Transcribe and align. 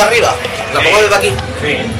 Arriba? 0.00 0.34
¿Lo 0.74 0.80
pongo 0.82 1.02
desde 1.02 1.14
aquí? 1.14 1.32
Sí. 1.60 1.91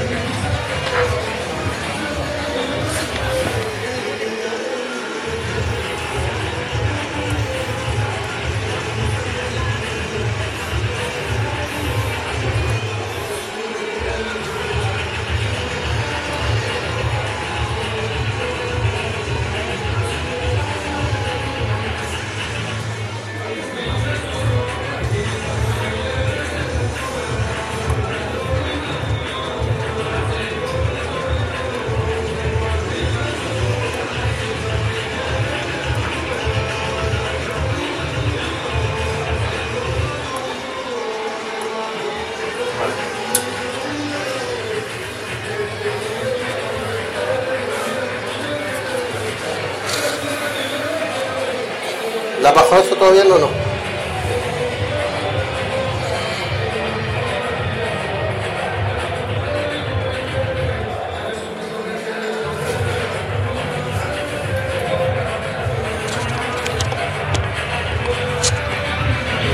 ¿La 52.73 52.79
bajó 52.79 52.89
eso 52.89 52.97
todavía 52.97 53.25
no? 53.25 53.39
no? 53.39 53.49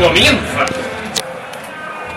Comienza. 0.00 0.66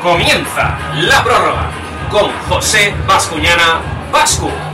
Comienza 0.03 0.78
la 0.97 1.23
prórroga 1.23 1.72
con 2.11 2.31
José 2.47 2.94
Bascuñana 3.07 3.81
Vascu. 4.11 4.71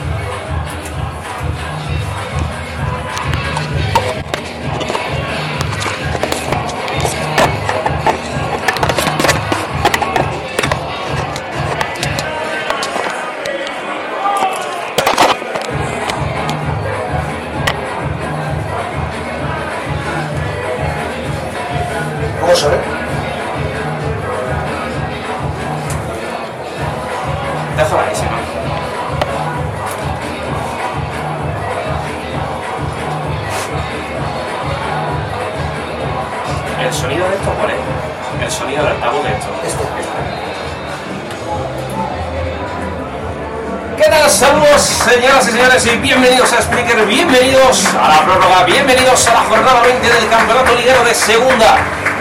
Segunda 51.27 51.75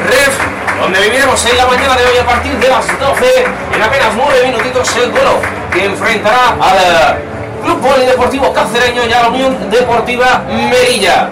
Ref, 0.08 0.37
donde 0.81 1.00
viviremos 1.00 1.47
en 1.47 1.56
la 1.56 1.64
mañana 1.64 1.97
de 1.97 2.06
hoy 2.06 2.19
a 2.19 2.26
partir 2.26 2.58
de 2.58 2.69
las 2.69 2.87
12, 2.99 3.44
en 3.76 3.81
apenas 3.81 4.08
9 4.17 4.47
minutitos, 4.47 4.97
el 4.97 5.12
duelo 5.12 5.41
que 5.70 5.85
enfrentará 5.85 6.56
al 6.61 7.19
Club 7.62 7.81
Polideportivo 7.81 8.53
Cacereño 8.53 9.06
y 9.06 9.12
a 9.12 9.23
la 9.23 9.29
Unión 9.29 9.70
Deportiva 9.70 10.43
Merilla. 10.49 11.31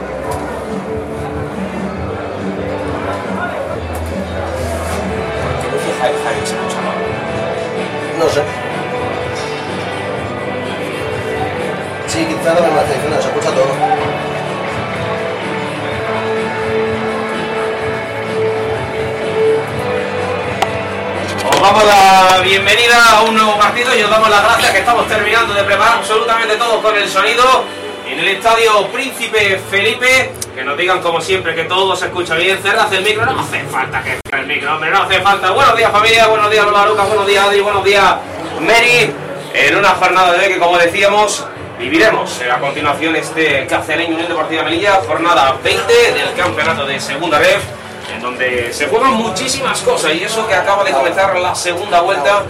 Partido 23.74 23.98
y 23.98 24.02
os 24.04 24.10
damos 24.10 24.30
las 24.30 24.44
gracias 24.44 24.70
que 24.70 24.78
estamos 24.78 25.08
terminando 25.08 25.52
de 25.52 25.64
preparar 25.64 25.98
absolutamente 25.98 26.54
todo 26.54 26.80
con 26.80 26.94
el 26.96 27.08
sonido 27.08 27.64
en 28.08 28.20
el 28.20 28.28
estadio 28.28 28.86
Príncipe 28.92 29.60
Felipe. 29.68 30.30
Que 30.54 30.62
nos 30.62 30.78
digan 30.78 31.02
como 31.02 31.20
siempre 31.20 31.56
que 31.56 31.64
todo 31.64 31.96
se 31.96 32.06
escucha 32.06 32.36
bien. 32.36 32.56
Cerrad 32.62 32.92
el 32.94 33.02
micro, 33.02 33.26
no 33.26 33.40
hace 33.40 33.64
falta 33.64 34.00
que 34.00 34.16
cierre 34.24 34.42
el 34.42 34.46
micro, 34.46 34.74
hombre, 34.74 34.90
no 34.92 35.02
hace 35.02 35.20
falta. 35.20 35.50
Buenos 35.50 35.76
días 35.76 35.90
familia, 35.90 36.28
buenos 36.28 36.52
días 36.52 36.64
Lola 36.64 36.86
Lucas, 36.86 37.08
buenos 37.08 37.26
días 37.26 37.44
Adri, 37.44 37.60
buenos 37.62 37.84
días 37.84 38.14
Mary. 38.60 39.12
En 39.54 39.76
una 39.76 39.88
jornada 39.88 40.32
de 40.34 40.48
que 40.48 40.58
como 40.60 40.78
decíamos 40.78 41.44
viviremos 41.76 42.40
a 42.42 42.60
continuación 42.60 43.16
este 43.16 43.66
Cacereño 43.66 44.14
Unión 44.14 44.28
Deportiva 44.28 44.62
Melilla, 44.62 45.00
jornada 45.04 45.56
20 45.64 46.12
del 46.12 46.32
campeonato 46.34 46.86
de 46.86 47.00
Segunda 47.00 47.40
Ref 47.40 47.64
en 48.12 48.20
donde 48.20 48.72
se 48.72 48.86
juegan 48.86 49.14
muchísimas 49.14 49.80
cosas 49.80 50.14
y 50.14 50.22
eso 50.22 50.46
que 50.46 50.54
acaba 50.54 50.84
de 50.84 50.92
comenzar 50.92 51.36
la 51.38 51.54
segunda 51.54 52.00
vuelta, 52.00 52.44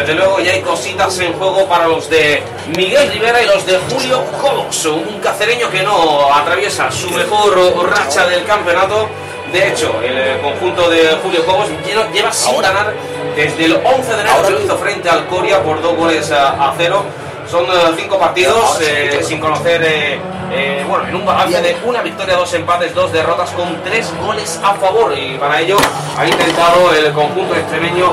desde 0.00 0.14
luego 0.14 0.38
ya 0.40 0.52
hay 0.52 0.60
cositas 0.62 1.18
en 1.20 1.32
juego 1.34 1.66
para 1.66 1.86
los 1.88 2.08
de 2.08 2.42
Miguel 2.76 3.10
Rivera 3.12 3.42
y 3.42 3.46
los 3.46 3.64
de 3.66 3.78
Julio 3.90 4.22
Cobos, 4.40 4.84
un 4.86 5.18
cacereño 5.20 5.68
que 5.70 5.82
no 5.82 6.32
atraviesa 6.32 6.90
su 6.90 7.10
mejor 7.10 7.90
racha 7.90 8.26
del 8.26 8.44
campeonato. 8.44 9.08
De 9.52 9.68
hecho, 9.68 9.92
el 10.02 10.40
conjunto 10.40 10.90
de 10.90 11.16
Julio 11.22 11.44
Cobos 11.46 11.68
lleva- 12.12 12.32
sin 12.32 12.60
ganar 12.60 12.92
desde 13.34 13.64
el 13.64 13.76
11 13.82 14.14
de 14.14 14.20
enero 14.20 14.42
que 14.44 14.50
lo 14.50 14.60
hizo 14.62 14.76
frente 14.76 15.08
al 15.08 15.26
Coria 15.26 15.62
por 15.62 15.80
dos 15.80 15.96
goles 15.96 16.30
a 16.32 16.74
cero. 16.76 17.02
Son 17.50 17.64
eh, 17.64 17.94
cinco 17.96 18.18
partidos 18.18 18.78
eh, 18.82 19.20
sin 19.22 19.40
conocer, 19.40 19.82
eh, 19.82 20.20
eh, 20.52 20.84
bueno, 20.86 21.08
en 21.08 21.14
un 21.14 21.24
balance 21.24 21.62
de 21.62 21.76
una 21.82 22.02
victoria, 22.02 22.36
dos 22.36 22.52
empates, 22.52 22.94
dos 22.94 23.10
derrotas 23.10 23.50
con 23.52 23.82
tres 23.82 24.12
goles 24.20 24.60
a 24.62 24.74
favor. 24.74 25.16
Y 25.16 25.38
para 25.38 25.58
ello 25.60 25.78
ha 26.18 26.26
intentado 26.26 26.92
el 26.92 27.10
conjunto 27.14 27.54
extremeño 27.54 28.12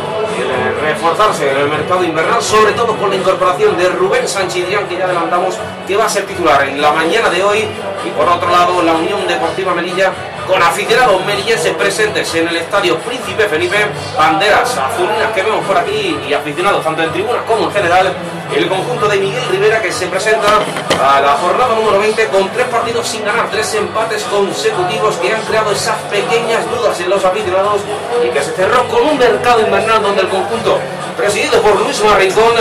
reforzarse 0.81 1.51
en 1.51 1.57
el 1.57 1.67
mercado 1.67 2.03
invernal, 2.05 2.41
sobre 2.41 2.71
todo 2.73 2.95
con 2.95 3.09
la 3.09 3.17
incorporación 3.17 3.77
de 3.77 3.89
Rubén 3.89 4.25
Sanchidrián, 4.25 4.87
que 4.87 4.97
ya 4.97 5.03
adelantamos 5.03 5.55
que 5.85 5.97
va 5.97 6.05
a 6.05 6.09
ser 6.09 6.25
titular 6.25 6.63
en 6.69 6.81
la 6.81 6.93
mañana 6.93 7.29
de 7.29 7.43
hoy. 7.43 7.65
Y 8.05 8.09
por 8.11 8.29
otro 8.29 8.49
lado, 8.49 8.81
la 8.83 8.93
Unión 8.93 9.27
Deportiva 9.27 9.73
Melilla 9.73 10.13
con 10.47 10.61
aficionados 10.61 11.25
melillenses 11.25 11.73
presentes 11.73 12.33
en 12.35 12.47
el 12.47 12.57
estadio 12.57 12.97
Príncipe 12.99 13.47
Felipe, 13.47 13.77
banderas 14.15 14.77
azulinas 14.77 15.31
que 15.33 15.41
vemos 15.41 15.65
por 15.65 15.77
aquí 15.77 16.17
y 16.27 16.33
aficionados 16.33 16.83
tanto 16.83 17.03
en 17.03 17.11
tribunas 17.11 17.43
como 17.47 17.63
en 17.65 17.71
general, 17.71 18.13
el 18.53 18.67
conjunto 18.67 19.07
de 19.07 19.17
Miguel 19.17 19.43
Rivera 19.49 19.81
que 19.81 19.91
se 19.91 20.07
presenta 20.07 20.59
a 21.01 21.21
la 21.21 21.33
jornada 21.33 21.75
número 21.75 21.99
20 21.99 22.27
con 22.27 22.49
tres 22.49 22.67
partidos 22.67 23.07
sin 23.07 23.23
ganar, 23.23 23.49
tres 23.49 23.73
empates 23.75 24.23
consecutivos 24.23 25.15
que 25.17 25.33
han 25.33 25.41
creado 25.43 25.71
esas 25.71 25.97
pequeñas 26.03 26.69
dudas 26.69 26.99
en 26.99 27.09
los 27.09 27.23
aficionados 27.23 27.81
y 28.25 28.29
que 28.29 28.41
se 28.41 28.51
cerró 28.51 28.87
con 28.87 29.03
un 29.03 29.17
mercado 29.17 29.61
invernal 29.61 30.01
donde 30.01 30.21
el 30.21 30.29
conjunto 30.29 30.79
presidido 31.17 31.61
por 31.61 31.81
Luis 31.81 32.01
Marrincón 32.03 32.53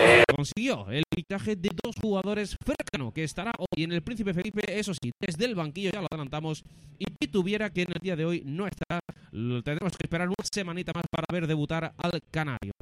eh, 0.00 0.24
consiguió 0.34 0.86
el 0.90 1.04
fichaje 1.14 1.56
de 1.56 1.70
dos 1.82 1.94
jugadores 2.00 2.56
Frécano, 2.64 3.12
que 3.12 3.24
estará 3.24 3.52
hoy 3.58 3.84
en 3.84 3.92
el 3.92 4.02
Príncipe 4.02 4.34
Felipe, 4.34 4.62
eso 4.78 4.92
sí, 4.92 5.10
desde 5.20 5.46
el 5.46 5.54
banquillo 5.54 5.90
ya 5.92 6.00
lo 6.00 6.08
adelantamos, 6.10 6.62
y 6.98 7.26
tuviera 7.28 7.70
que 7.70 7.82
en 7.82 7.92
el 7.94 8.00
día 8.00 8.16
de 8.16 8.24
hoy 8.24 8.42
no 8.44 8.66
estará, 8.66 9.00
tendremos 9.30 9.96
que 9.96 10.04
esperar 10.04 10.28
una 10.28 10.44
semanita 10.52 10.92
más 10.94 11.04
para 11.10 11.26
ver 11.32 11.46
debutar 11.46 11.94
al 11.96 12.20
Canario. 12.30 12.72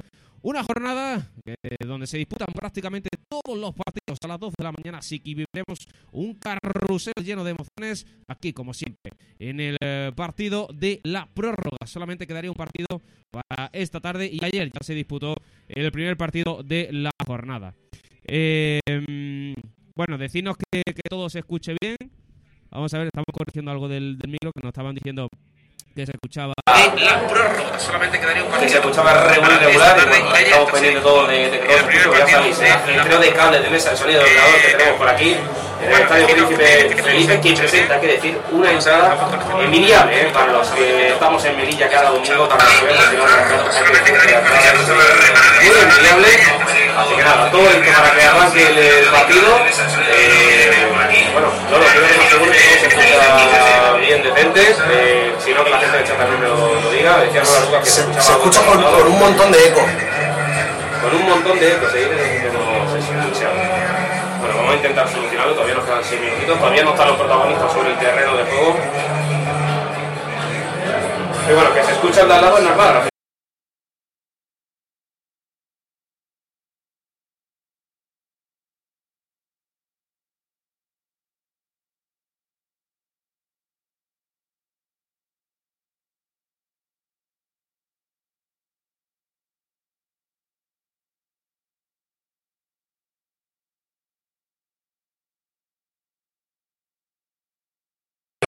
Una 0.43 0.61
jornada 0.61 1.31
eh, 1.45 1.55
donde 1.87 2.05
se 2.05 2.17
disputan 2.17 2.49
prácticamente 2.53 3.07
todos 3.29 3.57
los 3.57 3.73
partidos 3.73 4.19
a 4.21 4.27
las 4.27 4.37
2 4.41 4.53
de 4.57 4.63
la 4.65 4.73
mañana, 4.73 4.97
así 4.97 5.19
que 5.19 5.29
viviremos 5.29 5.87
un 6.11 6.33
carrusel 6.33 7.13
lleno 7.23 7.45
de 7.45 7.51
emociones 7.51 8.05
aquí, 8.27 8.51
como 8.51 8.73
siempre, 8.73 9.13
en 9.39 9.61
el 9.61 9.77
eh, 9.79 10.11
partido 10.13 10.67
de 10.73 10.99
la 11.03 11.29
prórroga. 11.33 11.77
Solamente 11.85 12.27
quedaría 12.27 12.51
un 12.51 12.57
partido 12.57 13.01
para 13.31 13.69
esta 13.71 14.01
tarde 14.01 14.29
y 14.29 14.43
ayer 14.43 14.69
ya 14.69 14.83
se 14.83 14.93
disputó 14.93 15.33
el 15.69 15.89
primer 15.93 16.17
partido 16.17 16.61
de 16.61 16.89
la 16.91 17.11
jornada. 17.25 17.73
Mm, 18.27 19.53
bueno, 19.95 20.17
decirnos 20.17 20.57
que, 20.57 20.83
que 20.83 21.09
todo 21.09 21.29
se 21.29 21.39
escuche 21.39 21.73
bien. 21.79 21.95
Vamos 22.69 22.93
a 22.93 22.97
ver, 22.97 23.07
estamos 23.07 23.27
corrigiendo 23.31 23.71
algo 23.71 23.87
del, 23.87 24.17
del 24.17 24.29
micro 24.29 24.51
que 24.51 24.61
nos 24.61 24.71
estaban 24.71 24.93
diciendo 24.93 25.29
que 25.95 26.05
se 26.05 26.11
escuchaba. 26.11 26.53
la 26.65 27.27
prórroga 27.27 27.79
solamente 27.79 28.19
quedaría 28.19 28.43
un 28.43 28.49
partido. 28.49 28.67
Que 28.67 28.73
se 28.73 28.79
escuchaba 28.79 29.13
regular, 29.13 29.59
regular 29.59 30.07
bueno, 30.07 30.35
estamos 30.35 30.71
pendientes 30.71 31.03
todo 31.03 31.27
de, 31.27 31.51
de 31.51 31.59
que 31.59 31.99
todo 32.03 32.17
ya 32.17 32.27
sabéis, 32.27 32.59
el 32.59 32.71
ajetreo 32.71 33.19
de 33.19 33.33
cables 33.33 33.63
de 33.63 33.69
mesa 33.69 33.91
de 33.91 33.97
sonido 33.97 34.23
de 34.23 34.25
ordenador 34.25 34.61
que 34.61 34.71
tenemos 34.71 34.97
por 34.97 35.09
aquí 35.09 35.37
en 35.83 35.91
el 35.91 36.01
Estadio 36.01 36.27
Príncipe 36.27 37.03
Felipe, 37.03 37.41
que 37.41 37.53
presenta, 37.53 37.95
hay 37.95 38.01
que 38.01 38.07
decir, 38.07 38.41
una 38.51 38.71
entrada 38.71 39.17
envidiable 39.59 40.21
¿eh? 40.21 40.31
para 40.33 40.51
los 40.53 40.67
que 40.69 41.09
estamos 41.09 41.43
en 41.45 41.57
Melilla 41.57 41.89
cada 41.89 42.09
domingo, 42.09 42.47
que 42.47 42.57
que 42.57 44.03
que 44.03 44.19
que 44.19 44.31
la 44.31 44.39
entrada 44.39 44.61
es 44.71 45.67
muy 45.67 45.75
envidiable. 45.81 46.27
Así 46.97 47.15
que 47.15 47.23
nada, 47.23 47.51
todo 47.51 47.69
esto 47.69 48.01
para 48.01 48.11
que 48.15 48.23
arranque 48.23 48.67
el, 48.67 48.77
el 48.77 49.05
partido. 49.07 49.59
Eh, 50.15 50.92
bueno, 51.33 51.47
yo 51.69 51.77
lo 51.77 51.85
primero 51.85 52.13
que 52.19 52.29
seguro 52.29 52.51
que 52.51 52.59
todo 52.59 52.79
se 52.79 52.87
escucha 52.87 53.93
bien 53.97 54.23
decente, 54.23 54.75
eh, 54.91 55.33
si 55.39 55.53
no 55.53 55.63
que 55.63 55.69
la 55.69 55.79
gente 55.79 55.97
del 55.97 56.07
chat 56.07 56.17
también 56.17 56.39
me 56.41 56.47
lo, 56.47 56.81
lo 56.81 56.91
diga, 56.91 57.17
decía 57.19 57.41
Lucas 57.41 57.79
que 57.83 57.85
se, 57.85 57.91
Se, 57.91 58.01
escuchaba 58.01 58.23
se 58.23 58.31
escucha 58.33 58.59
con, 58.59 58.69
controlado, 58.69 59.03
con 59.03 59.13
un 59.13 59.19
montón 59.19 59.51
de 59.51 59.67
eco. 59.67 59.81
con 61.01 61.15
un 61.15 61.25
montón 61.29 61.59
de 61.59 61.67
ecos, 61.73 61.93
¿eh? 61.95 62.39
que 62.41 62.49
no 62.51 62.91
se 62.91 62.99
escucha. 62.99 63.49
Bueno, 64.39 64.57
vamos 64.57 64.71
a 64.71 64.75
intentar 64.75 65.07
solucionarlo, 65.09 65.53
todavía 65.53 65.75
nos 65.75 65.85
quedan 65.85 66.03
6 66.03 66.21
minutitos, 66.21 66.59
todavía 66.59 66.83
no 66.83 66.91
están 66.91 67.07
los 67.07 67.17
protagonistas 67.17 67.71
sobre 67.71 67.89
el 67.91 67.97
terreno 67.97 68.37
de 68.37 68.43
juego. 68.43 68.75
Y 71.49 71.53
bueno, 71.53 71.73
que 71.73 71.83
se 71.83 71.91
escucha 71.91 72.21
el 72.21 72.27
de 72.27 72.33
al 72.33 72.41
lado 72.41 72.57
es 72.57 72.63
normal, 72.63 73.12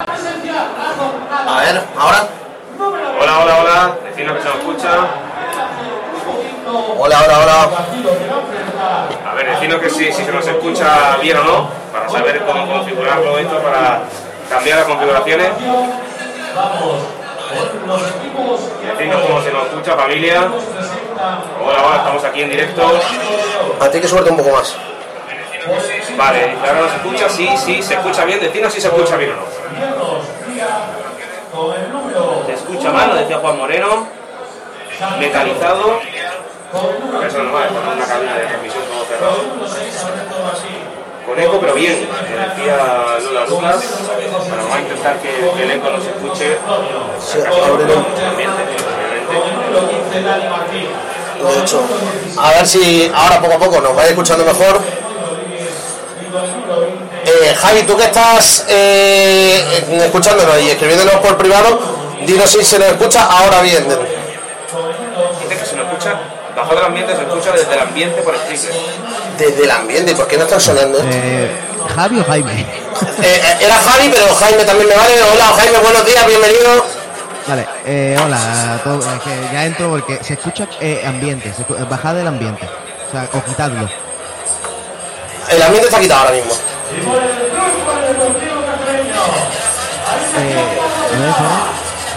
A 0.01 1.61
ver, 1.61 1.83
ahora. 1.97 2.29
Hola, 3.21 3.39
hola, 3.39 3.59
hola, 3.61 3.97
decidnos 4.05 4.37
que 4.37 4.43
se 4.43 4.49
nos 4.49 4.59
escucha. 4.59 4.91
Hola, 6.99 7.23
hola, 7.25 7.39
hola. 7.39 7.71
A 9.31 9.35
ver, 9.35 9.51
decidnos 9.51 9.81
que 9.81 9.91
si, 9.91 10.13
si 10.13 10.25
se 10.25 10.33
nos 10.33 10.47
escucha 10.47 11.17
bien 11.21 11.37
o 11.37 11.45
no, 11.45 11.69
para 11.93 12.09
saber 12.09 12.45
cómo 12.45 12.67
configurarlo 12.67 13.39
esto, 13.39 13.59
para 13.61 14.03
cambiar 14.51 14.79
las 14.79 14.89
configuraciones. 14.89 15.49
Y 18.83 18.87
decidnos 18.87 19.23
cómo 19.27 19.43
se 19.43 19.53
nos 19.53 19.67
escucha, 19.67 19.97
familia. 19.97 20.49
Hola, 21.65 21.85
hola, 21.87 21.97
estamos 21.97 22.25
aquí 22.25 22.43
en 22.43 22.51
directo. 22.51 22.83
A 23.81 23.89
ti 23.91 24.01
que 24.01 24.09
suerte 24.09 24.31
un 24.31 24.37
poco 24.37 24.51
más. 24.51 24.75
Vale, 26.17 26.55
¿y 26.55 26.69
ahora 26.69 26.81
nos 26.81 26.95
escucha? 26.95 27.29
Sí, 27.29 27.49
sí, 27.57 27.83
se 27.83 27.95
escucha 27.95 28.25
bien. 28.25 28.41
Decidnos 28.41 28.73
si 28.73 28.81
se 28.81 28.89
escucha 28.89 29.17
bien 29.17 29.33
o 29.33 29.37
no. 29.37 29.45
Se 32.47 32.53
escucha 32.53 32.91
mal, 32.91 33.09
lo 33.09 33.15
decía 33.17 33.39
Juan 33.39 33.59
Moreno. 33.59 34.07
Metalizado. 35.19 36.01
Eso 37.27 37.43
no 37.43 37.53
va, 37.53 37.67
estamos 37.67 37.93
en 37.93 37.99
una 37.99 38.07
cabina 38.07 38.35
de 38.35 38.47
transmisión 38.47 38.83
todo 38.85 39.05
cerrado. 39.05 39.37
Con 41.25 41.41
eco, 41.41 41.59
pero 41.59 41.75
bien, 41.75 42.07
decía 42.07 42.77
Lola 43.23 43.47
Lucas. 43.47 44.05
Bueno, 44.49 44.63
vamos 44.65 44.77
a 44.77 44.81
intentar 44.81 45.19
que, 45.21 45.63
el 45.63 45.71
eco 45.71 45.91
nos 45.91 46.05
escuche. 46.05 46.59
Sí, 47.19 47.39
obviamente. 47.39 47.95
De 51.45 51.61
hecho, 51.61 51.83
a 52.39 52.51
ver 52.51 52.67
si 52.67 53.11
ahora 53.15 53.41
poco 53.41 53.55
a 53.55 53.59
poco 53.59 53.81
nos 53.81 53.97
vais 53.97 54.11
escuchando 54.11 54.45
mejor. 54.45 54.81
Eh, 57.27 57.55
Javi, 57.55 57.83
tú 57.83 57.97
que 57.97 58.05
estás 58.05 58.65
eh, 58.69 59.63
escuchándonos 60.05 60.61
y 60.61 60.71
escribiéndonos 60.71 61.15
por 61.17 61.37
privado, 61.37 61.79
dinos 62.27 62.51
si 62.51 62.65
se 62.65 62.79
nos 62.79 62.89
escucha 62.89 63.25
ahora 63.25 63.61
bien. 63.63 63.85
Dice 63.89 65.57
que 65.61 65.65
se 65.67 65.77
nos 65.77 65.87
escucha, 65.87 66.19
bajo 66.57 66.75
del 66.75 66.85
ambiente 66.85 67.15
se 67.17 67.23
escucha 67.23 67.53
desde 67.53 67.73
el 67.75 67.79
ambiente 67.81 68.21
por 68.23 68.37
Spreaker. 68.37 68.71
Desde 69.39 69.65
el 69.65 69.71
ambiente, 69.71 70.15
¿por 70.15 70.27
qué 70.27 70.37
no 70.37 70.45
está 70.45 70.59
sonando 70.59 70.99
esto? 70.99 71.11
Eh, 71.13 71.51
Javi 71.95 72.21
o 72.21 72.25
Jaime. 72.25 72.53
Eh, 72.61 72.67
eh, 73.23 73.57
era 73.61 73.75
Javi, 73.77 74.11
pero 74.13 74.35
Jaime 74.35 74.65
también 74.65 74.89
me 74.89 74.97
vale. 74.97 75.15
Hola 75.33 75.45
Jaime, 75.57 75.79
buenos 75.79 76.05
días, 76.07 76.27
bienvenido. 76.27 76.85
Vale, 77.47 77.67
eh, 77.85 78.17
hola 78.25 78.75
a 78.75 78.79
todos. 78.83 79.05
Es 79.07 79.21
que 79.21 79.53
ya 79.53 79.65
entro 79.67 79.91
porque 79.91 80.19
se 80.23 80.35
escucha 80.35 80.67
eh, 80.81 81.05
ambiente, 81.07 81.53
se 81.55 81.63
escu- 81.63 81.89
bajad 81.89 82.15
del 82.15 82.27
ambiente. 82.27 82.69
O 83.09 83.11
sea, 83.13 83.29
o 83.33 83.45
quitadlo. 83.45 83.89
El 85.49 85.63
ambiente 85.63 85.89
está 85.89 86.01
quitado 86.01 86.21
ahora 86.23 86.33
mismo. 86.33 86.53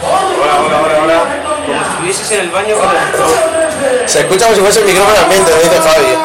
Hola, 0.04 0.60
hola, 0.66 0.82
hola, 0.84 1.04
hola. 1.04 1.20
Como 1.66 1.84
si 1.84 1.90
estuvieses 1.90 2.32
en 2.32 2.40
el 2.42 2.50
baño 2.50 2.76
con 2.78 2.90
el... 2.90 4.10
Se 4.10 4.20
escucha 4.22 4.46
como 4.46 4.56
si 4.56 4.62
fuese 4.62 4.80
el 4.80 4.86
micrófono 4.86 5.18
ambiente, 5.24 5.52
me 5.52 5.60
dice 5.62 5.82
Fabi. 5.82 6.18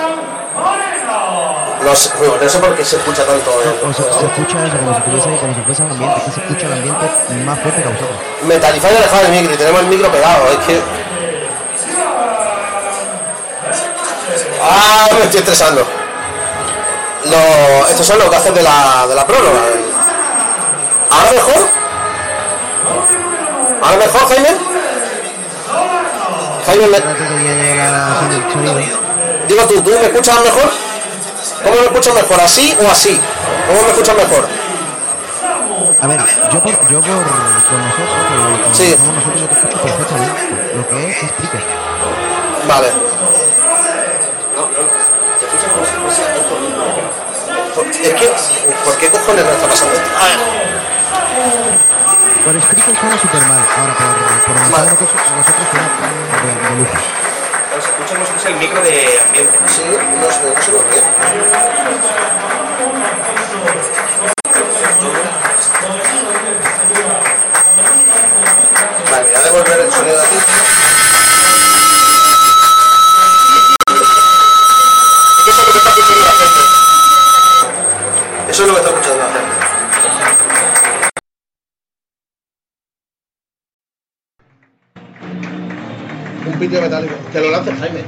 No 1.83 1.97
sé, 1.97 2.11
no 2.41 2.49
sé 2.49 2.59
por 2.59 2.77
qué 2.77 2.85
se 2.85 2.97
escucha 2.97 3.25
tanto. 3.25 3.51
eh. 3.51 3.81
O 3.85 3.93
sea, 3.93 4.05
se 4.05 4.27
escucha 4.27 4.67
eso 4.67 4.77
como 4.79 4.95
si 4.95 5.01
tuviese, 5.03 5.41
como 5.41 5.55
si 5.55 5.61
fuese 5.63 5.83
un 5.83 5.91
ambiente, 5.91 6.19
es 6.19 6.25
que 6.25 6.31
se 6.31 6.41
escucha 6.41 6.67
el 6.67 6.73
ambiente 6.75 7.07
más 7.45 7.59
fuerte 7.59 7.83
que 7.83 7.89
a 7.89 7.91
vosotros. 7.91 8.19
Metalizar 8.43 8.93
y 8.93 8.97
alejar 8.97 9.25
el 9.25 9.33
micro 9.33 9.55
y 9.55 9.57
tenemos 9.57 9.81
el 9.81 9.87
micro 9.89 10.13
pegado, 10.13 10.49
es 10.53 10.59
que. 10.67 10.81
Ah, 14.63 15.09
me 15.19 15.25
estoy 15.25 15.41
estresando. 15.41 16.02
Lo- 17.25 17.87
estos 17.89 18.07
son 18.07 18.19
los 18.19 18.31
gajes 18.31 18.55
de 18.55 18.63
la, 18.63 19.07
de 19.09 19.15
la 19.15 19.27
prórroga. 19.27 19.61
¿Ahora 21.11 21.33
mejor? 21.33 21.69
¿Ahora 23.83 23.97
mejor, 23.97 24.29
Jaime? 24.29 24.49
Jaime, 26.67 26.87
me- 26.89 26.99
digo 29.49 29.63
tú, 29.67 29.83
¿tú 29.83 29.91
me 29.91 30.07
escuchas 30.07 30.41
mejor? 30.43 30.71
¿Cómo 31.65 31.75
me 31.77 31.83
escuchas 31.87 32.15
mejor? 32.15 32.41
¿Así 32.41 32.77
o 32.83 32.91
así? 32.91 33.21
¿Cómo 33.69 33.83
me 33.83 33.89
escuchas 33.89 34.17
mejor? 34.17 34.49
A 36.01 36.07
ver, 36.09 36.21
yo 36.53 36.61
por, 36.61 36.73
yo 36.89 37.01
por, 37.01 37.09
por 37.09 37.79
nosotros, 37.79 38.77
Sí. 38.77 38.97
nosotros, 38.99 39.41
yo 39.41 39.47
te 39.49 39.55
escucho 39.55 39.79
perfectamente. 39.83 40.75
Lo 40.77 40.89
que 40.89 41.11
es, 41.11 41.23
explica. 41.23 41.59
Vale. 42.69 42.89
Es 47.73 48.15
que, 48.15 48.29
¿por 48.85 48.97
qué 48.99 49.09
cojones 49.11 49.45
no 49.45 49.51
está 49.53 49.67
pasando 49.67 49.95
esto? 49.95 50.11
A 50.19 50.25
ver. 50.27 50.39
Por 52.45 52.61
Spreaker 52.61 52.97
suena 52.97 53.19
súper 53.19 53.41
mal. 53.47 53.63
Ahora, 53.79 53.95
por, 53.95 54.07
por 54.45 54.55
Vale. 54.73 54.91
nosotros, 54.91 55.11
nosotros 55.37 55.67
suena 55.71 55.89
de, 56.43 56.53
de 56.69 56.75
lujo. 56.81 56.99
Se 57.73 57.89
escucha 58.29 58.49
el 58.51 58.57
micro 58.57 58.81
de 58.83 59.21
ambiente. 59.27 59.57
Sí, 59.69 59.83
no 59.89 60.31
sé, 60.31 60.55
no 60.55 60.63
sé 60.63 60.71
por 60.73 60.85
qué. 60.91 61.01
Vale, 69.11 69.25
voy 69.25 69.35
a 69.35 69.43
devolver 69.43 69.81
el 69.81 69.93
sonido 69.93 70.17
de 70.17 70.23
aquí. 70.23 70.37
Metálico. 86.81 87.15
Que 87.33 87.41
lo 87.41 87.51
lance 87.51 87.73
Jaime. 87.73 88.05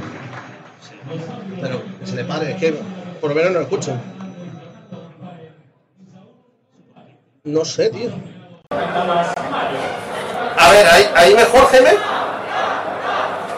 Pero 1.60 1.82
que 2.00 2.06
se 2.06 2.16
le 2.16 2.24
pare, 2.24 2.52
es 2.52 2.56
que 2.56 2.74
por 3.20 3.30
lo 3.30 3.36
menos 3.36 3.52
no 3.52 3.60
escuchan. 3.60 4.00
No 7.44 7.64
sé, 7.64 7.90
tío. 7.90 8.10
A 10.56 10.70
ver, 10.70 10.86
¿ahí, 10.86 11.10
ahí 11.14 11.34
mejor, 11.34 11.66
Jaime? 11.70 11.90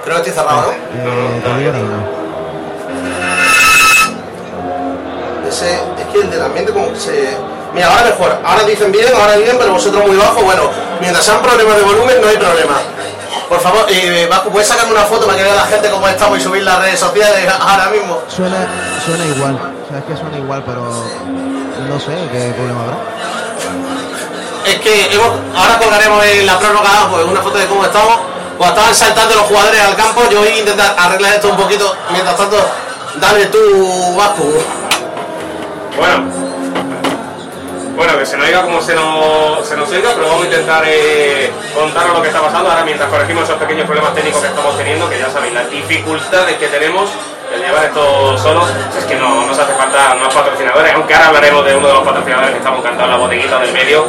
Creo 0.05 0.23
que 0.23 0.31
estoy 0.31 0.45
cerrado, 0.45 0.63
¿no? 0.63 0.73
Eh, 0.73 1.41
todavía 1.43 1.73
no. 1.73 2.17
Ese, 5.49 5.75
es 5.75 6.07
que 6.13 6.21
el 6.21 6.31
del 6.31 6.43
ambiente 6.43 6.73
como 6.73 6.93
que 6.93 6.99
se... 6.99 7.37
Mira, 7.75 7.89
ahora 7.89 8.05
mejor. 8.11 8.39
Ahora 8.45 8.65
dicen 8.65 8.91
bien, 8.91 9.07
ahora 9.15 9.37
bien, 9.37 9.57
pero 9.59 9.73
vosotros 9.73 10.07
muy 10.07 10.17
bajo. 10.17 10.43
Bueno, 10.43 10.71
mientras 11.01 11.25
sean 11.25 11.43
problemas 11.43 11.77
de 11.77 11.83
volumen, 11.83 12.21
no 12.21 12.29
hay 12.29 12.37
problema. 12.37 12.79
Por 13.49 13.61
favor, 13.61 13.87
eh, 13.89 14.27
Vasco, 14.29 14.51
¿puedes 14.51 14.67
sacarme 14.67 14.93
una 14.93 15.05
foto 15.05 15.27
para 15.27 15.39
que 15.39 15.45
vea 15.45 15.55
la 15.55 15.67
gente 15.67 15.89
cómo 15.89 16.09
estamos 16.09 16.39
y 16.39 16.43
subir 16.43 16.63
las 16.65 16.81
redes 16.81 16.99
sociales 16.99 17.49
ahora 17.61 17.91
mismo? 17.91 18.21
Suena, 18.29 18.67
suena 19.05 19.25
igual. 19.25 19.55
O 19.55 19.89
sea, 19.89 19.99
es 19.99 20.05
que 20.05 20.17
suena 20.17 20.39
igual, 20.39 20.65
pero 20.67 20.83
no 20.83 22.01
sé 22.01 22.13
qué 22.33 22.53
problema 22.57 22.83
habrá. 22.83 22.97
Es 24.67 24.81
que 24.81 25.15
hemos, 25.15 25.29
ahora 25.55 25.79
colgaremos 25.79 26.25
en 26.25 26.45
la 26.45 26.59
prórroga 26.59 27.09
pues, 27.11 27.25
una 27.25 27.41
foto 27.41 27.59
de 27.59 27.67
cómo 27.67 27.85
estamos. 27.85 28.19
Cuando 28.59 28.75
estaban 28.75 28.95
saltando 28.95 29.35
los 29.37 29.45
jugadores 29.45 29.81
al 29.81 29.95
campo, 29.95 30.23
yo 30.29 30.41
voy 30.41 30.49
a 30.49 30.59
intentar 30.59 30.97
arreglar 30.99 31.35
esto 31.35 31.49
un 31.49 31.57
poquito. 31.57 31.95
Mientras 32.11 32.37
tanto, 32.37 32.57
dale 33.21 33.47
tú, 33.47 34.17
Vasco. 34.17 34.45
Bueno. 35.97 36.46
Bueno, 37.97 38.19
que 38.19 38.27
se 38.27 38.37
nos 38.37 38.47
oiga 38.47 38.63
como 38.63 38.83
se 38.83 38.95
nos, 38.95 39.67
se 39.67 39.75
nos 39.75 39.91
oiga, 39.91 40.11
pero 40.15 40.29
vamos 40.29 40.43
a 40.43 40.45
intentar 40.45 40.85
eh, 40.87 41.51
contaros 41.75 42.13
lo 42.13 42.21
que 42.21 42.29
está 42.29 42.43
pasando. 42.43 42.71
Ahora 42.71 42.85
mientras 42.85 43.09
corregimos 43.09 43.45
esos 43.45 43.57
pequeños 43.57 43.87
problemas 43.87 44.15
técnicos 44.15 44.43
que 44.43 44.49
estamos 44.49 44.77
teniendo, 44.77 45.09
que 45.09 45.19
ya 45.19 45.31
sabéis, 45.31 45.55
las 45.55 45.71
dificultades 45.71 46.57
que 46.59 46.69
tenemos 46.69 47.09
el 47.55 47.63
llevar 47.63 47.85
esto 47.85 48.37
solos, 48.37 48.69
es 48.99 49.05
que 49.05 49.15
no 49.15 49.47
nos 49.47 49.59
hace 49.59 49.73
falta 49.73 50.15
más 50.15 50.35
patrocinadores, 50.35 50.93
aunque 50.93 51.15
ahora 51.15 51.29
hablaremos 51.29 51.65
de 51.65 51.75
uno 51.75 51.87
de 51.89 51.95
los 51.95 52.03
patrocinadores 52.03 52.51
que 52.51 52.59
estamos 52.59 52.85
cantando 52.85 53.13
la 53.13 53.17
bodeguita 53.17 53.59
del 53.61 53.73
medio. 53.73 54.05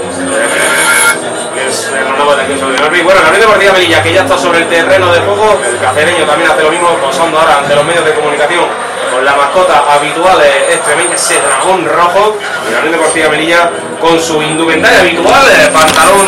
Es 1.56 1.92
el 1.94 2.04
mandamos 2.04 2.36
de 2.38 3.04
bueno, 3.04 3.22
la 3.22 3.30
Unión 3.30 3.42
Deportiva 3.42 3.74
Melilla, 3.74 4.04
que 4.04 4.14
ya 4.14 4.24
está 4.24 4.38
sobre 4.38 4.60
el 4.60 4.68
terreno 4.68 5.14
de 5.14 5.20
juego, 5.22 5.60
el 5.66 5.80
cacereño 5.80 6.26
también 6.26 6.52
hace 6.52 6.64
lo 6.64 6.72
mismo, 6.72 6.90
posando 6.98 7.40
ahora 7.40 7.60
ante 7.60 7.74
los 7.74 7.86
medios 7.86 8.04
de 8.04 8.14
comunicación 8.14 8.87
la 9.24 9.36
mascota 9.36 9.84
habitual 9.94 10.38
extremeña, 10.70 11.16
ese 11.16 11.40
dragón 11.42 11.86
rojo, 11.86 12.38
y 12.68 12.72
la 12.72 12.80
Unión 12.80 12.94
Deportiva 12.94 13.30
Melilla 13.30 13.72
con 14.00 14.20
su 14.22 14.42
indumentaria 14.42 15.00
habitual, 15.00 15.44
eh, 15.50 15.70
pantalón, 15.74 16.28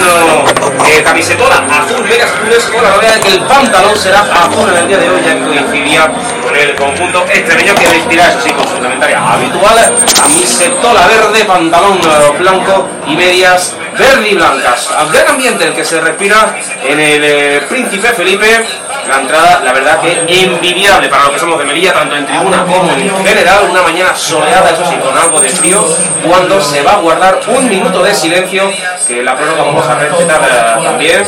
eh, 0.88 1.04
camisetona 1.04 1.58
azul, 1.58 2.04
medias 2.04 2.30
azules, 2.32 2.64
con 2.66 2.84
la 2.84 2.90
novedad 2.92 3.16
de 3.16 3.22
que 3.22 3.30
el 3.30 3.40
pantalón 3.42 3.96
será 3.96 4.22
azul 4.22 4.70
en 4.70 4.78
el 4.78 4.88
día 4.88 4.98
de 4.98 5.10
hoy, 5.10 5.22
ya 5.24 5.34
que 5.36 5.46
coincidía 5.46 6.12
con 6.44 6.56
el 6.56 6.76
conjunto. 6.76 7.26
Extremeño 7.30 7.76
que 7.76 7.88
vestirá, 7.88 8.30
eso 8.30 8.40
sí, 8.44 8.52
con 8.52 8.68
su 8.68 8.76
indumentaria 8.76 9.34
habitual, 9.34 9.94
camisetola 10.16 11.08
verde, 11.08 11.46
pantalón 11.46 11.98
eh, 11.98 12.38
blanco 12.40 12.88
y 13.08 13.16
medias 13.16 13.76
verde 14.00 14.30
y 14.30 14.36
blancas. 14.36 14.90
Gran 15.12 15.28
ambiente 15.28 15.66
el 15.66 15.74
que 15.74 15.84
se 15.84 16.00
respira 16.00 16.56
en 16.84 17.00
el 17.00 17.24
eh, 17.24 17.62
Príncipe 17.70 18.08
Felipe. 18.14 18.66
La 19.08 19.22
entrada, 19.22 19.62
la 19.64 19.74
verdad 19.74 20.00
que 20.02 20.24
envidiable 20.44 21.10
para 21.10 21.26
lo 21.26 21.34
que 21.34 21.40
somos 21.40 21.60
de 21.60 21.66
Melilla, 21.66 21.94
tanto 21.94 22.16
en 22.16 22.26
tribuna 22.26 22.64
como 22.64 22.92
en 22.92 23.26
general. 23.26 23.68
Una 23.70 23.82
mañana 23.82 24.16
soleada, 24.16 24.70
eso 24.70 24.86
sí, 24.90 24.96
con 24.98 25.18
algo 25.18 25.42
de 25.42 25.50
frío, 25.50 25.84
cuando 26.26 26.62
se 26.62 26.82
va 26.84 26.94
a 26.94 26.98
guardar 26.98 27.40
un 27.48 27.68
minuto 27.68 28.04
de 28.04 28.14
silencio, 28.14 28.72
que 29.08 29.24
la 29.24 29.36
prórroga 29.36 29.64
vamos 29.64 29.88
a 29.88 29.96
respetar 29.96 30.82
también. 30.84 31.24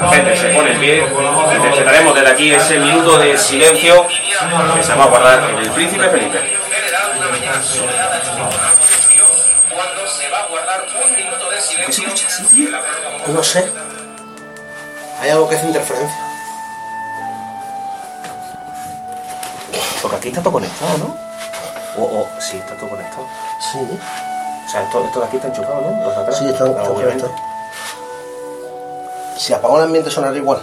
La 0.00 0.08
gente 0.10 0.36
se 0.36 0.48
pone 0.48 0.72
en 0.72 0.78
pie, 0.78 1.04
interpretaremos 1.54 2.14
desde 2.14 2.28
aquí 2.28 2.52
ese 2.52 2.78
minuto 2.78 3.18
de 3.18 3.36
silencio 3.38 4.06
que 4.76 4.82
se 4.82 4.94
va 4.94 5.04
a 5.04 5.06
guardar 5.06 5.50
en 5.50 5.58
el 5.58 5.70
Príncipe 5.70 6.08
Felipe. 6.08 6.38
¿Qué 11.84 11.92
se 11.92 12.02
escucha 12.02 12.26
así, 12.26 12.44
tío? 12.44 12.70
No 13.28 13.42
sé. 13.42 13.70
Hay 15.20 15.30
algo 15.30 15.48
que 15.48 15.56
hace 15.56 15.66
interferencia. 15.66 16.22
Porque 20.02 20.16
aquí 20.16 20.28
está 20.28 20.40
todo 20.42 20.52
conectado, 20.54 20.98
¿no? 20.98 21.16
O, 21.98 22.20
o 22.20 22.28
sí, 22.40 22.56
está 22.58 22.76
todo 22.76 22.90
conectado. 22.90 23.26
Sí, 23.72 23.78
O 23.80 24.70
sea, 24.70 24.82
esto, 24.84 25.04
esto 25.04 25.20
de 25.20 25.26
aquí 25.26 25.36
está 25.36 25.48
enchufado, 25.48 25.80
¿no? 25.80 26.04
Los 26.04 26.14
de 26.14 26.22
atrás. 26.22 26.38
sí, 26.38 26.48
están, 26.48 26.68
obviamente. 26.68 27.24
conectados. 27.24 27.40
Si 29.38 29.52
apago 29.52 29.78
el 29.78 29.84
ambiente 29.84 30.10
sonará 30.10 30.36
igual. 30.36 30.60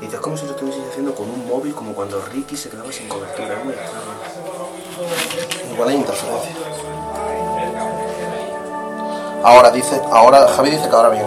Y 0.00 0.06
es 0.06 0.14
como 0.20 0.36
si 0.36 0.46
lo 0.46 0.52
estuviese 0.52 0.78
haciendo 0.90 1.14
con 1.14 1.28
un 1.28 1.46
móvil, 1.48 1.74
como 1.74 1.92
cuando 1.92 2.20
Ricky 2.32 2.56
se 2.56 2.70
quedaba 2.70 2.92
sin 2.92 3.08
cobertura. 3.08 3.56
Igual 5.72 5.88
hay 5.88 5.96
interferencia. 5.96 6.50
Ahora 9.44 9.70
dice, 9.70 10.00
ahora 10.12 10.46
Javi 10.56 10.70
dice 10.70 10.88
que 10.88 10.96
ahora 10.96 11.10
bien. 11.10 11.26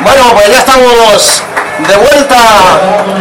Bueno, 0.00 0.22
pues 0.32 0.48
ya 0.48 0.58
estamos 0.58 1.42
de 1.78 1.96
vuelta 1.96 2.36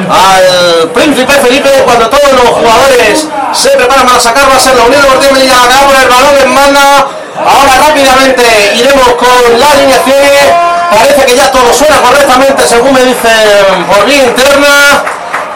al 0.09 0.89
Príncipe 0.89 1.33
Felipe 1.33 1.69
cuando 1.85 2.09
todos 2.09 2.31
los 2.33 2.49
jugadores 2.49 3.27
se 3.53 3.69
preparan 3.71 4.05
para 4.05 4.19
sacar 4.19 4.49
va 4.49 4.55
a 4.55 4.59
ser 4.59 4.75
la 4.75 4.83
Unión 4.83 5.01
Deportiva 5.01 5.33
Melilla 5.33 5.55
la 5.55 5.85
poner 5.85 6.03
el 6.03 6.09
balón 6.09 6.37
en 6.37 6.55
banda. 6.55 7.07
Ahora 7.45 7.87
rápidamente 7.87 8.43
iremos 8.75 9.13
con 9.15 9.59
las 9.59 9.71
alineaciones. 9.71 10.53
Parece 10.89 11.25
que 11.25 11.35
ya 11.35 11.51
todo 11.51 11.73
suena 11.73 12.01
correctamente 12.01 12.65
según 12.65 12.93
me 12.93 13.01
dicen 13.03 13.85
por 13.87 14.05
vía 14.05 14.23
interna. 14.23 15.03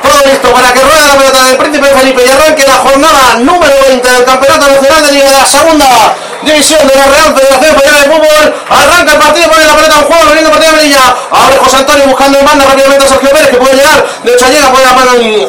Todo 0.04 0.20
listo 0.30 0.54
para 0.54 0.74
que 0.74 0.82
ruede 0.82 1.08
la 1.08 1.18
pelota 1.18 1.44
del 1.46 1.58
Príncipe 1.58 1.88
Felipe 1.88 2.24
y 2.26 2.30
arranque 2.30 2.66
la 2.68 2.76
jornada 2.76 3.36
número 3.40 3.74
20 3.88 4.08
del 4.08 4.26
Campeonato 4.26 4.68
Nacional 4.68 5.06
de 5.06 5.12
Liga 5.14 5.30
de 5.32 5.38
la 5.38 5.48
Segunda 5.48 6.16
División 6.44 6.88
de 6.88 6.96
la 6.96 7.06
Real 7.06 7.36
Federación 7.36 7.76
Española 7.76 8.00
de 8.00 8.12
Fútbol. 8.12 8.56
Arranca 8.70 9.14
el 9.14 9.20
partido, 9.20 9.50
pone 9.50 9.66
la 9.66 9.76
pelota 9.76 9.96
en 9.96 10.04
juego, 10.04 10.30
veniendo 10.30 10.52
de 10.52 10.72
Melilla. 10.72 11.16
Ahora 11.32 11.58
José 11.64 11.78
Antonio 11.78 12.08
buscando 12.08 12.40
en 12.40 12.46
banda 12.46 12.66
rápidamente 12.66 13.06
a 13.06 13.08
Sergio 13.08 13.30
Pérez 13.30 13.50
que 13.50 13.58
puede 13.58 13.76
llegar. 13.76 14.06
De 14.24 14.34
hecho, 14.34 14.48
llega, 14.48 14.72
puede 14.72 14.86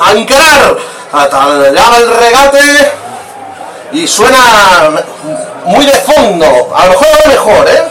a 0.00 0.12
encarar. 0.12 0.76
Hasta 1.12 1.70
llama 1.70 1.96
el 1.99 2.16
regate. 2.16 2.92
Y 3.92 4.06
suena 4.06 4.38
muy 5.64 5.87
de 5.87 5.92
fondo. 5.92 6.73
A 6.75 6.84
lo 6.84 6.90
mejor 6.90 7.06
ahora 7.08 7.28
mejor, 7.28 7.68
¿eh? 7.68 7.82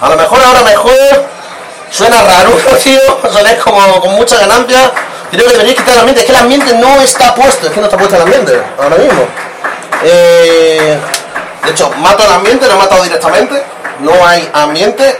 A 0.00 0.08
lo 0.08 0.16
mejor 0.16 0.42
ahora 0.42 0.62
mejor. 0.62 1.26
Suena 1.90 2.22
raro, 2.22 2.50
tío. 2.82 3.00
Suena 3.30 3.56
como 3.56 4.00
con 4.00 4.14
mucha 4.16 4.36
ganancia. 4.38 4.92
Creo 5.32 5.46
que 5.46 5.52
debería 5.52 5.74
quitar 5.74 5.94
el 5.94 6.00
ambiente. 6.00 6.20
Es 6.20 6.26
que 6.26 6.32
el 6.32 6.38
ambiente 6.38 6.74
no 6.74 7.00
está 7.00 7.34
puesto. 7.34 7.66
Es 7.66 7.72
que 7.72 7.80
no 7.80 7.86
está 7.86 7.96
puesto 7.96 8.16
el 8.16 8.22
ambiente 8.22 8.62
ahora 8.78 8.96
mismo. 8.96 9.22
Eh, 10.04 10.98
de 11.64 11.70
hecho, 11.70 11.90
mato 11.96 12.22
el 12.22 12.32
ambiente, 12.32 12.66
lo 12.66 12.74
he 12.74 12.76
matado 12.76 13.02
directamente. 13.02 13.62
No 14.00 14.26
hay 14.26 14.46
ambiente. 14.52 15.18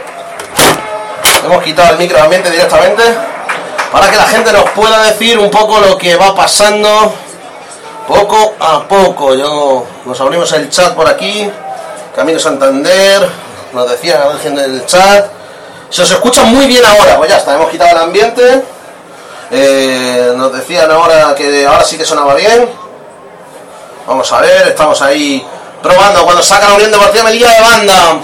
Hemos 1.43 1.63
quitado 1.63 1.93
el 1.93 1.97
micro 1.97 2.21
ambiente 2.21 2.51
directamente. 2.51 3.01
Para 3.91 4.11
que 4.11 4.17
la 4.17 4.27
gente 4.27 4.53
nos 4.53 4.69
pueda 4.71 5.01
decir 5.01 5.39
un 5.39 5.49
poco 5.49 5.79
lo 5.79 5.97
que 5.97 6.15
va 6.15 6.35
pasando. 6.35 7.11
Poco 8.07 8.53
a 8.59 8.87
poco. 8.87 9.33
Yo 9.33 9.87
nos 10.05 10.21
abrimos 10.21 10.51
el 10.51 10.69
chat 10.69 10.93
por 10.93 11.07
aquí. 11.07 11.49
Camino 12.15 12.37
Santander. 12.37 13.27
Nos 13.71 13.89
decían 13.89 14.19
en 14.43 14.59
el 14.59 14.85
chat. 14.85 15.25
Se 15.89 16.03
os 16.03 16.11
escucha 16.11 16.43
muy 16.43 16.67
bien 16.67 16.83
ahora. 16.85 17.17
Pues 17.17 17.31
ya 17.31 17.37
está, 17.37 17.55
hemos 17.55 17.71
quitado 17.71 17.97
el 17.97 18.03
ambiente. 18.03 18.63
Eh, 19.55 20.33
nos 20.35 20.51
decían 20.51 20.89
ahora 20.89 21.35
que 21.35 21.67
ahora 21.67 21.83
sí 21.83 21.95
que 21.95 22.05
sonaba 22.05 22.33
bien. 22.33 22.67
Vamos 24.07 24.31
a 24.31 24.41
ver, 24.41 24.69
estamos 24.69 24.99
ahí 25.03 25.45
probando 25.79 26.23
cuando 26.23 26.41
saca 26.41 26.69
la 26.69 26.73
Unión 26.73 26.91
Melilla 27.23 27.49
de 27.49 27.61
banda. 27.61 28.19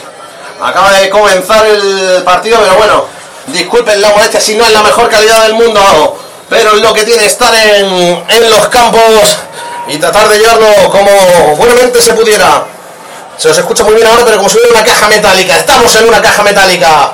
Acaba 0.60 0.92
de 0.94 1.08
comenzar 1.12 1.68
el 1.68 2.24
partido, 2.24 2.58
pero 2.60 2.76
bueno, 2.78 3.06
disculpen 3.46 4.02
la 4.02 4.10
molestia 4.10 4.42
si 4.42 4.56
no 4.56 4.66
es 4.66 4.74
la 4.74 4.82
mejor 4.82 5.08
calidad 5.08 5.44
del 5.44 5.54
mundo, 5.54 6.18
pero 6.50 6.74
es 6.76 6.82
lo 6.82 6.94
que 6.96 7.04
tiene 7.04 7.24
estar 7.26 7.54
en, 7.54 8.26
en 8.28 8.50
los 8.50 8.68
campos 8.70 9.38
y 9.88 9.98
tratar 9.98 10.28
de 10.30 10.40
llevarlo 10.40 10.90
como 10.90 11.56
buenamente 11.58 12.02
se 12.02 12.14
pudiera. 12.14 12.64
Se 13.38 13.50
os 13.50 13.58
escucha 13.58 13.84
muy 13.84 13.94
bien 13.94 14.08
ahora, 14.08 14.24
pero 14.26 14.38
como 14.38 14.50
si 14.50 14.58
una 14.70 14.84
caja 14.84 15.08
metálica. 15.08 15.60
Estamos 15.60 15.96
en 15.96 16.08
una 16.08 16.22
caja 16.22 16.42
metálica. 16.44 17.14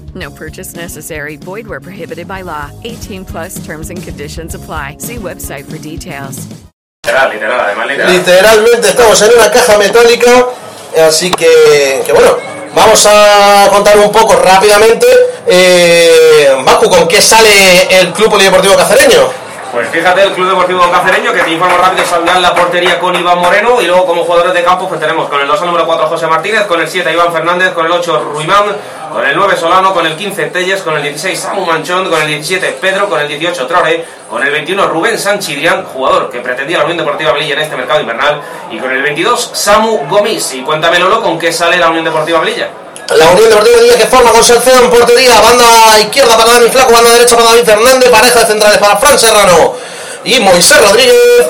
No 0.15 0.31
purchase 0.31 0.75
necessary. 0.75 1.37
Void 1.37 1.67
where 1.67 1.79
prohibited 1.79 2.27
by 2.27 2.41
law. 2.41 2.71
18 2.83 3.25
plus 3.25 3.63
terms 3.63 3.89
and 3.89 4.01
conditions 4.01 4.55
apply. 4.55 4.97
See 4.97 5.17
website 5.17 5.65
for 5.65 5.77
details. 5.77 6.47
Literal, 7.05 7.29
literal, 7.31 7.59
además 7.59 7.87
literal. 7.87 8.13
Literalmente 8.13 8.89
estamos 8.89 9.21
en 9.21 9.31
una 9.37 9.51
caja 9.51 9.77
metálica, 9.77 10.45
así 11.07 11.31
que, 11.31 12.03
que 12.05 12.13
bueno, 12.13 12.37
vamos 12.75 13.05
a 13.09 13.67
contar 13.71 13.97
un 13.97 14.11
poco 14.11 14.35
rápidamente, 14.35 15.07
eh, 15.47 16.55
Baku, 16.63 16.89
¿con 16.89 17.07
qué 17.07 17.21
sale 17.21 17.99
el 17.99 18.13
Club 18.13 18.29
Polideportivo 18.29 18.75
Cacereño? 18.75 19.40
Pues 19.71 19.87
fíjate, 19.87 20.23
el 20.23 20.33
Club 20.33 20.49
Deportivo 20.49 20.91
Cacereño, 20.91 21.31
que 21.31 21.43
te 21.43 21.51
informo 21.51 21.77
rápido, 21.77 22.05
saldrá 22.05 22.35
en 22.35 22.41
la 22.41 22.53
portería 22.53 22.99
con 22.99 23.15
Iván 23.15 23.39
Moreno. 23.39 23.81
Y 23.81 23.85
luego, 23.85 24.05
como 24.05 24.25
jugadores 24.25 24.53
de 24.53 24.63
campo, 24.63 24.89
pues 24.89 24.99
tenemos 24.99 25.29
con 25.29 25.39
el 25.39 25.47
2 25.47 25.61
al 25.61 25.67
número 25.67 25.85
4 25.85 26.07
José 26.07 26.27
Martínez, 26.27 26.63
con 26.65 26.81
el 26.81 26.89
7 26.89 27.09
Iván 27.13 27.31
Fernández, 27.31 27.71
con 27.71 27.85
el 27.85 27.91
8 27.93 28.31
Ruimán, 28.33 28.65
con 29.13 29.25
el 29.25 29.33
9 29.33 29.55
Solano, 29.55 29.93
con 29.93 30.05
el 30.05 30.17
15 30.17 30.47
Telles, 30.47 30.81
con 30.81 30.97
el 30.97 31.03
16 31.03 31.39
Samu 31.39 31.65
Manchón, 31.65 32.09
con 32.09 32.21
el 32.21 32.27
17 32.27 32.79
Pedro, 32.81 33.07
con 33.07 33.21
el 33.21 33.29
18 33.29 33.65
Traoré, 33.65 34.05
con 34.29 34.43
el 34.43 34.51
21 34.51 34.87
Rubén 34.87 35.17
Sanchidrián, 35.17 35.85
jugador 35.85 36.29
que 36.29 36.41
pretendía 36.41 36.79
la 36.79 36.83
Unión 36.83 36.97
Deportiva 36.97 37.31
Melilla 37.31 37.53
en 37.53 37.61
este 37.61 37.77
mercado 37.77 38.01
invernal, 38.01 38.41
y 38.71 38.77
con 38.77 38.91
el 38.91 39.01
22 39.01 39.51
Samu 39.53 40.05
Gomis. 40.09 40.53
Y 40.53 40.63
cuéntame, 40.63 40.99
Lolo, 40.99 41.21
¿con 41.21 41.39
qué 41.39 41.53
sale 41.53 41.77
la 41.77 41.89
Unión 41.89 42.03
Deportiva 42.03 42.41
Melilla? 42.41 42.67
La 43.15 43.29
Unión 43.29 43.49
Deportiva 43.49 43.77
Melilla 43.77 43.97
que 43.97 44.05
forma 44.05 44.31
con 44.31 44.43
Salcedo 44.43 44.79
en 44.79 44.89
portería, 44.89 45.39
banda 45.41 45.99
izquierda 45.99 46.37
para 46.37 46.53
Dani 46.53 46.69
Flaco, 46.69 46.93
banda 46.93 47.11
derecha 47.11 47.35
para 47.35 47.49
David 47.49 47.65
Fernández, 47.65 48.09
pareja 48.09 48.39
de 48.39 48.45
centrales 48.45 48.77
para 48.77 48.97
Fran 48.97 49.19
Serrano 49.19 49.75
y 50.23 50.39
Moisés 50.39 50.79
Rodríguez, 50.79 51.47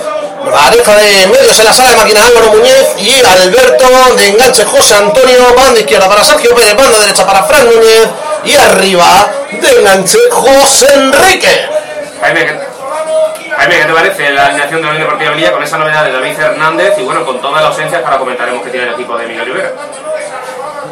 pareja 0.52 0.96
de 0.96 1.28
medios 1.28 1.60
en 1.60 1.66
la 1.66 1.74
sala 1.74 1.92
de 1.92 1.98
máquina 1.98 2.26
Álvaro 2.26 2.54
Muñez 2.54 2.96
y 2.98 3.24
Alberto 3.24 3.86
de 4.16 4.28
enganche 4.30 4.66
José 4.66 4.96
Antonio, 4.96 5.54
banda 5.56 5.80
izquierda 5.80 6.10
para 6.10 6.24
Sergio 6.24 6.56
Pérez, 6.56 6.76
banda 6.76 7.00
derecha 7.00 7.26
para 7.26 7.44
Fran 7.44 7.66
Núñez 7.66 8.08
y 8.44 8.56
arriba 8.56 9.32
de 9.52 9.80
enganche 9.80 10.18
José 10.32 10.88
Enrique. 10.96 11.70
Jaime, 12.22 12.46
¿qué, 12.46 12.60
Jaime, 13.56 13.78
¿qué 13.78 13.86
te 13.86 13.94
parece 13.94 14.30
la 14.32 14.48
alineación 14.48 14.82
de 14.82 14.88
la 14.88 14.94
Unión 14.94 15.04
Deportiva 15.04 15.32
Melilla 15.32 15.52
con 15.52 15.64
esa 15.64 15.78
novedad 15.78 16.06
de 16.06 16.12
David 16.12 16.36
Fernández 16.36 16.94
y 16.98 17.04
bueno, 17.04 17.24
con 17.24 17.40
todas 17.40 17.62
las 17.62 17.72
ausencias 17.72 18.04
ahora 18.04 18.18
comentaremos 18.18 18.64
que 18.64 18.70
tiene 18.72 18.88
el 18.88 18.94
equipo 18.94 19.16
de 19.18 19.28
Miguel 19.28 19.46
Rivera? 19.46 19.72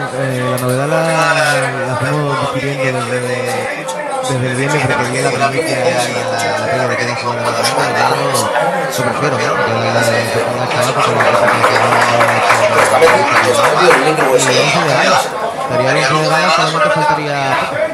Eh, 0.01 0.47
la 0.49 0.57
novedad 0.57 0.87
la, 0.87 0.95
la 0.95 1.99
desde, 3.03 3.35
desde 4.29 4.47
el 4.47 4.55
viernes 4.55 4.81
porque 4.81 5.21
la 5.21 5.29
la, 5.29 5.51
que 5.51 5.75
a 5.75 5.89
la 5.89 6.87
prefiero, 9.03 9.35
¿no? 9.35 9.53
Que 9.55 9.69
la 9.69 10.01
de 10.01 10.31
que 10.31 10.39
ponga 10.39 10.63
el 10.63 10.69
chaval 10.69 10.93
porque 10.93 11.11
me 11.11 11.19
parece 11.19 11.67
que 11.67 11.79
no 11.79 11.89
no 11.89 12.23
ha 12.23 12.37
hecho 12.39 14.23
y 14.39 14.59
11 14.59 14.87
de 14.87 14.93
ganas. 14.93 15.27
Estaría 15.63 15.91
el 15.91 15.97
11 15.97 16.23
de 16.23 16.29
ganas, 16.29 16.53
solamente 16.53 16.89
faltaría 16.91 17.88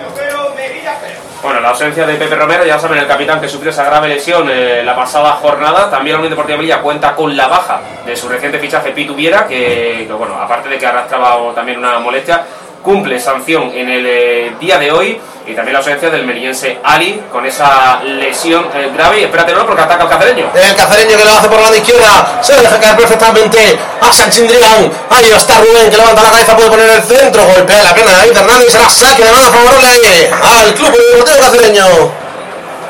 Bueno, 1.45 1.60
la 1.60 1.69
ausencia 1.69 2.08
de 2.08 2.15
Pepe 2.15 2.34
Romero, 2.34 2.65
ya 2.65 2.79
saben, 2.79 2.97
el 2.97 3.05
capitán 3.05 3.39
que 3.39 3.47
sufrió 3.47 3.69
esa 3.69 3.84
grave 3.84 4.08
lesión 4.08 4.49
eh, 4.49 4.81
la 4.84 4.95
pasada 4.95 5.34
jornada. 5.34 5.91
También 5.91 6.15
la 6.15 6.17
Unión 6.21 6.31
Deportiva 6.31 6.58
Melilla 6.58 6.81
cuenta 6.81 7.13
con 7.13 7.38
la 7.38 7.47
baja 7.47 7.81
de 8.03 8.15
su 8.15 8.27
reciente 8.27 8.58
fichaje 8.58 8.89
Pitu 8.93 9.13
Viera, 9.13 9.45
que, 9.45 10.05
que, 10.08 10.13
bueno, 10.13 10.41
aparte 10.41 10.69
de 10.69 10.79
que 10.79 10.88
arrastraba 10.88 11.53
también 11.53 11.77
una 11.77 11.99
molestia, 11.99 12.43
cumple 12.85 13.19
sanción 13.19 13.71
en 13.73 13.89
el 13.89 14.05
eh, 14.05 14.55
día 14.59 14.77
de 14.77 14.91
hoy. 14.91 15.19
Y 15.47 15.53
también 15.53 15.73
la 15.73 15.79
ausencia 15.79 16.09
del 16.09 16.25
melillense 16.25 16.79
Ali 16.83 17.21
con 17.31 17.45
esa 17.45 18.01
lesión 18.03 18.65
eh, 18.73 18.89
grave. 18.95 19.21
Y 19.21 19.23
espérate, 19.25 19.53
no, 19.53 19.65
porque 19.65 19.81
ataca 19.81 20.03
al 20.03 20.09
cacereño. 20.09 20.49
El 20.55 20.75
cacereño 20.75 21.17
que 21.17 21.25
lo 21.25 21.31
hace 21.31 21.47
por 21.47 21.59
la 21.59 21.75
izquierda. 21.75 22.39
Se 22.41 22.55
deja 22.55 22.79
caer 22.79 22.95
perfectamente 22.95 23.77
a 24.01 24.11
Sanchindrián. 24.11 24.91
Ahí 25.09 25.29
está 25.31 25.59
Rubén 25.59 25.89
que 25.89 25.97
levanta 25.97 26.23
la 26.23 26.31
cabeza, 26.31 26.55
puede 26.55 26.69
poner 26.69 26.89
el 26.89 27.03
centro. 27.03 27.43
Golpea 27.45 27.83
la 27.83 27.93
pierna 27.93 28.11
de 28.11 28.17
David 28.17 28.37
Hernández 28.37 28.67
y 28.69 28.71
será 28.71 28.89
saque 28.89 29.23
de 29.23 29.31
mano 29.31 29.49
favorable 29.51 30.29
al 30.41 30.73
club 30.73 30.91
deportivo 30.91 31.39
cacereño. 31.41 31.85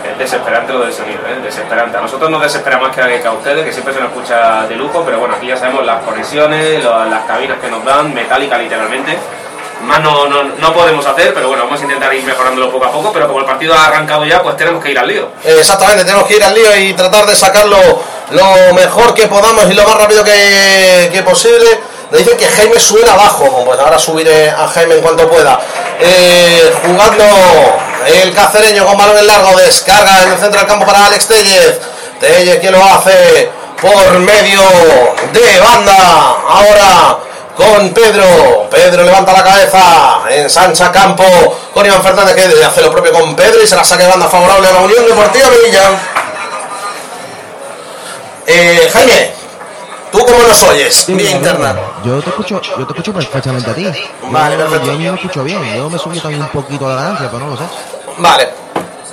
Es 0.10 0.18
desesperante 0.18 0.72
lo 0.72 0.80
del 0.80 0.94
sonido, 0.94 1.20
¿eh? 1.28 1.42
desesperante. 1.44 1.98
A 1.98 2.02
nosotros 2.02 2.30
nos 2.30 2.42
desespera 2.42 2.78
más 2.78 2.96
que 2.96 3.02
a, 3.02 3.32
ustedes, 3.34 3.66
que 3.66 3.74
siempre 3.74 3.94
se 3.94 4.00
nos 4.00 4.10
escucha 4.12 4.66
de 4.66 4.76
lujo, 4.76 5.04
pero 5.04 5.20
bueno, 5.20 5.36
aquí 5.36 5.48
ya 5.48 5.58
sabemos 5.58 5.86
las 5.86 6.02
conexiones, 6.04 6.82
las 6.86 7.26
cabinas 7.26 7.60
que 7.60 7.70
nos 7.70 7.84
dan, 7.84 8.14
metálica 8.14 8.58
literalmente. 8.58 9.18
Más 9.84 10.02
no, 10.02 10.28
no, 10.28 10.44
no 10.44 10.74
podemos 10.74 11.06
hacer, 11.06 11.34
pero 11.34 11.50
bueno, 11.50 11.66
vamos 11.66 11.80
a 11.80 11.84
intentar 11.84 12.14
ir 12.14 12.24
mejorándolo 12.24 12.72
poco 12.72 12.86
a 12.86 12.92
poco, 12.92 13.12
pero 13.12 13.28
como 13.28 13.40
el 13.40 13.46
partido 13.46 13.74
ha 13.76 13.86
arrancado 13.86 14.26
ya, 14.26 14.42
pues 14.42 14.58
tenemos 14.58 14.84
que 14.84 14.92
ir 14.92 15.00
al 15.00 15.08
lío. 15.08 15.30
Exactamente, 15.44 16.06
tenemos 16.06 16.28
que 16.28 16.38
ir 16.38 16.44
al 16.44 16.54
lío 16.56 16.76
y 16.78 16.94
tratar 16.94 17.26
de 17.26 17.36
sacarlo 17.36 17.78
lo 18.32 18.74
mejor 18.74 19.14
que 19.14 19.28
podamos 19.28 19.70
y 19.70 19.74
lo 19.74 19.84
más 19.84 19.98
rápido 19.98 20.24
que, 20.24 21.22
posible. 21.24 21.80
Me 22.12 22.20
dicen 22.20 22.38
que 22.38 22.48
Jaime 22.48 22.80
suena 22.80 23.14
abajo, 23.14 23.64
pues 23.66 23.80
ahora 23.80 24.00
subiré 24.00 24.50
a 24.50 24.68
Jaime 24.68 24.96
en 24.96 25.02
cuanto 25.02 25.28
pueda. 25.28 25.60
Eh, 26.00 26.74
jugando 26.86 27.24
el 28.06 28.34
cacereño 28.34 28.86
con 28.86 28.98
balón 28.98 29.18
en 29.18 29.28
largo, 29.28 29.58
descarga 29.58 30.24
en 30.24 30.32
el 30.34 30.38
centro 30.38 30.60
del 30.60 30.68
campo 30.68 30.86
para 30.86 31.08
Alex 31.08 31.28
Tellez. 31.28 31.80
Tellez 32.20 32.60
que 32.60 32.72
lo 32.72 32.84
hace 32.84 33.50
por 33.82 34.20
medio 34.20 34.62
de 35.34 35.60
banda. 35.60 36.38
Ahora 36.48 37.18
con 37.56 37.90
Pedro. 37.94 38.68
Pedro 38.70 39.04
levanta 39.04 39.34
la 39.34 39.44
cabeza, 39.44 40.22
ensancha 40.30 40.92
campo 40.92 41.24
con 41.74 41.86
Iván 41.86 42.04
Fernández 42.04 42.36
que 42.36 42.64
hace 42.64 42.82
lo 42.82 42.92
propio 42.92 43.14
con 43.14 43.36
Pedro 43.36 43.62
y 43.64 43.68
se 43.68 43.76
la 43.76 43.84
saca 43.84 44.04
de 44.04 44.10
banda 44.10 44.28
favorable 44.28 44.68
a 44.68 44.72
la 44.74 44.80
Unión 44.80 45.06
Deportiva 45.06 45.50
Melilla. 45.50 45.90
Eh, 48.48 48.90
Jaime, 48.94 49.32
¿tú 50.12 50.20
cómo 50.20 50.44
nos 50.44 50.62
oyes? 50.64 51.06
Vía 51.08 51.32
interna. 51.32 51.76
Yo 52.04 52.22
te 52.22 52.30
escucho, 52.30 52.62
yo 52.62 52.86
te 52.86 52.94
escucho 52.94 53.14
perfectamente 53.14 53.72
a 53.72 53.74
ti. 53.74 53.88
Vale, 54.30 54.58
yo, 54.58 54.62
perfecto. 54.64 54.94
yo 54.94 55.12
me 55.12 55.16
escucho 55.16 55.44
bien. 55.44 55.76
Yo 55.76 55.90
me 55.90 55.98
subí 55.98 56.20
también 56.20 56.44
un 56.44 56.50
poquito 56.50 56.88
la 56.88 56.96
ganancia, 56.96 57.30
pero 57.32 57.46
no 57.46 57.52
lo 57.52 57.58
sé. 57.58 57.64
Vale. 58.18 58.50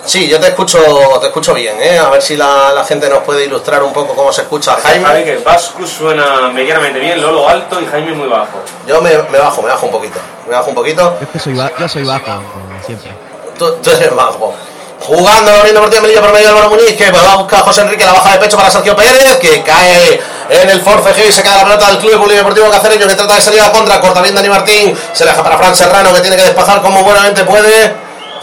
Sí, 0.05 0.29
yo 0.29 0.41
te 0.41 0.49
escucho, 0.49 0.79
te 1.21 1.27
escucho 1.29 1.55
bien, 1.55 1.77
¿eh? 1.81 1.99
A 1.99 2.09
ver 2.11 2.21
si 2.21 2.37
la, 2.37 2.73
la 2.73 2.85
gente 2.85 3.09
nos 3.09 3.21
puede 3.21 3.45
ilustrar 3.45 3.83
un 3.85 3.93
poco 3.93 4.15
cómo 4.15 4.33
se 4.33 4.43
escucha 4.43 4.73
a 4.73 4.77
Jaime, 4.81 5.05
Jaime. 5.07 5.25
que 5.25 5.37
Vasco 5.39 5.87
suena 5.87 6.51
medianamente 6.53 6.99
bien, 6.99 7.23
Lolo 7.23 7.49
alto 7.49 7.81
y 7.81 7.87
Jaime 7.87 8.13
muy 8.13 8.29
bajo. 8.29 8.63
Yo 8.87 9.01
me, 9.01 9.11
me 9.31 9.39
bajo, 9.39 9.63
me 9.63 9.69
bajo 9.69 9.87
un 9.87 9.93
poquito. 9.93 10.19
Me 10.49 10.55
bajo 10.55 10.69
un 10.71 10.75
poquito. 10.75 11.17
Es 11.21 11.29
que 11.29 11.39
soy 11.39 11.55
ba- 11.55 11.71
yo 11.79 11.89
soy 11.89 12.03
bajo, 12.05 12.25
como 12.25 12.83
siempre. 12.85 13.13
Tú, 13.59 13.73
tú 13.83 13.91
eres 13.91 14.15
bajo. 14.15 14.53
Jugando 15.01 15.51
la 15.53 15.59
Unión 15.61 15.75
Deportiva 15.75 16.03
Melilla 16.03 16.21
por 16.21 16.33
medio 16.33 16.47
de 16.47 16.53
Álvaro 16.53 16.71
Muñiz, 16.71 16.97
que 16.97 17.11
va 17.11 17.33
a 17.33 17.37
buscar 17.37 17.61
a 17.61 17.63
José 17.65 17.81
Enrique 17.83 18.05
la 18.05 18.13
baja 18.13 18.33
de 18.33 18.39
pecho 18.39 18.57
para 18.57 18.71
Sergio 18.71 18.95
Pérez, 18.95 19.37
que 19.41 19.63
cae 19.63 20.21
en 20.49 20.71
el 20.71 20.81
forcejeo 20.81 21.29
y 21.29 21.33
se 21.33 21.43
queda 21.43 21.57
la 21.59 21.65
pelota 21.65 21.87
del 21.89 21.99
Club 21.99 22.21
Polideportivo 22.23 22.71
Cacereño, 22.71 23.07
que 23.09 23.15
trata 23.17 23.35
de 23.35 23.41
salir 23.41 23.61
a 23.61 23.65
la 23.67 23.73
contra, 23.73 24.01
corta 24.01 24.21
bien 24.23 24.35
Dani 24.35 24.49
Martín, 24.49 24.97
se 25.13 25.25
la 25.25 25.33
deja 25.33 25.43
para 25.43 25.59
Fran 25.59 25.75
Serrano, 25.75 26.13
que 26.15 26.21
tiene 26.21 26.37
que 26.37 26.43
despejar 26.45 26.83
como 26.83 27.03
buenamente 27.03 27.43
puede. 27.45 28.02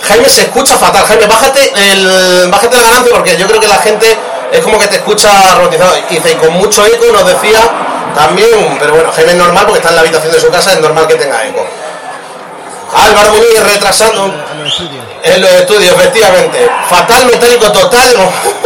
Jaime 0.09 0.27
se 0.27 0.41
escucha 0.41 0.75
fatal. 0.75 1.05
Jaime, 1.05 1.27
bájate 1.27 1.71
el, 1.75 2.49
bájate 2.49 2.75
la 2.75 2.83
ganancia 2.83 3.13
porque 3.13 3.37
yo 3.37 3.47
creo 3.47 3.61
que 3.61 3.67
la 3.67 3.77
gente 3.77 4.17
es 4.51 4.61
como 4.61 4.79
que 4.79 4.87
te 4.87 4.95
escucha 4.95 5.29
robotizado. 5.55 5.93
Y 6.09 6.15
dice, 6.15 6.31
y 6.31 6.35
con 6.35 6.51
mucho 6.53 6.83
eco 6.85 7.05
nos 7.13 7.27
decía 7.27 7.61
también, 8.15 8.77
pero 8.79 8.93
bueno, 8.93 9.11
Jaime 9.15 9.33
es 9.33 9.37
normal 9.37 9.65
porque 9.65 9.77
está 9.77 9.89
en 9.89 9.95
la 9.95 10.01
habitación 10.01 10.33
de 10.33 10.39
su 10.39 10.49
casa, 10.49 10.73
es 10.73 10.79
normal 10.79 11.07
que 11.07 11.13
tenga 11.13 11.45
eco. 11.45 11.63
Álvaro 12.91 13.33
Muñiz 13.33 13.63
retrasando 13.63 14.33
en 15.23 15.41
los 15.41 15.51
estudios, 15.51 15.95
efectivamente. 15.95 16.67
Fatal 16.89 17.25
metálico 17.27 17.71
total. 17.71 18.15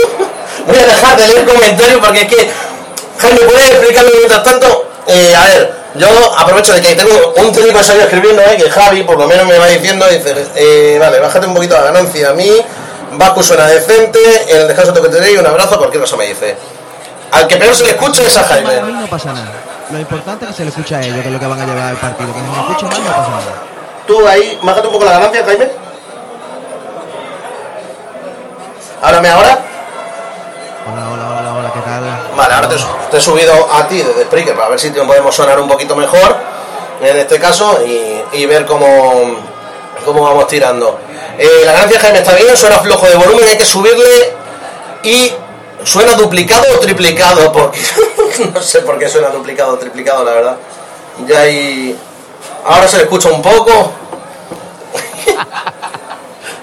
Voy 0.66 0.78
a 0.78 0.86
dejar 0.86 1.18
de 1.18 1.28
leer 1.28 1.46
comentarios 1.46 2.00
porque 2.00 2.22
es 2.22 2.28
que. 2.28 2.52
Jaime, 3.20 3.40
¿puedes 3.42 3.70
explicarme 3.70 4.12
mientras 4.18 4.44
tanto? 4.44 4.92
Eh, 5.08 5.36
a 5.36 5.44
ver, 5.48 5.83
yo 5.96 6.08
aprovecho 6.38 6.74
de 6.74 6.82
que 6.82 6.96
tengo 6.96 7.34
un 7.38 7.84
salió 7.84 8.04
escribiendo, 8.04 8.42
eh, 8.42 8.58
que 8.58 8.70
Javi 8.70 9.04
por 9.04 9.18
lo 9.18 9.28
menos 9.28 9.46
me 9.46 9.58
va 9.60 9.68
diciendo, 9.68 10.06
dice, 10.08 10.34
eh, 10.56 10.98
vale, 11.00 11.20
bájate 11.20 11.46
un 11.46 11.54
poquito 11.54 11.76
la 11.76 11.84
ganancia 11.84 12.30
a 12.30 12.34
mí, 12.34 12.50
Baku 13.12 13.44
suena 13.44 13.68
decente, 13.68 14.20
en 14.48 14.62
el 14.62 14.68
descanso 14.68 14.94
que 14.94 15.10
te 15.10 15.20
doy 15.20 15.38
un 15.38 15.46
abrazo, 15.46 15.78
cualquier 15.78 16.02
cosa 16.02 16.18
me 16.18 16.28
dice. 16.28 16.56
Al 17.32 17.48
que 17.48 17.58
peor 17.58 17.76
se 17.76 17.84
le 17.84 17.92
escucha 17.92 18.24
es 18.24 18.38
a 18.38 18.42
mí 18.42 18.48
Jaime. 18.50 18.82
no 18.82 19.08
pasa 19.08 19.34
nada. 19.34 19.52
Lo 19.92 20.00
importante 20.00 20.46
es 20.46 20.52
que 20.52 20.58
se 20.58 20.64
le 20.64 20.70
escucha 20.70 20.98
a 20.98 21.02
ellos, 21.02 21.22
que 21.22 21.28
es 21.28 21.34
lo 21.34 21.40
que 21.40 21.48
van 21.48 21.62
a 21.62 21.66
llevar 21.66 21.84
al 21.84 21.98
partido. 21.98 22.34
Que 22.34 22.40
si 22.40 22.46
me 22.46 22.60
escucho 22.60 22.88
mal 22.88 23.04
no 23.04 23.12
pasa 23.12 23.30
nada. 23.30 23.54
Tú 24.08 24.28
ahí, 24.28 24.60
bájate 24.62 24.88
un 24.88 24.94
poco 24.94 25.06
la 25.06 25.12
ganancia, 25.14 25.44
Jaime. 25.46 25.68
Háblame 29.02 29.30
ahora. 29.30 29.60
Hola, 30.86 31.10
hola, 31.12 31.30
hola. 31.30 31.33
Vale, 32.36 32.54
ahora 32.54 32.70
te, 32.70 33.18
he 33.18 33.22
subido 33.22 33.54
a 33.72 33.88
ti 33.88 33.98
desde 33.98 34.24
Spreaker 34.24 34.56
para 34.56 34.70
ver 34.70 34.80
si 34.80 34.90
te 34.90 35.02
podemos 35.02 35.36
sonar 35.36 35.60
un 35.60 35.68
poquito 35.68 35.96
mejor 35.96 36.36
en 37.02 37.18
este 37.18 37.40
caso 37.40 37.80
y, 37.86 38.38
y 38.38 38.46
ver 38.46 38.66
cómo, 38.66 39.36
cómo 40.04 40.24
vamos 40.24 40.48
tirando. 40.48 41.00
Eh, 41.38 41.64
la 41.66 41.74
ganancia 41.74 42.00
Jaime 42.00 42.20
está 42.20 42.34
bien, 42.34 42.56
suena 42.56 42.80
flojo 42.80 43.08
de 43.08 43.16
volumen, 43.16 43.48
hay 43.48 43.58
que 43.58 43.66
subirle 43.66 44.34
y 45.04 45.32
suena 45.84 46.16
duplicado 46.16 46.64
o 46.76 46.80
triplicado, 46.80 47.52
porque 47.52 47.80
no 48.54 48.62
sé 48.62 48.80
por 48.82 48.98
qué 48.98 49.10
suena 49.10 49.30
duplicado 49.30 49.74
o 49.74 49.78
triplicado, 49.78 50.24
la 50.24 50.32
verdad. 50.32 50.58
Ya 51.28 51.42
hay... 51.42 51.98
Ahora 52.66 52.88
se 52.88 52.98
le 52.98 53.04
escucha 53.04 53.30
un 53.30 53.42
poco. 53.42 53.92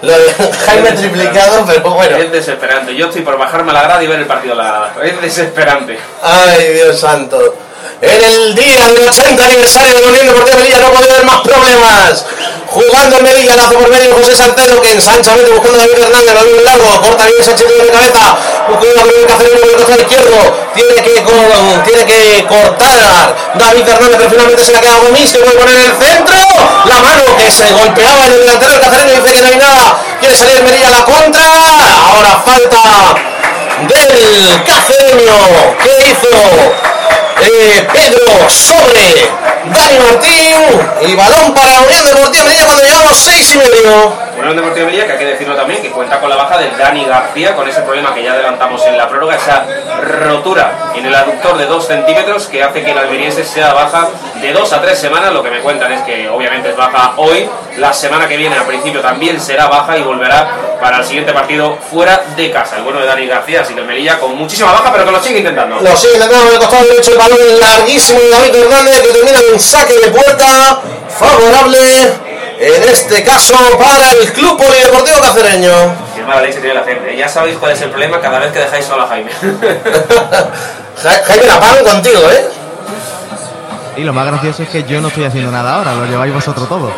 Lo 0.02 0.12
de 0.18 0.34
Jaime 0.66 0.92
triplicado, 0.92 1.64
pero 1.66 1.90
bueno. 1.90 2.16
Es 2.16 2.32
desesperante. 2.32 2.94
Yo 2.94 3.06
estoy 3.06 3.22
por 3.22 3.36
bajarme 3.38 3.70
a 3.70 3.74
la 3.74 3.82
grada 3.82 4.02
y 4.02 4.06
ver 4.06 4.20
el 4.20 4.26
partido 4.26 4.54
a 4.54 4.56
la 4.56 4.64
grada. 4.64 4.94
Es 5.04 5.20
desesperante. 5.20 5.98
Ay, 6.22 6.72
Dios 6.74 6.98
santo. 6.98 7.54
En 8.02 8.24
el 8.24 8.54
día 8.54 8.86
del 8.88 9.06
80 9.08 9.44
aniversario 9.44 9.94
de 9.94 10.00
la 10.00 10.08
Unión 10.08 10.26
Deportiva 10.28 10.56
Melilla 10.56 10.80
no 10.80 10.90
podía 10.90 11.12
haber 11.12 11.24
más 11.26 11.40
problemas. 11.42 12.24
Jugando 12.66 13.16
en 13.18 13.24
Melilla, 13.24 13.56
lazo 13.56 13.74
por 13.74 13.90
medio 13.90 14.14
José 14.14 14.34
Salcedo, 14.36 14.80
que 14.80 14.92
ensancha 14.92 15.34
bien 15.34 15.48
buscando 15.52 15.76
a 15.76 15.80
David 15.82 16.02
Hernández, 16.04 16.34
lo 16.34 16.44
bien 16.44 16.64
largo, 16.64 17.00
corta 17.02 17.26
bien 17.26 17.44
Sánchez 17.44 17.66
de 17.66 17.90
cabeza, 17.90 18.36
buscando 18.68 19.00
a 19.00 19.04
Miguel 19.04 19.26
Cacerino 19.26 19.58
el 19.64 19.72
costado 19.76 20.00
izquierdo, 20.00 20.36
tiene 20.74 20.94
que, 21.02 21.22
co- 21.24 21.82
tiene 21.84 22.04
que 22.06 22.46
cortar 22.46 23.36
David 23.54 23.88
Hernández, 23.88 24.16
pero 24.18 24.30
finalmente 24.30 24.64
se 24.64 24.72
la 24.72 24.80
queda 24.80 24.96
Gomis, 25.04 25.32
que 25.32 25.38
puede 25.40 25.58
poner 25.58 25.74
en 25.76 25.82
el 25.82 25.96
centro, 25.98 26.36
se 27.50 27.72
golpeaba 27.72 28.26
en 28.26 28.32
el 28.32 28.40
delantero 28.40 28.72
del 28.72 28.80
Cacerino, 28.80 29.22
dice 29.22 29.34
que 29.34 29.40
no 29.40 29.48
hay 29.48 29.56
nada, 29.56 29.98
quiere 30.20 30.36
salir 30.36 30.62
Melilla 30.62 30.88
a 30.88 30.90
la 30.90 31.04
contra, 31.04 31.42
ahora 31.42 32.42
falta 32.44 33.14
del 33.88 34.64
Cacereño, 34.64 35.76
que 35.82 36.10
hizo 36.10 36.28
eh, 37.42 37.88
Pedro 37.92 38.50
sobre 38.50 39.30
Dani 39.64 39.98
Martín 39.98 40.56
y 41.08 41.14
balón 41.14 41.54
para 41.54 41.80
Unión 41.80 42.04
Deportiva 42.04 42.44
Melilla 42.44 42.66
cuando 42.66 42.84
llegamos 42.84 43.18
seis 43.18 43.50
y 43.52 43.56
medio. 43.58 44.29
Unión 44.50 44.64
Deportiva 44.64 44.86
Melilla, 44.86 45.06
que 45.06 45.12
hay 45.12 45.18
que 45.18 45.26
decirlo 45.26 45.54
también, 45.54 45.80
que 45.80 45.90
cuenta 45.90 46.18
con 46.18 46.28
la 46.28 46.36
baja 46.36 46.58
de 46.58 46.70
Dani 46.70 47.04
García, 47.04 47.54
con 47.54 47.68
ese 47.68 47.82
problema 47.82 48.12
que 48.14 48.22
ya 48.22 48.32
adelantamos 48.32 48.84
en 48.86 48.96
la 48.96 49.08
prórroga, 49.08 49.36
esa 49.36 49.64
rotura 50.00 50.92
en 50.94 51.06
el 51.06 51.14
aductor 51.14 51.56
de 51.56 51.66
2 51.66 51.86
centímetros 51.86 52.46
que 52.48 52.62
hace 52.62 52.82
que 52.82 52.90
el 52.90 52.98
alberiense 52.98 53.44
sea 53.44 53.72
baja 53.72 54.08
de 54.40 54.52
2 54.52 54.72
a 54.72 54.80
3 54.80 54.98
semanas. 54.98 55.32
Lo 55.32 55.42
que 55.42 55.50
me 55.50 55.60
cuentan 55.60 55.92
es 55.92 56.02
que 56.02 56.28
obviamente 56.28 56.70
es 56.70 56.76
baja 56.76 57.14
hoy, 57.16 57.48
la 57.76 57.92
semana 57.92 58.26
que 58.26 58.36
viene 58.36 58.56
al 58.56 58.64
principio 58.64 59.00
también 59.00 59.40
será 59.40 59.68
baja 59.68 59.96
y 59.96 60.02
volverá 60.02 60.50
para 60.80 60.98
el 60.98 61.04
siguiente 61.04 61.32
partido 61.32 61.76
fuera 61.90 62.20
de 62.36 62.50
casa. 62.50 62.76
El 62.76 62.82
bueno 62.82 63.00
de 63.00 63.06
Dani 63.06 63.26
García, 63.26 63.60
así 63.60 63.74
que 63.74 63.80
el 63.80 63.86
Melilla 63.86 64.18
con 64.18 64.36
muchísima 64.36 64.72
baja, 64.72 64.90
pero 64.92 65.04
que 65.04 65.12
lo 65.12 65.22
sigue 65.22 65.38
intentando. 65.38 65.80
Lo 65.80 65.96
sigue 65.96 66.14
intentando 66.14 66.48
en 66.48 66.54
el 66.54 66.58
costado 66.58 66.84
derecho 66.84 67.12
el 67.12 67.18
balón 67.18 67.38
larguísimo 67.60 68.18
de 68.18 68.30
David 68.30 68.54
Hernández 68.56 69.02
que 69.02 69.12
termina 69.12 69.38
en 69.52 69.60
saque 69.60 69.94
de 69.94 70.10
puerta 70.10 70.80
favorable. 71.08 72.29
En 72.60 72.82
este 72.82 73.24
caso 73.24 73.54
para 73.78 74.10
el 74.12 74.32
Club 74.32 74.58
Polideportivo 74.58 75.18
Cacereño. 75.20 75.72
Qué 76.14 76.22
mala 76.22 76.42
ley 76.42 76.52
se 76.52 76.60
tiene 76.60 76.74
la 76.74 76.84
gente. 76.84 77.16
Ya 77.16 77.26
sabéis 77.26 77.56
cuál 77.56 77.72
es 77.72 77.80
el 77.80 77.88
problema 77.88 78.20
cada 78.20 78.38
vez 78.38 78.52
que 78.52 78.58
dejáis 78.58 78.84
solo 78.84 79.02
a 79.04 79.06
Jaime. 79.08 79.30
Ja- 81.02 81.22
Jaime 81.24 81.46
la 81.46 81.58
pagan 81.58 81.82
contigo, 81.84 82.20
¿eh? 82.30 82.44
Y 83.96 84.02
lo 84.04 84.12
más 84.12 84.26
gracioso 84.26 84.62
es 84.62 84.68
que 84.68 84.84
yo 84.84 85.00
no 85.00 85.08
estoy 85.08 85.24
haciendo 85.24 85.50
nada 85.50 85.76
ahora, 85.76 85.94
lo 85.94 86.04
lleváis 86.04 86.34
vosotros 86.34 86.68
todo. 86.68 86.90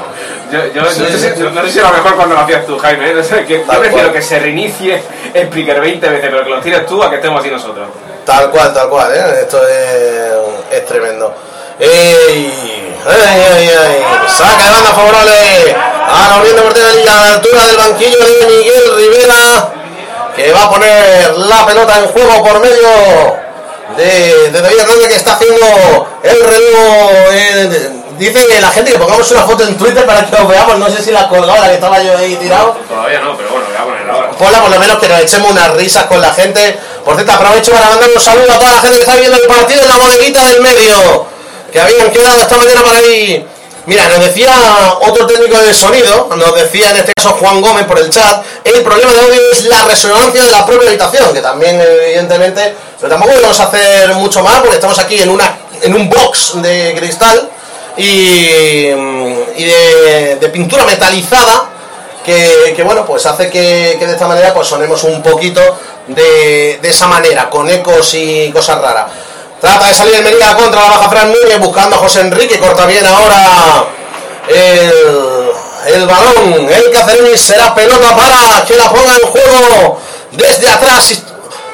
Yo, 0.50 0.66
yo 0.74 0.82
no, 0.82 0.90
sé, 0.90 1.06
si- 1.34 1.40
no 1.40 1.62
sé 1.62 1.70
si 1.70 1.78
era 1.78 1.90
mejor 1.92 2.16
cuando 2.16 2.34
lo 2.34 2.40
hacías 2.42 2.66
tú, 2.66 2.76
Jaime. 2.78 3.10
¿eh? 3.10 3.14
No 3.14 3.22
sé, 3.22 3.44
que, 3.44 3.58
yo 3.60 3.66
prefiero 3.66 4.08
cual. 4.08 4.12
que 4.12 4.22
se 4.22 4.38
reinicie 4.40 5.00
el 5.32 5.46
Spreaker 5.46 5.80
20 5.80 6.08
veces, 6.08 6.28
pero 6.30 6.42
que 6.44 6.50
lo 6.50 6.60
tires 6.60 6.84
tú 6.86 7.00
a 7.02 7.08
que 7.10 7.16
estemos 7.16 7.40
así 7.40 7.50
nosotros. 7.50 7.86
Tal 8.26 8.50
cual, 8.50 8.74
tal 8.74 8.88
cual, 8.88 9.12
¿eh? 9.14 9.40
Esto 9.42 9.60
es, 9.68 10.78
es 10.78 10.86
tremendo. 10.86 11.32
¡Ey! 11.78 12.98
¡Ay, 13.06 13.44
ay, 13.56 13.70
ay! 13.70 14.04
Saca 14.28 14.64
de 14.64 14.70
banda 14.70 14.92
favorable 14.92 15.76
a 16.06 16.28
la 16.28 16.36
Unión 16.36 16.56
Deportiva 16.56 16.86
de 16.86 16.92
Melilla 16.92 17.12
a 17.12 17.20
la 17.26 17.34
altura 17.34 17.66
del 17.66 17.76
banquillo 17.76 18.18
de 18.18 18.46
Miguel 18.46 18.96
Rivera, 18.96 19.72
que 20.36 20.52
va 20.52 20.64
a 20.64 20.70
poner 20.70 21.36
la 21.36 21.66
pelota 21.66 21.98
en 21.98 22.06
juego 22.08 22.44
por 22.44 22.60
medio 22.60 22.88
de, 23.96 24.50
de 24.50 24.60
David 24.60 24.78
Hernández, 24.78 25.08
que 25.08 25.16
está 25.16 25.32
haciendo 25.32 26.06
el 26.22 26.40
relevo. 26.44 27.10
eh, 27.32 27.90
dice 28.18 28.60
la 28.60 28.70
gente 28.70 28.92
que 28.92 28.98
pongamos 28.98 29.30
una 29.32 29.42
foto 29.42 29.64
en 29.64 29.76
Twitter 29.76 30.06
para 30.06 30.24
que 30.24 30.36
lo 30.36 30.46
veamos. 30.46 30.78
No 30.78 30.88
sé 30.88 31.02
si 31.02 31.10
la 31.10 31.28
colgaba, 31.28 31.60
la 31.60 31.68
que 31.68 31.74
estaba 31.74 32.00
yo 32.02 32.16
ahí 32.16 32.36
tirado. 32.36 32.76
Todavía 32.88 33.20
no, 33.20 33.36
pero 33.36 33.50
bueno, 33.50 33.66
voy 33.66 33.76
a 33.76 33.84
poner 33.84 34.10
ahora. 34.10 34.30
Ponla 34.30 34.60
por 34.60 34.70
lo 34.70 34.78
menos 34.78 34.98
que 34.98 35.08
nos 35.08 35.20
echemos 35.20 35.50
unas 35.50 35.74
risas 35.74 36.04
con 36.04 36.20
la 36.20 36.32
gente. 36.32 36.78
Por 37.04 37.14
cierto, 37.16 37.32
aprovecho 37.32 37.72
para 37.72 37.88
mandar 37.88 38.10
un 38.14 38.20
saludo 38.20 38.52
a 38.52 38.58
toda 38.58 38.70
la 38.70 38.80
gente 38.80 38.96
que 38.96 39.02
está 39.02 39.16
viendo 39.16 39.36
el 39.36 39.48
partido 39.48 39.82
en 39.82 39.88
la 39.88 39.96
bodeguita 39.96 40.44
del 40.46 40.60
medio. 40.60 41.32
Que 41.72 41.80
habían 41.80 42.10
quedado 42.10 42.42
esta 42.42 42.56
mañana 42.56 42.82
para 42.82 42.98
ahí. 42.98 43.46
Mira, 43.86 44.08
nos 44.08 44.20
decía 44.20 44.52
otro 45.00 45.26
técnico 45.26 45.56
de 45.58 45.74
sonido, 45.74 46.28
nos 46.36 46.54
decía 46.54 46.90
en 46.90 46.98
este 46.98 47.12
caso 47.16 47.30
Juan 47.30 47.60
Gómez 47.60 47.84
por 47.86 47.98
el 47.98 48.10
chat, 48.10 48.44
el 48.62 48.80
problema 48.82 49.12
de 49.12 49.20
audio 49.20 49.40
es 49.50 49.64
la 49.64 49.84
resonancia 49.84 50.44
de 50.44 50.50
la 50.52 50.64
propia 50.64 50.88
habitación, 50.88 51.34
que 51.34 51.40
también 51.40 51.80
evidentemente, 51.80 52.76
pero 53.00 53.10
tampoco 53.10 53.32
podemos 53.32 53.58
hacer 53.58 54.14
mucho 54.14 54.40
más 54.44 54.60
porque 54.60 54.76
estamos 54.76 54.98
aquí 55.00 55.20
en 55.20 55.30
una 55.30 55.58
en 55.82 55.94
un 55.94 56.08
box 56.08 56.62
de 56.62 56.94
cristal 56.96 57.50
y, 57.96 58.04
y 58.86 59.64
de, 59.64 60.36
de 60.40 60.48
pintura 60.50 60.84
metalizada 60.84 61.70
que, 62.24 62.72
que, 62.76 62.84
bueno 62.84 63.04
pues 63.04 63.26
hace 63.26 63.50
que, 63.50 63.96
que 63.98 64.06
de 64.06 64.12
esta 64.12 64.28
manera 64.28 64.54
pues 64.54 64.68
sonemos 64.68 65.02
un 65.02 65.20
poquito 65.22 65.60
de, 66.06 66.78
de 66.80 66.88
esa 66.88 67.08
manera 67.08 67.50
con 67.50 67.68
ecos 67.68 68.14
y 68.14 68.52
cosas 68.52 68.80
raras 68.80 69.06
trata 69.62 69.86
de 69.86 69.94
salir 69.94 70.16
el 70.16 70.24
Melilla 70.24 70.54
contra 70.56 70.82
la 70.82 70.88
baja 70.88 71.08
Fran 71.08 71.32
Núñez 71.32 71.58
buscando 71.60 71.96
a 71.96 72.00
José 72.00 72.20
Enrique 72.20 72.58
corta 72.58 72.84
bien 72.84 73.06
ahora 73.06 73.86
el, 74.48 76.06
balón. 76.06 76.68
El 76.68 76.90
Cacereño 76.90 77.30
y 77.32 77.38
será 77.38 77.74
pelota 77.74 78.14
para 78.14 78.64
que 78.66 78.74
la 78.76 78.90
ponga 78.90 79.14
en 79.14 79.28
juego 79.28 80.00
desde 80.32 80.68
atrás. 80.68 81.22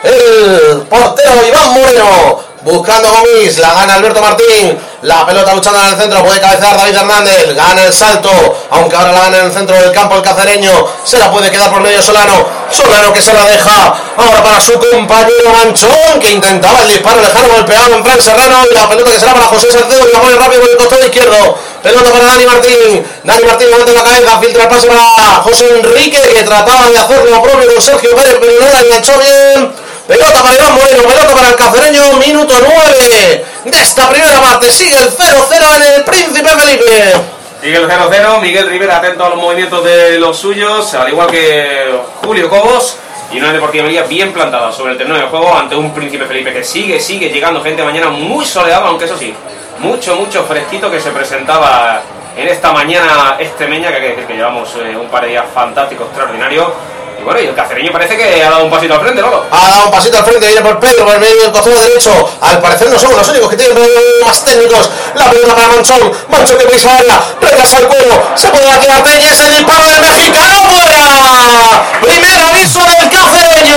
El 0.04 0.82
portero 0.88 1.46
Iván 1.46 1.72
Moreno 1.72 2.47
buscando 2.62 3.08
Gomis, 3.10 3.58
la 3.58 3.72
gana 3.72 3.94
Alberto 3.94 4.20
Martín, 4.20 4.78
la 5.02 5.24
pelota 5.26 5.54
luchando 5.54 5.80
en 5.80 5.86
el 5.88 5.96
centro, 5.96 6.24
puede 6.24 6.40
cabecear 6.40 6.76
David 6.76 6.96
Hernández, 6.96 7.54
gana 7.54 7.84
el 7.84 7.92
salto, 7.92 8.30
aunque 8.70 8.96
ahora 8.96 9.12
la 9.12 9.20
gana 9.20 9.38
en 9.38 9.46
el 9.46 9.52
centro 9.52 9.76
del 9.76 9.92
campo 9.92 10.16
el 10.16 10.22
cacereño, 10.22 10.70
se 11.04 11.18
la 11.18 11.30
puede 11.30 11.50
quedar 11.50 11.70
por 11.70 11.80
medio 11.80 12.02
Solano, 12.02 12.46
Solano 12.70 13.12
que 13.12 13.22
se 13.22 13.32
la 13.32 13.44
deja 13.44 13.94
ahora 14.16 14.42
para 14.42 14.60
su 14.60 14.72
compañero 14.74 15.50
Manchón, 15.52 16.20
que 16.20 16.30
intentaba 16.30 16.82
el 16.82 16.88
disparo 16.88 17.20
lejano, 17.20 17.48
golpeado 17.54 17.94
en 17.94 18.04
Fran 18.04 18.20
Serrano, 18.20 18.64
y 18.70 18.74
la 18.74 18.88
pelota 18.88 19.12
que 19.12 19.20
será 19.20 19.34
para 19.34 19.46
José 19.46 19.68
Salcedo, 19.70 20.06
que 20.06 20.12
la 20.12 20.20
pone 20.20 20.36
rápido 20.36 20.60
por 20.60 20.70
el 20.70 20.76
costado 20.76 21.04
izquierdo, 21.04 21.58
Pelota 21.82 22.10
para 22.10 22.24
Dani 22.24 22.44
Martín. 22.44 23.06
Dani 23.22 23.44
Martín 23.44 23.70
levanta 23.70 23.92
la 23.92 24.02
cabeza, 24.02 24.40
filtra 24.40 24.62
el 24.64 24.68
pase 24.68 24.88
para 24.88 25.34
José 25.42 25.64
Enrique, 25.76 26.20
que 26.20 26.42
trataba 26.42 26.90
de 26.90 26.98
hacer 26.98 27.30
lo 27.30 27.40
propio 27.40 27.72
con 27.72 27.80
Sergio 27.80 28.16
Pérez, 28.16 28.36
pero 28.40 28.52
no 28.60 28.66
la 28.66 28.80
enganchó 28.80 29.12
bien. 29.16 29.87
Pelota 30.08 30.42
para 30.42 30.54
Iván 30.54 30.74
Moreno, 30.74 31.02
pelota 31.02 31.34
para 31.34 31.48
el 31.50 31.56
cacereño, 31.56 32.14
minuto 32.14 32.54
9 32.58 33.44
de 33.66 33.78
esta 33.78 34.08
primera 34.08 34.40
parte. 34.40 34.72
Sigue 34.72 34.96
el 34.96 35.10
0-0 35.10 35.76
en 35.76 35.82
el 35.82 36.04
Príncipe 36.04 36.48
Felipe. 36.48 37.12
Sigue 37.60 37.76
el 37.76 37.86
0-0, 37.86 38.40
Miguel 38.40 38.70
Rivera 38.70 38.96
atento 38.96 39.26
a 39.26 39.28
los 39.28 39.38
movimientos 39.38 39.84
de 39.84 40.18
los 40.18 40.38
suyos, 40.38 40.94
al 40.94 41.10
igual 41.10 41.30
que 41.30 41.90
Julio 42.24 42.48
Cobos. 42.48 42.96
Y 43.30 43.38
una 43.38 43.52
Deportiva 43.52 43.84
Melilla 43.84 44.04
bien 44.04 44.32
plantada 44.32 44.72
sobre 44.72 44.92
el 44.92 44.98
terreno 44.98 45.18
de 45.18 45.24
juego 45.24 45.54
ante 45.54 45.76
un 45.76 45.92
Príncipe 45.92 46.24
Felipe 46.24 46.54
que 46.54 46.64
sigue, 46.64 46.98
sigue 46.98 47.28
llegando 47.28 47.62
gente 47.62 47.84
mañana 47.84 48.08
muy 48.08 48.46
soleado, 48.46 48.86
aunque 48.86 49.04
eso 49.04 49.18
sí, 49.18 49.34
mucho, 49.80 50.16
mucho 50.16 50.42
fresquito 50.44 50.90
que 50.90 51.00
se 51.00 51.10
presentaba 51.10 52.00
en 52.34 52.48
esta 52.48 52.72
mañana 52.72 53.36
extremeña, 53.38 53.90
que 53.90 53.96
hay 53.96 54.02
que 54.02 54.08
decir 54.08 54.24
que 54.24 54.36
llevamos 54.36 54.74
eh, 54.76 54.96
un 54.96 55.08
par 55.08 55.24
de 55.24 55.32
días 55.32 55.44
fantásticos, 55.52 56.06
extraordinarios. 56.06 56.68
Y 57.18 57.24
bueno, 57.24 57.40
y 57.40 57.46
el 57.46 57.54
cacereño 57.54 57.90
parece 57.92 58.16
que 58.16 58.42
ha 58.42 58.50
dado 58.50 58.64
un 58.64 58.70
pasito 58.70 58.94
al 58.94 59.00
frente, 59.00 59.20
¿no? 59.20 59.42
Ha 59.50 59.68
dado 59.68 59.86
un 59.86 59.90
pasito 59.90 60.18
al 60.18 60.24
frente, 60.24 60.46
viene 60.46 60.62
por 60.62 60.78
Pedro, 60.78 61.04
por 61.04 61.14
el 61.14 61.20
medio 61.20 61.42
del 61.42 61.52
costado 61.52 61.76
derecho. 61.80 62.12
Al 62.40 62.60
parecer 62.60 62.88
no 62.90 62.98
somos 62.98 63.16
los 63.18 63.28
únicos 63.28 63.50
que 63.50 63.56
tienen 63.56 63.76
más 64.24 64.44
técnicos. 64.44 64.90
La 65.14 65.30
pelota 65.30 65.54
para 65.54 65.68
Manchón, 65.68 66.12
Manchón 66.28 66.58
que 66.58 66.66
pisa 66.66 66.96
área, 66.96 67.20
retrasa 67.40 67.78
el 67.78 67.88
cuello, 67.88 68.22
se 68.36 68.48
puede 68.48 68.64
quedar 68.78 69.02
Peña, 69.02 69.32
es 69.32 69.40
el 69.40 69.52
disparo 69.52 69.84
del 69.90 70.00
mexicano, 70.00 70.54
fuera. 70.70 71.82
Primer 72.00 72.38
aviso 72.50 72.80
del 72.80 73.10
cacereño. 73.10 73.76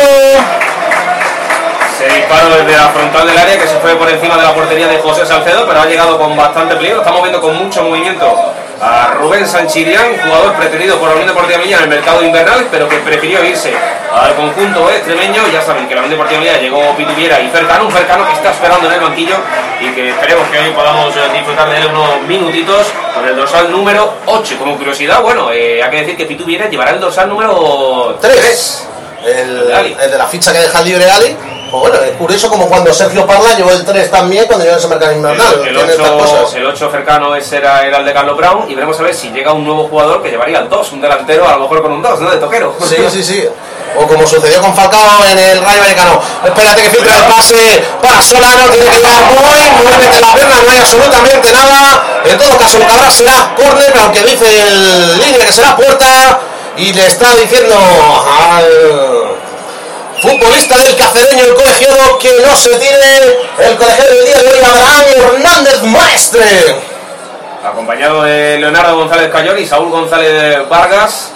Se 1.97 2.07
disparó 2.15 2.49
desde 2.49 2.77
la 2.77 2.89
frontal 2.89 3.27
del 3.27 3.37
área 3.37 3.57
que 3.57 3.67
se 3.67 3.79
fue 3.79 3.95
por 3.95 4.09
encima 4.09 4.37
de 4.37 4.43
la 4.43 4.53
portería 4.53 4.87
de 4.87 4.99
José 4.99 5.25
Salcedo, 5.25 5.65
pero 5.67 5.81
ha 5.81 5.85
llegado 5.85 6.17
con 6.17 6.35
bastante 6.37 6.75
peligro. 6.75 6.99
Estamos 6.99 7.21
viendo 7.21 7.41
con 7.41 7.55
mucho 7.55 7.83
movimiento 7.83 8.53
a 8.81 9.11
Rubén 9.13 9.47
Sanchirián, 9.47 10.17
jugador 10.23 10.55
pretendido 10.55 10.97
por 10.97 11.09
la 11.09 11.13
Unión 11.13 11.27
Deportiva 11.27 11.59
Melilla 11.59 11.77
en 11.77 11.83
el 11.83 11.89
mercado 11.89 12.23
invernal, 12.23 12.67
pero 12.71 12.89
que 12.89 12.97
prefirió 12.97 13.43
irse 13.45 13.71
al 14.11 14.35
conjunto 14.35 14.89
extremeño. 14.89 15.43
Ya 15.53 15.61
saben 15.61 15.87
que 15.87 15.93
la 15.93 16.01
Unión 16.01 16.17
Deportiva 16.17 16.39
Melilla 16.39 16.59
llegó 16.59 16.95
Pituviera 16.97 17.39
y 17.39 17.49
Fercano, 17.49 17.85
un 17.85 17.91
Fercano 17.91 18.25
que 18.25 18.33
está 18.33 18.49
esperando 18.51 18.87
en 18.87 18.93
el 18.93 18.99
banquillo 18.99 19.35
y 19.79 19.89
que 19.91 20.09
esperemos 20.09 20.47
que 20.49 20.57
hoy 20.57 20.71
podamos 20.71 21.15
eh, 21.15 21.19
disfrutar 21.31 21.69
de 21.69 21.77
él 21.77 21.85
unos 21.87 22.21
minutitos 22.27 22.87
con 23.13 23.27
el 23.27 23.35
dorsal 23.35 23.71
número 23.71 24.15
8. 24.25 24.55
Como 24.57 24.75
curiosidad, 24.77 25.21
bueno, 25.21 25.51
eh, 25.51 25.83
hay 25.83 25.91
que 25.91 25.97
decir 25.97 26.17
que 26.17 26.25
Pituviera 26.25 26.67
llevará 26.67 26.91
el 26.91 26.99
dorsal 26.99 27.29
número 27.29 28.17
3. 28.19 28.87
El, 29.23 29.67
De 29.67 29.73
Ali. 29.75 29.95
el 30.01 30.09
de 30.09 30.17
la 30.17 30.25
ficha 30.25 30.51
que 30.51 30.57
deja 30.57 30.81
libre 30.81 31.09
Ali. 31.11 31.37
Pues 31.71 31.83
bueno, 31.83 32.03
es 32.03 32.17
curioso 32.17 32.49
como 32.49 32.67
cuando 32.67 32.93
Sergio 32.93 33.25
Parla 33.25 33.55
llevó 33.55 33.71
el 33.71 33.85
3 33.85 34.11
también 34.11 34.45
cuando 34.45 34.65
llegó 34.65 34.75
ese 34.75 34.89
mercado 34.89 35.13
invernal. 35.13 35.61
El, 35.65 35.77
estas 35.77 36.09
8, 36.09 36.17
cosas. 36.17 36.53
el 36.55 36.65
8 36.65 36.91
cercano 36.91 37.33
ese 37.33 37.57
era, 37.57 37.87
era 37.87 37.99
el 37.99 38.05
de 38.05 38.13
Carlos 38.13 38.35
Brown 38.35 38.69
y 38.69 38.75
veremos 38.75 38.99
a 38.99 39.03
ver 39.03 39.15
si 39.15 39.29
llega 39.31 39.53
un 39.53 39.63
nuevo 39.63 39.87
jugador 39.87 40.21
que 40.21 40.29
llevaría 40.29 40.59
el 40.59 40.67
2, 40.67 40.91
un 40.91 40.99
delantero 40.99 41.47
a 41.47 41.53
lo 41.53 41.59
mejor 41.59 41.81
con 41.81 41.93
un 41.93 42.01
2, 42.01 42.19
¿no? 42.19 42.29
De 42.29 42.37
toquero. 42.37 42.75
Sí, 42.83 42.97
sí, 43.09 43.23
sí. 43.23 43.47
O 43.97 44.05
como 44.05 44.27
sucedió 44.27 44.59
con 44.61 44.75
Falcao 44.75 45.25
en 45.25 45.37
el 45.37 45.63
Rayo 45.63 45.81
Vallecano. 45.81 46.21
Espérate 46.43 46.83
que 46.83 46.89
filtra 46.89 47.15
el 47.15 47.23
pase 47.23 47.83
para 48.01 48.21
Solano. 48.21 48.69
Tiene 48.69 48.89
que 48.89 48.97
llegar 48.97 49.23
muy, 49.31 49.83
muy 49.83 49.97
mete 49.97 50.19
la 50.19 50.33
pierna. 50.33 50.55
No 50.65 50.71
hay 50.71 50.79
absolutamente 50.79 51.51
nada. 51.51 52.03
En 52.25 52.37
todo 52.37 52.57
caso, 52.57 52.77
el 52.77 52.87
cabrón 52.87 53.11
será 53.11 53.53
córner, 53.55 53.93
aunque 53.97 54.23
dice 54.23 54.45
el 54.45 55.19
línea 55.19 55.45
que 55.45 55.53
será 55.53 55.75
puerta. 55.75 56.39
Y 56.77 56.93
le 56.93 57.05
está 57.05 57.35
diciendo 57.35 57.75
al 57.75 59.10
futbolista 60.21 60.77
del 60.77 60.95
cacereño, 60.95 61.45
el 61.45 61.55
colegiado, 61.55 62.17
que 62.19 62.29
no 62.45 62.55
se 62.55 62.69
tire. 62.75 63.39
El 63.57 63.75
colegiado 63.75 64.15
del 64.15 64.25
día 64.25 64.37
de 64.37 64.47
hoy, 64.47 64.59
Abraham 64.63 65.35
Hernández 65.35 65.83
Maestre. 65.83 66.75
Acompañado 67.63 68.23
de 68.23 68.59
Leonardo 68.59 68.97
González 68.97 69.29
Cayón 69.31 69.59
y 69.59 69.65
Saúl 69.65 69.89
González 69.89 70.67
Vargas. 70.69 71.31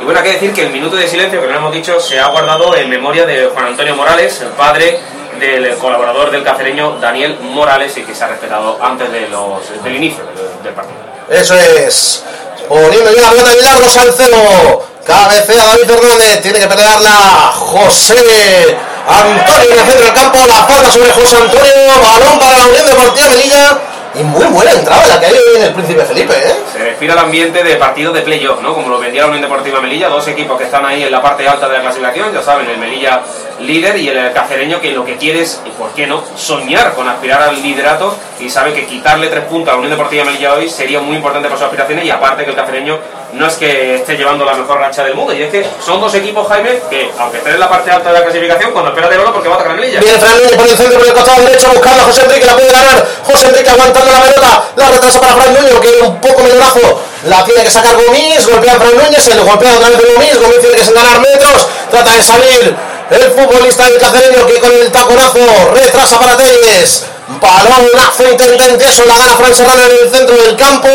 Y 0.00 0.04
bueno, 0.04 0.18
hay 0.18 0.26
que 0.26 0.32
decir 0.32 0.52
que 0.52 0.62
el 0.62 0.70
minuto 0.70 0.96
de 0.96 1.06
silencio, 1.06 1.40
que 1.40 1.46
no 1.46 1.56
hemos 1.56 1.72
dicho, 1.72 2.00
se 2.00 2.18
ha 2.18 2.26
guardado 2.26 2.76
en 2.76 2.90
memoria 2.90 3.24
de 3.24 3.46
Juan 3.46 3.66
Antonio 3.66 3.94
Morales, 3.94 4.40
el 4.40 4.48
padre 4.48 4.98
del 5.38 5.76
colaborador 5.76 6.30
del 6.32 6.42
cacereño 6.42 6.96
Daniel 7.00 7.38
Morales, 7.40 7.96
y 7.96 8.02
que 8.02 8.14
se 8.14 8.24
ha 8.24 8.28
respetado 8.28 8.78
antes 8.82 9.12
de 9.12 9.28
los, 9.28 9.82
del 9.84 9.96
inicio 9.96 10.24
del 10.64 10.74
partido. 10.74 11.11
Eso 11.28 11.54
es. 11.54 12.22
Poniendo 12.68 13.14
ya 13.14 13.22
la 13.22 13.30
pelota 13.30 13.50
de 13.50 13.62
largo 13.62 13.88
Salcedo. 13.88 14.86
Cabecea 15.04 15.64
David 15.64 15.86
Fernández. 15.86 16.42
Tiene 16.42 16.58
que 16.60 16.68
pelearla 16.68 17.52
José 17.54 18.76
Antonio 19.08 19.72
en 19.72 19.78
el 19.78 19.86
centro 19.86 20.04
del 20.04 20.14
campo. 20.14 20.38
La 20.46 20.66
falta 20.66 20.92
sobre 20.92 21.10
José 21.12 21.36
Antonio. 21.36 21.72
Balón 22.00 22.38
para 22.38 22.58
la 22.58 22.66
Unión 22.66 22.86
Deportiva 22.86 23.28
Melilla. 23.28 23.78
Y 24.14 24.22
muy 24.24 24.44
buena 24.46 24.72
entrada 24.72 25.06
la 25.06 25.20
que 25.20 25.26
hay 25.26 25.34
en 25.56 25.62
el 25.62 25.72
Príncipe 25.72 26.04
Felipe, 26.04 26.34
¿eh? 26.34 26.54
Se 26.70 26.78
respira 26.78 27.14
el 27.14 27.18
ambiente 27.18 27.64
de 27.64 27.76
partido 27.76 28.12
de 28.12 28.20
playoff, 28.20 28.60
¿no? 28.60 28.74
Como 28.74 28.90
lo 28.90 28.98
vendía 28.98 29.22
la 29.22 29.28
Unión 29.28 29.40
Deportiva 29.40 29.80
Melilla, 29.80 30.08
dos 30.08 30.28
equipos 30.28 30.58
que 30.58 30.64
están 30.64 30.84
ahí 30.84 31.02
en 31.02 31.10
la 31.10 31.22
parte 31.22 31.48
alta 31.48 31.66
de 31.66 31.78
la 31.78 31.80
clasificación, 31.80 32.30
ya 32.32 32.42
saben, 32.42 32.68
el 32.68 32.76
Melilla 32.76 33.22
líder 33.60 33.96
y 33.96 34.08
el 34.08 34.32
cacereño 34.32 34.80
que 34.80 34.92
lo 34.92 35.04
que 35.04 35.16
quiere 35.16 35.40
es, 35.40 35.62
y 35.64 35.70
por 35.70 35.92
qué 35.92 36.06
no, 36.06 36.22
soñar 36.36 36.92
con 36.94 37.08
aspirar 37.08 37.42
al 37.42 37.62
liderato 37.62 38.14
y 38.38 38.50
sabe 38.50 38.74
que 38.74 38.84
quitarle 38.86 39.28
tres 39.28 39.44
puntos 39.44 39.68
a 39.68 39.72
la 39.72 39.78
Unión 39.78 39.92
Deportiva 39.92 40.24
Melilla 40.24 40.54
hoy 40.54 40.68
sería 40.68 41.00
muy 41.00 41.16
importante 41.16 41.48
para 41.48 41.58
sus 41.58 41.66
aspiraciones 41.66 42.04
y 42.04 42.10
aparte 42.10 42.44
que 42.44 42.50
el 42.50 42.56
cacereño 42.56 42.98
no 43.32 43.46
es 43.46 43.54
que 43.54 43.96
esté 43.96 44.16
llevando 44.16 44.44
la 44.44 44.54
mejor 44.54 44.78
racha 44.78 45.04
del 45.04 45.14
mundo, 45.14 45.32
y 45.32 45.42
es 45.42 45.50
que 45.50 45.66
son 45.84 46.00
dos 46.00 46.14
equipos, 46.14 46.46
Jaime, 46.48 46.80
que 46.90 47.10
aunque 47.18 47.38
estén 47.38 47.54
en 47.54 47.60
la 47.60 47.68
parte 47.68 47.90
alta 47.90 48.12
de 48.12 48.18
la 48.18 48.24
clasificación, 48.24 48.72
cuando 48.72 48.90
espera 48.90 49.08
de 49.08 49.18
oro 49.18 49.32
porque 49.32 49.48
va 49.48 49.56
a 49.56 49.68
Melilla. 49.72 50.00
Viene 50.00 50.18
Fran 50.18 50.36
Núñez 50.36 50.56
por 50.56 50.68
el 50.68 50.76
centro, 50.76 50.98
por 50.98 51.06
el 51.08 51.14
costado 51.14 51.42
derecho, 51.42 51.68
buscando 51.72 52.02
a 52.02 52.04
José 52.04 52.22
Enrique, 52.22 52.46
la 52.46 52.54
puede 52.54 52.70
ganar. 52.70 53.06
José 53.24 53.46
Enrique 53.46 53.70
aguantando 53.70 54.12
la 54.12 54.20
pelota, 54.20 54.64
la 54.76 54.88
retrasa 54.90 55.20
para 55.20 55.34
Fran 55.36 55.54
Núñez, 55.54 55.80
que 55.80 56.04
un 56.04 56.20
poco 56.20 56.42
melorazo. 56.42 57.00
La 57.24 57.44
tiene 57.44 57.62
que 57.62 57.70
sacar 57.70 57.94
Gomis, 57.94 58.46
golpea 58.46 58.74
a 58.74 58.76
Fran 58.76 58.96
Núñez, 58.96 59.22
se 59.22 59.34
le 59.34 59.42
golpea 59.42 59.76
otra 59.76 59.88
vez 59.88 59.98
Gomis, 59.98 60.40
Gomis 60.40 60.60
tiene 60.60 60.76
que 60.76 60.92
ganar 60.92 61.20
metros, 61.20 61.68
trata 61.90 62.12
de 62.12 62.22
salir. 62.22 62.76
El 63.10 63.30
futbolista 63.30 63.84
del 63.84 63.98
cacereño 63.98 64.46
que 64.46 64.58
con 64.60 64.72
el 64.72 64.90
taconazo 64.90 65.38
retrasa 65.74 66.18
para 66.18 66.36
Telles. 66.36 67.04
Balonazo 67.40 68.24
intenta 68.30 68.68
intenso, 68.68 69.04
la 69.06 69.16
gana 69.16 69.36
Fran 69.36 69.54
Serrano 69.54 69.84
en 69.84 70.04
el 70.04 70.10
centro 70.10 70.36
del 70.36 70.56
campo. 70.56 70.88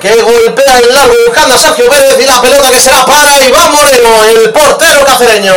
Que 0.00 0.14
golpea 0.22 0.78
el 0.78 0.94
largo 0.94 1.14
buscando 1.26 1.54
a 1.56 1.58
Sergio 1.58 1.88
Pérez 1.88 2.16
y 2.20 2.24
la 2.24 2.40
pelota 2.40 2.70
que 2.70 2.78
será 2.78 3.04
para 3.04 3.36
Iván 3.40 3.72
Moreno, 3.72 4.24
el 4.30 4.52
portero 4.52 5.04
cacereño. 5.04 5.52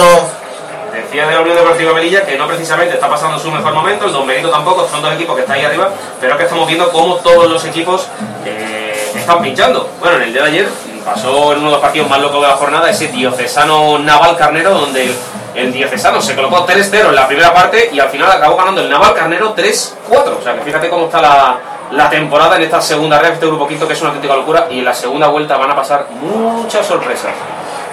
Decía 0.92 1.28
de 1.28 1.36
la 1.36 1.42
Unión 1.42 1.58
Deportiva 1.58 1.94
Melilla 1.94 2.26
que 2.26 2.36
no 2.38 2.48
precisamente 2.48 2.96
está 2.96 3.08
pasando 3.08 3.38
su 3.38 3.52
mejor 3.52 3.72
momento, 3.74 4.06
el 4.06 4.14
Don 4.14 4.26
Benito 4.26 4.50
tampoco, 4.50 4.88
son 4.90 5.04
dos 5.04 5.14
equipos 5.14 5.36
que 5.36 5.42
están 5.42 5.58
ahí 5.58 5.66
arriba, 5.66 5.92
pero 6.20 6.38
que 6.38 6.44
estamos 6.44 6.68
viendo 6.68 6.92
cómo 6.92 7.18
todos 7.18 7.52
los 7.52 7.64
equipos 7.66 8.08
eh, 8.44 9.12
están 9.16 9.44
pinchando. 9.44 9.88
Bueno, 10.00 10.18
en 10.18 10.24
el 10.24 10.34
día 10.34 10.42
de 10.42 10.50
ayer 10.50 10.70
pasó 11.06 11.52
en 11.52 11.60
uno 11.60 11.68
de 11.68 11.74
los 11.74 11.82
partidos 11.82 12.10
más 12.10 12.20
locos 12.20 12.42
de 12.42 12.48
la 12.48 12.56
jornada 12.56 12.90
ese 12.90 13.10
diocesano 13.10 14.00
Naval 14.00 14.36
Carnero, 14.38 14.74
donde 14.74 15.04
el, 15.04 15.16
el 15.54 15.72
diocesano 15.72 16.20
se 16.20 16.34
colocó 16.36 16.66
3-0 16.66 17.10
en 17.10 17.16
la 17.16 17.28
primera 17.28 17.54
parte 17.54 17.92
y 17.94 18.00
al 18.00 18.10
final 18.10 18.32
acabó 18.32 18.58
ganando 18.58 18.82
el 18.82 18.90
Naval 18.90 19.14
Carnero 19.14 19.56
3-4. 19.56 19.94
O 20.10 20.44
sea 20.44 20.56
que 20.56 20.62
fíjate 20.62 20.90
cómo 20.90 21.06
está 21.06 21.22
la, 21.22 21.60
la 21.92 22.10
temporada 22.10 22.56
en 22.56 22.64
esta 22.64 22.82
segunda 22.82 23.20
red, 23.20 23.34
este 23.34 23.46
grupo 23.46 23.68
quinto 23.68 23.88
que 23.88 23.94
es 23.94 24.02
una 24.02 24.10
auténtica 24.10 24.36
locura 24.36 24.68
y 24.70 24.80
en 24.80 24.86
la 24.86 24.94
segunda 24.94 25.28
vuelta 25.28 25.58
van 25.58 25.72
a 25.72 25.76
pasar 25.76 26.08
muchas 26.22 26.86
sorpresas. 26.86 27.32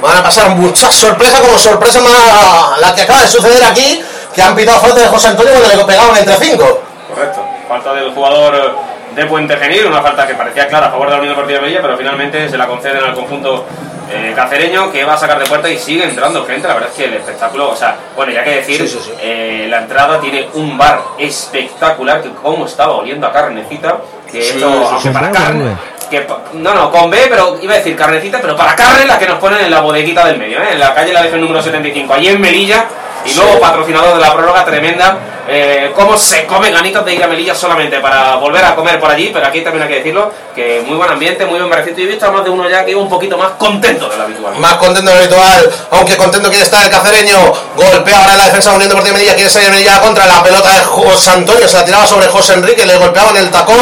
Van 0.01 0.17
a 0.17 0.23
pasar 0.23 0.51
muchas 0.51 0.95
sorpresas, 0.95 1.41
como 1.41 1.59
sorpresa 1.59 2.01
más 2.01 2.81
la 2.81 2.95
que 2.95 3.03
acaba 3.03 3.23
de 3.23 3.29
suceder 3.29 3.65
aquí, 3.65 4.03
que 4.33 4.43
han 4.43 4.55
pitado 4.55 4.79
falta 4.79 5.01
de 5.01 5.09
José 5.09 5.29
Antonio 5.29 5.53
cuando 5.53 5.77
le 5.77 5.85
pegaban 5.85 6.17
entre 6.17 6.37
cinco. 6.37 6.83
Correcto. 7.13 7.45
Falta 7.69 7.93
del 7.95 8.15
jugador 8.15 8.77
de 9.15 9.25
Puente 9.27 9.57
Genil, 9.57 9.87
una 9.87 10.01
falta 10.03 10.27
que 10.27 10.35
parecía 10.35 10.67
clara 10.69 10.87
a 10.89 10.91
favor 10.91 11.07
de 11.09 11.13
la 11.15 11.19
Unión 11.19 11.35
Deportiva 11.35 11.61
Melilla, 11.61 11.83
pero 11.83 11.97
finalmente 11.97 12.49
se 12.49 12.57
la 12.59 12.67
conceden 12.67 13.03
al 13.05 13.15
conjunto 13.15 13.67
eh, 14.11 14.33
cacereño 14.35 14.91
que 14.91 15.05
va 15.05 15.15
a 15.15 15.19
sacar 15.19 15.39
de 15.39 15.45
puerta 15.47 15.69
y 15.69 15.79
sigue 15.79 16.05
entrando 16.05 16.45
gente. 16.47 16.67
La 16.69 16.75
verdad 16.75 16.91
es 16.91 16.97
que 16.97 17.05
el 17.05 17.15
espectáculo, 17.15 17.71
o 17.71 17.77
sea, 17.77 17.97
bueno, 18.17 18.33
ya 18.33 18.43
que 18.45 18.51
decir, 18.57 18.81
Sí, 18.81 18.89
sí, 18.89 18.99
sí. 19.05 19.13
eh, 19.21 19.67
la 19.69 19.79
entrada 19.81 20.21
tiene 20.21 20.49
un 20.55 20.79
bar 20.79 21.01
espectacular 21.19 22.23
que 22.23 22.31
como 22.31 22.67
estaba 22.67 22.95
oliendo 22.95 23.27
a 23.27 23.33
carnecita, 23.33 23.99
que 24.31 24.41
esto, 24.41 24.67
aunque 24.67 25.11
para 25.11 25.31
¿Con 25.31 25.33
B 25.33 25.39
o 25.39 25.43
carne, 25.45 25.77
que 26.11 26.27
no, 26.55 26.75
no, 26.75 26.91
con 26.91 27.11
B, 27.11 27.19
pero 27.29 27.59
iba 27.61 27.75
a 27.75 27.77
decir 27.77 27.95
carnecita, 27.97 28.39
pero 28.41 28.57
para 28.57 28.75
carne 28.75 29.05
la 29.07 29.19
que 29.19 29.27
nos 29.27 29.39
ponen 29.39 29.61
en 29.61 29.71
la 29.71 29.81
bodeguita 29.81 30.25
del 30.27 30.39
medio, 30.39 30.59
¿eh? 30.59 30.69
en 30.73 30.81
la 30.81 30.95
calle 30.95 31.13
La 31.13 31.23
Defen 31.23 31.41
número 31.41 31.61
75, 31.61 32.15
allí 32.15 32.29
en 32.29 32.41
Melilla, 32.41 32.87
y 33.29 33.35
luego 33.35 33.61
patrocinador 33.61 34.15
de 34.15 34.21
la 34.21 34.33
prórroga 34.33 34.65
tremenda, 34.65 35.19
eh, 35.49 35.93
cómo 35.95 36.17
se 36.17 36.47
come 36.47 36.71
ganitas 36.71 37.05
de 37.05 37.15
ir 37.15 37.23
a 37.23 37.27
Melilla 37.27 37.55
solamente 37.55 38.01
para 38.01 38.37
volver 38.37 38.65
a 38.65 38.75
comer 38.75 38.99
por 39.01 39.11
allí, 39.11 39.31
pero 39.33 39.47
aquí 39.47 39.61
también 39.63 39.83
hay 39.83 39.89
que 39.89 39.95
decirlo, 39.97 40.33
que 40.55 40.83
muy 40.87 40.97
buen 40.97 41.11
ambiente, 41.11 41.45
muy 41.47 41.59
buen 41.59 41.71
merecito, 41.71 42.01
y 42.01 42.05
he 42.05 42.07
visto 42.07 42.27
a 42.27 42.31
más 42.31 42.45
de 42.45 42.51
uno 42.51 42.69
ya 42.69 42.85
que 42.85 42.93
iba 42.93 43.01
un 43.01 43.09
poquito 43.09 43.37
más 43.37 43.53
contento 43.59 44.09
de 44.09 44.17
lo 44.17 44.23
habitual. 44.25 44.55
Más 44.59 44.75
contento 44.75 45.11
de 45.11 45.17
lo 45.17 45.23
habitual, 45.23 45.71
aunque 45.91 46.17
contento 46.17 46.49
quiere 46.49 46.65
estar 46.65 46.85
el 46.85 46.91
cacereño. 46.91 47.39
Golpea 47.77 48.19
ahora 48.19 48.37
la 48.37 48.45
defensa 48.45 48.71
de 48.71 48.77
Unión 48.77 48.91
Deportiva 48.91 49.17
Melilla, 49.17 49.35
quiere 49.35 49.51
salir 49.51 49.71
Melilla 49.71 50.01
contra 50.01 50.27
la 50.27 50.43
pelota 50.43 50.71
de 50.71 50.81
José 50.81 51.31
Antonio, 51.31 51.69
se 51.69 51.77
la 51.77 51.85
tiraba 51.85 52.07
sobre 52.07 52.29
José 52.29 52.55
Enrique, 52.55 52.85
le 52.85 52.97
golpeaba 52.97 53.31
en 53.31 53.37
el 53.37 53.51
tacón 53.51 53.77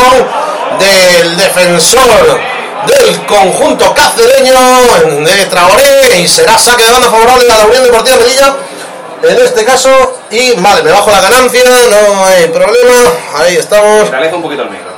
del 0.78 1.36
defensor 1.36 2.40
del 2.86 3.26
conjunto 3.26 3.92
cacereño 3.92 4.54
de 5.24 5.46
Traoré 5.46 6.20
y 6.20 6.28
será 6.28 6.58
saque 6.58 6.84
de 6.84 6.92
banda 6.92 7.10
favorable 7.10 7.50
a 7.50 7.58
la 7.58 7.66
Unión 7.66 7.84
Deportiva 7.84 8.16
Melilla. 8.18 8.56
En 9.22 9.36
este 9.36 9.64
caso, 9.64 9.90
y 10.30 10.52
vale, 10.60 10.82
me 10.82 10.90
bajo 10.90 11.10
la 11.10 11.20
ganancia, 11.20 11.62
no 11.90 12.24
hay 12.24 12.46
problema, 12.48 13.12
ahí 13.34 13.56
estamos. 13.56 14.12
Aleja 14.12 14.36
un 14.36 14.42
poquito 14.42 14.62
el 14.62 14.70
micro. 14.70 14.90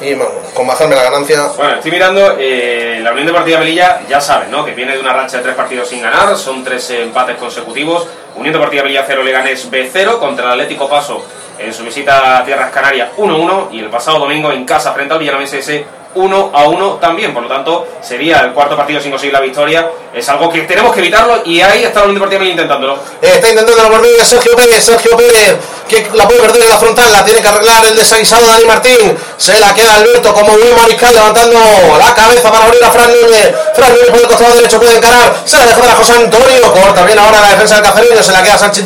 y 0.00 0.14
bueno, 0.14 0.32
con 0.52 0.66
bajarme 0.66 0.96
la 0.96 1.04
ganancia. 1.04 1.46
Bueno, 1.56 1.76
estoy 1.76 1.90
mirando, 1.90 2.36
eh, 2.38 2.98
la 3.02 3.12
Unión 3.12 3.26
Deportiva 3.26 3.60
Melilla, 3.60 4.00
ya 4.08 4.20
sabes, 4.20 4.48
¿no? 4.48 4.64
Que 4.64 4.72
viene 4.72 4.92
de 4.94 5.00
una 5.00 5.12
racha 5.12 5.38
de 5.38 5.44
tres 5.44 5.54
partidos 5.54 5.88
sin 5.88 6.02
ganar, 6.02 6.36
son 6.36 6.64
tres 6.64 6.90
empates 6.90 7.36
consecutivos. 7.36 8.06
Unión 8.34 8.52
Deportiva 8.52 8.82
Melilla 8.82 9.04
0, 9.06 9.22
Leganés 9.22 9.70
B0 9.70 10.18
contra 10.18 10.46
el 10.46 10.50
Atlético 10.52 10.88
Paso 10.88 11.24
en 11.58 11.72
su 11.72 11.84
visita 11.84 12.38
a 12.38 12.44
Tierras 12.44 12.70
Canarias 12.70 13.10
1-1 13.16 13.68
y 13.72 13.80
el 13.80 13.88
pasado 13.88 14.18
domingo 14.18 14.52
en 14.52 14.64
casa 14.66 14.92
frente 14.92 15.14
al 15.14 15.20
Villaramense 15.20 15.58
ese 15.58 15.86
1 16.16 16.50
a 16.52 16.64
1 16.64 16.92
también, 16.94 17.32
por 17.32 17.42
lo 17.42 17.48
tanto 17.48 17.86
sería 18.02 18.40
el 18.40 18.52
cuarto 18.52 18.76
partido 18.76 19.00
sin 19.00 19.10
conseguir 19.10 19.34
la 19.34 19.40
victoria, 19.40 19.88
es 20.12 20.28
algo 20.28 20.50
que 20.50 20.62
tenemos 20.62 20.92
que 20.92 21.00
evitarlo 21.00 21.42
y 21.44 21.60
ahí 21.60 21.84
está 21.84 22.00
la 22.00 22.06
Unión 22.06 22.16
Deportiva 22.16 22.44
intentándolo. 22.44 22.94
Eh, 23.22 23.32
está 23.34 23.50
intentando 23.50 23.82
la 23.82 23.88
mordida 23.88 24.24
Sergio 24.24 24.56
Pérez, 24.56 24.84
Sergio 24.84 25.16
Pérez, 25.16 25.56
que 25.88 26.08
la 26.14 26.26
puede 26.26 26.40
perder 26.40 26.62
en 26.62 26.68
la 26.68 26.78
frontal, 26.78 27.12
la 27.12 27.24
tiene 27.24 27.40
que 27.40 27.48
arreglar 27.48 27.84
el 27.86 27.96
desaguisado 27.96 28.46
Dani 28.46 28.64
Martín, 28.64 29.16
se 29.36 29.58
la 29.60 29.74
queda 29.74 29.94
Alberto 29.94 30.32
como 30.32 30.52
buen 30.52 30.74
mariscal 30.74 31.14
levantando 31.14 31.58
la 31.98 32.14
cabeza 32.14 32.50
para 32.50 32.64
abrir 32.64 32.82
a 32.82 32.90
Fran 32.90 33.10
Núñez, 33.12 33.54
Fran 33.74 33.90
Núñez 33.90 34.10
por 34.10 34.20
el 34.20 34.26
costado 34.26 34.54
derecho 34.54 34.80
puede 34.80 34.96
encarar, 34.96 35.34
se 35.44 35.56
la 35.58 35.66
deja 35.66 35.80
para 35.80 35.94
José 35.94 36.12
Antonio, 36.12 36.72
corta 36.72 37.04
bien 37.04 37.18
ahora 37.18 37.40
la 37.40 37.50
defensa 37.50 37.76
del 37.76 37.84
Cacereño, 37.84 38.22
se 38.22 38.32
la 38.32 38.42
queda 38.42 38.58
Sánchez 38.58 38.84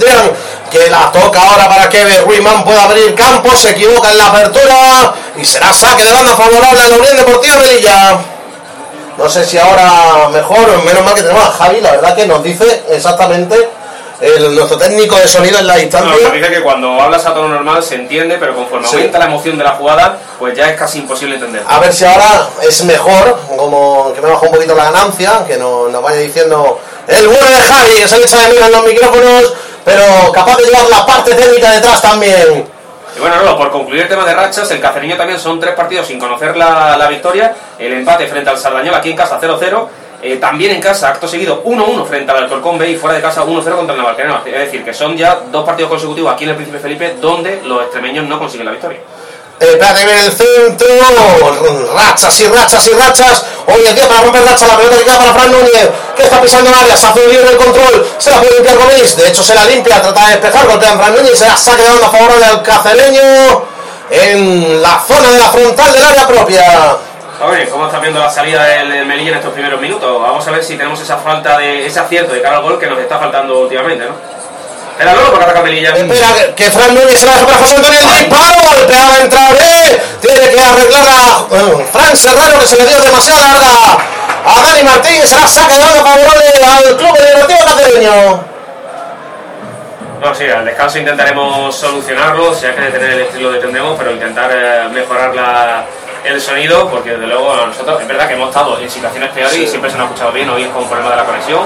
que 0.70 0.88
la 0.90 1.10
toca 1.12 1.40
ahora 1.42 1.68
para 1.68 1.88
que 1.88 2.04
Ruimán 2.22 2.64
pueda 2.64 2.84
abrir 2.84 3.14
campo, 3.14 3.54
se 3.56 3.70
equivoca 3.70 4.10
en 4.10 4.18
la 4.18 4.26
apertura 4.28 5.14
y 5.36 5.44
será 5.44 5.72
saque 5.72 6.04
de 6.04 6.12
banda 6.12 6.34
favorable 6.34 6.80
a 6.82 6.88
la 6.88 6.96
Unión 6.96 7.16
Deportiva 7.16 7.56
Melilla. 7.58 8.18
No 9.18 9.28
sé 9.28 9.44
si 9.44 9.58
ahora 9.58 10.28
mejor 10.32 10.58
o 10.70 10.82
menos 10.82 11.04
mal 11.04 11.14
que 11.14 11.22
tenemos 11.22 11.44
a 11.46 11.50
Javi, 11.50 11.80
la 11.80 11.90
verdad 11.92 12.14
que 12.16 12.26
nos 12.26 12.42
dice 12.42 12.82
exactamente 12.88 13.68
el, 14.20 14.54
nuestro 14.54 14.76
técnico 14.78 15.16
de 15.16 15.26
sonido 15.28 15.58
en 15.58 15.66
la 15.66 15.76
distancia. 15.76 16.10
No, 16.14 16.22
nos 16.24 16.32
dice 16.32 16.48
que 16.50 16.60
cuando 16.62 17.00
hablas 17.00 17.24
a 17.26 17.34
tono 17.34 17.48
normal 17.48 17.82
se 17.82 17.96
entiende, 17.96 18.36
pero 18.38 18.54
conforme 18.54 18.86
Sí. 18.86 18.96
aumenta 18.96 19.18
la 19.18 19.24
emoción 19.26 19.58
de 19.58 19.64
la 19.64 19.70
jugada, 19.72 20.18
pues 20.38 20.56
ya 20.56 20.70
es 20.70 20.78
casi 20.78 20.98
imposible 20.98 21.34
entender. 21.34 21.62
A 21.66 21.78
ver 21.80 21.92
si 21.92 22.04
ahora 22.04 22.48
es 22.62 22.84
mejor, 22.84 23.38
como 23.56 24.12
que 24.14 24.20
me 24.20 24.30
baja 24.30 24.46
un 24.46 24.52
poquito 24.52 24.74
la 24.74 24.84
ganancia, 24.84 25.44
que 25.46 25.56
no- 25.56 25.88
nos 25.88 26.02
vaya 26.02 26.18
diciendo 26.18 26.80
el 27.08 27.26
bueno 27.28 27.46
de 27.46 27.62
Javi, 27.62 27.94
que 27.96 28.08
se 28.08 28.18
le 28.18 28.24
echa 28.24 28.38
de 28.42 28.48
menos 28.54 28.66
en 28.66 28.72
los 28.72 28.84
micrófonos, 28.84 29.52
pero 29.84 30.32
capaz 30.32 30.56
de 30.58 30.64
llevar 30.64 30.88
la 30.88 31.06
parte 31.06 31.34
técnica 31.34 31.70
detrás 31.72 32.02
también. 32.02 32.66
Y 33.16 33.20
bueno, 33.20 33.42
no, 33.42 33.56
por 33.56 33.70
concluir 33.70 34.02
el 34.02 34.08
tema 34.08 34.24
de 34.24 34.34
rachas, 34.34 34.70
el 34.70 34.80
Cacereño 34.80 35.16
también 35.16 35.38
son 35.38 35.58
tres 35.58 35.74
partidos 35.74 36.06
sin 36.06 36.18
conocer 36.18 36.56
la, 36.56 36.96
la 36.96 37.08
victoria. 37.08 37.54
El 37.78 37.92
empate 37.92 38.26
frente 38.28 38.50
al 38.50 38.56
Sardañola 38.58 38.98
aquí 38.98 39.10
en 39.10 39.16
casa 39.16 39.38
0-0. 39.40 39.88
eh, 40.22 40.36
también 40.36 40.72
en 40.72 40.80
casa, 40.80 41.08
acto 41.08 41.26
seguido 41.26 41.64
1-1 41.64 42.04
frente 42.06 42.30
al 42.30 42.44
Alcorcón 42.44 42.78
B 42.78 42.90
y 42.90 42.96
fuera 42.96 43.16
de 43.16 43.22
casa 43.22 43.42
1-0 43.44 43.74
contra 43.74 43.94
el 43.94 44.00
Navalcarnero. 44.00 44.42
Es 44.44 44.52
decir, 44.52 44.84
que 44.84 44.92
son 44.94 45.16
ya 45.16 45.40
dos 45.50 45.64
partidos 45.64 45.90
consecutivos 45.90 46.32
aquí 46.32 46.44
en 46.44 46.50
el 46.50 46.56
Príncipe 46.56 46.78
Felipe 46.78 47.16
donde 47.20 47.62
los 47.64 47.82
extremeños 47.82 48.26
no 48.26 48.38
consiguen 48.38 48.66
la 48.66 48.72
victoria. 48.72 49.00
Eh, 49.60 49.72
espérate, 49.72 50.06
viene 50.06 50.24
el 50.24 50.32
centro, 50.32 50.88
rachas 51.94 52.40
y 52.40 52.46
rachas 52.46 52.88
y 52.88 52.92
rachas. 52.92 53.44
Hoy 53.66 53.82
el 53.86 53.94
día 53.94 54.08
para 54.08 54.22
romper 54.22 54.42
rachas, 54.42 54.66
la 54.66 54.76
pelota 54.78 54.96
que 54.96 55.04
queda 55.04 55.18
para 55.18 55.34
Fran 55.34 55.52
Núñez, 55.52 55.90
que 56.16 56.22
está 56.22 56.40
pisando 56.40 56.70
el 56.70 56.76
área, 56.76 56.96
se 56.96 57.06
hace 57.06 57.20
un 57.26 57.30
en 57.30 57.46
el 57.46 57.56
control, 57.58 58.06
se 58.16 58.30
la 58.30 58.38
puede 58.40 58.54
limpiar 58.54 58.78
Gomis, 58.78 59.16
de 59.16 59.28
hecho 59.28 59.42
se 59.42 59.54
la 59.54 59.66
limpia, 59.66 60.00
trata 60.00 60.24
de 60.24 60.32
despejar, 60.32 60.66
golpea 60.66 60.92
a 60.92 60.96
Fran 60.96 61.14
Núñez, 61.14 61.38
se 61.38 61.46
la 61.46 61.56
saque 61.58 61.82
de 61.82 61.90
banda 61.90 62.08
favorable 62.08 62.44
al 62.46 62.62
cacereño 62.62 63.62
en 64.10 64.82
la 64.82 65.04
zona 65.06 65.30
de 65.30 65.38
la 65.38 65.50
frontal 65.50 65.92
del 65.92 66.04
área 66.04 66.26
propia. 66.26 66.96
Oye, 67.42 67.68
¿cómo 67.68 67.84
estás 67.84 68.00
viendo 68.00 68.18
la 68.18 68.30
salida 68.30 68.64
del 68.64 69.04
Melilla 69.04 69.32
en 69.32 69.36
estos 69.36 69.52
primeros 69.52 69.78
minutos? 69.78 70.22
Vamos 70.22 70.46
a 70.48 70.50
ver 70.52 70.64
si 70.64 70.76
tenemos 70.76 70.98
esa 71.00 71.18
falta 71.18 71.58
de 71.58 71.86
ese 71.86 72.00
acierto 72.00 72.32
de 72.32 72.40
cara 72.40 72.56
al 72.56 72.62
gol 72.62 72.78
que 72.78 72.86
nos 72.86 72.98
está 72.98 73.18
faltando 73.18 73.58
últimamente, 73.60 74.06
¿no? 74.06 74.14
Era 75.00 75.14
luego 75.14 75.30
porque 75.30 75.44
ataca 75.44 75.62
Melilla. 75.62 75.90
Espera, 75.96 76.54
que, 76.54 76.64
Fran 76.70 76.94
Núñez 76.94 77.18
se 77.20 77.26
la 77.26 77.32
para 77.46 77.56
José 77.58 77.74
Antonio, 77.76 78.00
el 78.00 78.18
disparo, 78.18 78.54
golpeaba 78.76 79.14
a 79.14 79.20
entrar, 79.20 79.54
eh, 79.54 80.02
tiene 80.20 80.40
que 80.50 80.60
arreglar 80.60 81.06
a 81.08 81.56
eh, 81.56 81.86
Fran 81.90 82.16
Serrano, 82.16 82.58
que 82.60 82.66
se 82.66 82.76
le 82.76 82.86
dio 82.86 83.00
demasiado 83.00 83.40
larga 83.40 83.98
a 84.44 84.60
Dani 84.62 84.82
Martín, 84.82 85.22
se 85.26 85.36
la 85.40 85.48
saca 85.48 85.74
de 85.74 85.80
banda 85.84 86.02
favorable 86.02 86.44
al 86.66 86.96
club 86.96 87.18
deportivo 87.18 87.58
cacereño. 87.64 88.44
No, 90.20 90.34
sí, 90.34 90.44
al 90.50 90.66
descanso 90.66 90.98
intentaremos 90.98 91.74
solucionarlo, 91.74 92.54
si 92.54 92.66
hay 92.66 92.74
que 92.74 92.80
detener 92.82 93.10
el 93.12 93.20
estilo 93.22 93.52
detendremos, 93.52 93.96
pero 93.98 94.10
intentar 94.10 94.50
eh, 94.52 94.88
mejorar 94.92 95.34
la- 95.34 95.84
el 96.24 96.38
sonido, 96.38 96.90
porque 96.90 97.12
desde 97.12 97.26
luego 97.26 97.54
a 97.54 97.66
nosotros 97.68 97.98
es 98.02 98.06
verdad 98.06 98.28
que 98.28 98.34
hemos 98.34 98.48
estado 98.50 98.78
en 98.78 98.90
situaciones 98.90 99.30
peores 99.30 99.56
y 99.56 99.66
siempre 99.66 99.90
se 99.90 99.96
nos 99.96 100.04
ha 100.04 100.08
escuchado 100.10 100.32
bien, 100.32 100.50
hoy 100.50 100.64
es 100.64 100.68
con 100.68 100.86
problema 100.86 101.08
de 101.12 101.16
la 101.16 101.24
conexión. 101.24 101.60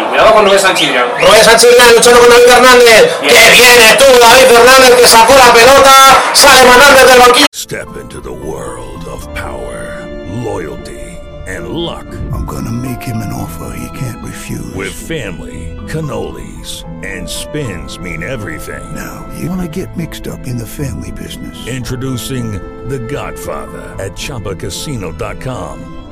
Y 0.00 0.04
cuidado 0.04 0.34
con 0.34 0.44
Rubén 0.46 0.58
Sánchez. 0.58 0.88
Rubén 1.20 1.44
Sánchez 1.44 1.76
Real 1.78 1.94
luchando 1.94 2.20
con 2.20 2.30
David 2.30 2.48
Hernández. 2.48 3.10
¡Qué 3.20 3.50
bien 3.50 3.80
estuvo 3.82 4.18
David 4.18 4.50
Hernández 4.50 4.94
que 4.94 5.06
sacó 5.06 5.34
la 5.36 5.52
pelota! 5.52 6.22
Sale 6.32 6.60
Hernández 6.62 7.06
del 7.06 7.18
banquillo. 7.18 7.46
Step 7.52 7.88
into 8.00 8.20
the 8.20 8.32
world 8.32 9.06
of 9.06 9.26
power, 9.34 10.06
loyalty, 10.42 11.18
and 11.46 11.68
luck. 11.68 12.06
I'm 12.32 12.46
gonna 12.46 12.72
make 12.72 13.02
him 13.02 13.18
an 13.18 13.32
offer 13.32 13.76
he 13.76 13.98
can't 13.98 14.24
refuse. 14.24 14.74
With 14.74 14.92
family, 14.92 15.76
cannolis, 15.86 16.84
and 17.04 17.28
spins 17.28 17.98
mean 17.98 18.22
everything. 18.22 18.82
Now, 18.94 19.26
you 19.38 19.48
wanna 19.50 19.68
get 19.68 19.94
mixed 19.96 20.26
up 20.26 20.46
in 20.46 20.56
the 20.56 20.66
family 20.66 21.12
business. 21.12 21.56
Introducing 21.66 22.52
The 22.88 22.98
Godfather 22.98 23.94
at 23.98 24.12
ChumbaCasino.com. 24.12 25.99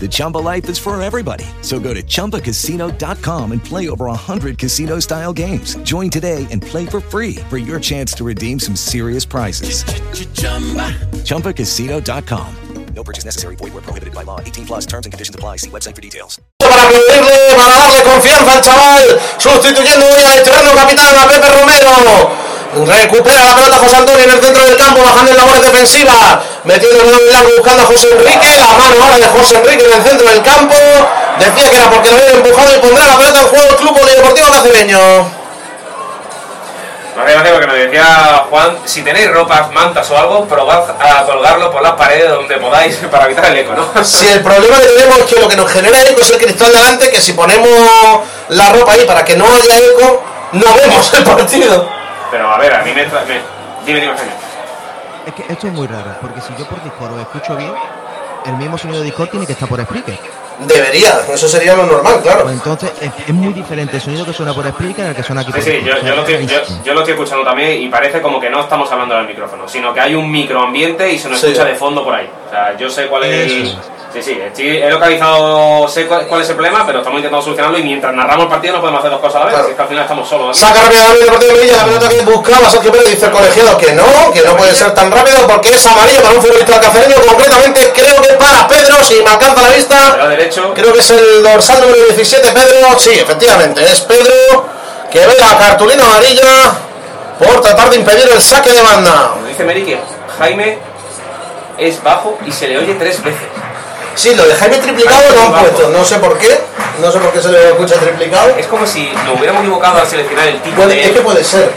The 0.00 0.08
Chumba 0.10 0.38
life 0.38 0.68
is 0.68 0.78
for 0.78 1.00
everybody. 1.00 1.44
So 1.60 1.78
go 1.78 1.94
to 1.94 2.02
ChumbaCasino.com 2.02 3.52
and 3.52 3.64
play 3.64 3.88
over 3.88 4.06
100 4.06 4.58
casino 4.58 4.98
style 4.98 5.32
games. 5.32 5.76
Join 5.84 6.10
today 6.10 6.48
and 6.50 6.60
play 6.60 6.84
for 6.84 7.00
free 7.00 7.36
for 7.48 7.58
your 7.58 7.78
chance 7.78 8.12
to 8.14 8.24
redeem 8.24 8.58
some 8.58 8.74
serious 8.74 9.24
prizes. 9.24 9.84
ChumbaCasino.com. 11.22 12.56
No 12.94 13.02
purchase 13.02 13.24
necessary. 13.24 13.56
Void 13.56 13.72
where 13.72 13.82
prohibited 13.82 14.14
by 14.14 14.22
law. 14.22 14.40
18 14.40 14.66
plus 14.66 14.86
terms 14.86 15.06
and 15.06 15.12
conditions 15.12 15.34
apply. 15.34 15.56
See 15.56 15.70
website 15.70 15.94
for 15.94 16.02
details. 16.02 16.40
Para 16.58 16.88
aplaudirle, 16.88 17.56
para 17.56 17.76
darle 17.76 18.02
confianza 18.04 18.52
al 18.52 18.62
chaval, 18.62 19.20
sustituyendo 19.38 20.06
hoy 20.06 20.22
al 20.22 20.38
veterano 20.38 20.74
capitán 20.74 21.16
a 21.16 21.28
Pepe 21.28 21.48
Romero. 21.48 22.51
Recupera 22.72 23.44
la 23.44 23.54
pelota 23.54 23.76
José 23.76 23.96
Antonio 23.96 24.24
en 24.24 24.30
el 24.30 24.42
centro 24.42 24.64
del 24.64 24.76
campo, 24.78 25.02
bajando 25.02 25.30
en 25.30 25.36
labores 25.36 25.60
defensivas, 25.60 26.38
metiendo 26.64 27.00
el 27.00 27.04
balón 27.04 27.30
largo 27.30 27.50
buscando 27.58 27.82
a 27.82 27.86
José 27.86 28.08
Enrique, 28.12 28.48
la 28.56 28.72
mano 28.72 29.04
ahora 29.04 29.18
de 29.18 29.26
José 29.26 29.56
Enrique 29.56 29.84
en 29.84 29.92
el 29.92 30.02
centro 30.02 30.26
del 30.26 30.42
campo. 30.42 30.74
Decía 31.38 31.70
que 31.70 31.76
era 31.76 31.90
porque 31.90 32.10
lo 32.10 32.16
habían 32.16 32.36
empujado 32.36 32.74
y 32.74 32.78
pondrá 32.78 33.06
la 33.08 33.18
pelota 33.18 33.40
en 33.40 33.46
juego 33.46 33.68
el 33.68 33.76
Club 33.76 33.98
Polideportivo 34.00 34.52
Cacereño. 34.52 34.98
No 37.14 37.22
hace 37.22 37.32
gracia 37.32 37.52
porque 37.52 37.66
nos 37.66 37.76
decía 37.76 38.46
Juan, 38.48 38.78
si 38.86 39.02
tenéis 39.02 39.30
ropas, 39.30 39.70
mantas 39.70 40.10
o 40.10 40.16
algo, 40.16 40.46
probad 40.46 40.82
a 40.98 41.26
colgarlo 41.26 41.70
por 41.70 41.82
las 41.82 41.92
paredes 41.92 42.30
donde 42.30 42.56
podáis 42.56 42.96
para 43.10 43.26
evitar 43.26 43.44
el 43.46 43.58
eco, 43.58 43.74
¿no? 43.74 43.86
Si 44.04 44.28
el 44.28 44.40
problema 44.40 44.78
que 44.78 44.86
tenemos 44.86 45.18
es 45.18 45.24
que 45.26 45.40
lo 45.40 45.46
que 45.46 45.56
nos 45.56 45.70
genera 45.70 46.00
eco 46.00 46.22
es 46.22 46.30
el 46.30 46.38
cristal 46.38 46.72
delante, 46.72 47.10
que 47.10 47.20
si 47.20 47.34
ponemos 47.34 47.68
la 48.48 48.72
ropa 48.72 48.92
ahí 48.92 49.04
para 49.04 49.22
que 49.22 49.36
no 49.36 49.44
haya 49.44 49.76
eco, 49.76 50.22
no 50.52 50.74
vemos 50.74 51.12
el 51.12 51.24
partido. 51.24 52.01
Pero 52.32 52.50
a 52.50 52.58
ver, 52.58 52.74
a 52.74 52.82
mí 52.82 52.90
me... 52.92 53.06
tra- 53.06 53.24
me- 53.28 53.40
Dime, 53.86 54.00
dime, 54.00 54.14
Jaime. 54.16 54.32
Es 55.26 55.34
que 55.34 55.52
esto 55.52 55.66
es 55.68 55.72
muy 55.72 55.86
raro, 55.86 56.16
porque 56.20 56.40
si 56.40 56.52
yo 56.58 56.66
por 56.66 56.82
Discord 56.82 57.12
os 57.14 57.20
escucho 57.20 57.54
bien, 57.56 57.72
el 58.46 58.52
mismo 58.56 58.76
sonido 58.76 58.98
de 59.00 59.04
Discord 59.06 59.28
tiene 59.28 59.46
que 59.46 59.52
estar 59.52 59.68
por 59.68 59.80
Spreaker. 59.80 60.18
Debería, 60.60 61.20
eso 61.32 61.48
sería 61.48 61.74
lo 61.74 61.86
normal, 61.86 62.20
claro. 62.22 62.42
Pues 62.42 62.54
entonces 62.54 62.92
es, 63.00 63.10
es 63.26 63.34
muy 63.34 63.52
diferente 63.52 63.96
el 63.96 64.02
sonido 64.02 64.24
que 64.24 64.32
suena 64.32 64.52
por 64.54 64.66
Spreaker 64.68 65.06
al 65.06 65.14
que 65.16 65.22
suena 65.22 65.40
aquí 65.42 65.52
Sí, 65.52 65.58
por 65.60 65.64
sí, 65.64 65.80
yo, 65.84 65.98
yo 66.06 66.14
lo 66.16 66.20
estoy, 66.22 66.34
es 66.34 66.46
yo, 66.46 66.56
rarísimo. 66.58 66.82
yo 66.84 66.94
lo 66.94 67.00
estoy 67.00 67.14
escuchando 67.14 67.44
también 67.44 67.82
y 67.82 67.88
parece 67.88 68.20
como 68.22 68.40
que 68.40 68.50
no 68.50 68.60
estamos 68.60 68.90
hablando 68.92 69.16
al 69.16 69.26
micrófono, 69.26 69.68
sino 69.68 69.92
que 69.94 70.00
hay 70.00 70.14
un 70.14 70.30
microambiente 70.30 71.12
y 71.12 71.18
se 71.18 71.28
nos 71.28 71.40
Sí. 71.40 71.46
escucha 71.46 71.64
de 71.66 71.74
fondo 71.74 72.04
por 72.04 72.14
ahí. 72.14 72.30
O 72.46 72.50
sea, 72.50 72.76
yo 72.76 72.88
sé 72.90 73.06
cuál 73.08 73.24
es 73.24 73.50
el... 73.52 73.78
Sí, 74.12 74.22
sí, 74.22 74.38
estoy- 74.44 74.76
he 74.82 74.90
localizado, 74.90 75.88
sé 75.88 76.06
cuál, 76.06 76.42
es 76.42 76.48
el 76.48 76.54
problema, 76.54 76.84
pero 76.86 76.98
estamos 76.98 77.18
intentando 77.18 77.42
solucionarlo 77.42 77.78
y 77.78 77.82
mientras 77.82 78.12
narramos 78.14 78.44
el 78.44 78.50
partido 78.50 78.74
no 78.74 78.80
podemos 78.80 78.98
hacer 79.00 79.10
dos 79.10 79.20
cosas 79.20 79.36
a 79.36 79.38
la 79.40 79.44
vez, 79.46 79.54
Claro. 79.54 79.66
así 79.68 79.74
que 79.76 79.82
al 79.82 79.88
final 79.88 80.02
estamos 80.04 80.28
solos 80.28 80.48
aquí. 80.50 80.58
Saca 80.60 80.82
rápidamente 80.82 81.22
el 81.24 81.30
partido 81.30 81.52
de 81.52 81.58
Melilla, 81.58 81.76
la 81.78 81.84
pelota 81.84 82.08
que 82.10 82.20
buscaba 82.22 82.70
Sergio 82.70 82.92
Pérez, 82.92 83.08
dice 83.10 83.26
el 83.26 83.32
colegiado 83.32 83.78
que 83.78 83.92
no, 83.92 84.04
que 84.34 84.42
no 84.42 84.56
puede 84.56 84.74
ser 84.74 84.92
tan 84.94 85.10
rápido 85.10 85.46
porque 85.46 85.70
es 85.70 85.86
amarillo 85.86 86.22
para 86.22 86.34
un 86.34 86.42
futbolista 86.42 86.80
cacereño, 86.80 87.16
concretamente 87.26 87.92
creo 87.94 88.20
que 88.20 88.32
para 88.34 88.68
Pedro, 88.68 89.02
si 89.02 89.14
me 89.22 89.30
alcanza 89.30 89.62
la 89.62 89.70
vista, 89.70 89.98
Lateral 89.98 90.30
derecho, 90.30 90.72
creo 90.74 90.92
que 90.92 90.98
es 91.00 91.10
el 91.10 91.42
dorsal 91.42 91.80
número 91.80 92.04
17, 92.04 92.48
Pedro, 92.52 92.98
sí, 92.98 93.10
efectivamente, 93.12 93.82
es 93.82 94.00
Pedro, 94.02 94.66
que 95.10 95.20
ve 95.26 95.34
la 95.38 95.56
cartulina 95.58 96.04
amarilla 96.04 96.72
por 97.38 97.60
tratar 97.62 97.88
de 97.90 97.96
impedir 97.96 98.28
el 98.30 98.40
saque 98.42 98.70
de 98.70 98.82
banda. 98.82 99.32
dice 99.48 99.64
Meri 99.64 99.84
que 99.84 99.98
Jaime 100.38 100.78
es 101.78 102.02
bajo 102.02 102.38
y 102.46 102.52
se 102.52 102.68
le 102.68 102.78
oye 102.78 102.94
tres 102.94 103.22
veces. 103.22 103.40
Sí, 104.14 104.34
lo 104.34 104.46
de 104.46 104.54
Jaime 104.54 104.78
triplicado 104.78 105.22
lo 105.34 105.42
han 105.42 105.52
puesto, 105.62 105.88
no 105.88 106.04
sé 106.04 106.16
por 106.18 106.36
qué, 106.38 106.60
no 107.00 107.10
sé 107.10 107.18
por 107.18 107.32
qué 107.32 107.40
se 107.40 107.48
le 107.50 107.68
escucha 107.70 107.94
triplicado. 107.96 108.50
Es 108.58 108.66
como 108.66 108.86
si 108.86 109.10
nos 109.24 109.36
hubiéramos 109.36 109.62
equivocado 109.62 109.98
al 109.98 110.06
seleccionar 110.06 110.48
el 110.48 110.60
tipo 110.62 110.82
Puede- 110.82 110.94
de... 110.96 111.04
es 111.06 111.12
que 111.12 111.20
puede 111.20 111.42
ser. 111.44 111.70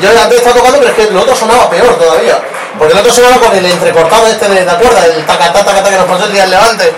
Yo 0.00 0.10
antes 0.10 0.38
estaba 0.38 0.54
tocando, 0.56 0.78
pero 0.78 0.90
es 0.90 0.96
que 0.96 1.02
el 1.08 1.16
otro 1.16 1.34
sonaba 1.34 1.68
peor 1.70 1.98
todavía. 1.98 2.38
Porque 2.78 2.92
el 2.92 3.00
otro 3.00 3.12
sonaba 3.12 3.38
con 3.38 3.56
el 3.56 3.66
entrecortado 3.66 4.26
este 4.28 4.48
de, 4.48 4.62
¿te 4.64 4.70
acuerdas? 4.70 5.06
El 5.06 5.24
tacatá, 5.26 5.64
tacatá 5.64 5.90
que 5.90 5.96
nos 5.96 6.06
pasó 6.06 6.24
el 6.26 6.32
día 6.32 6.42
del 6.42 6.50
Levante. 6.52 6.92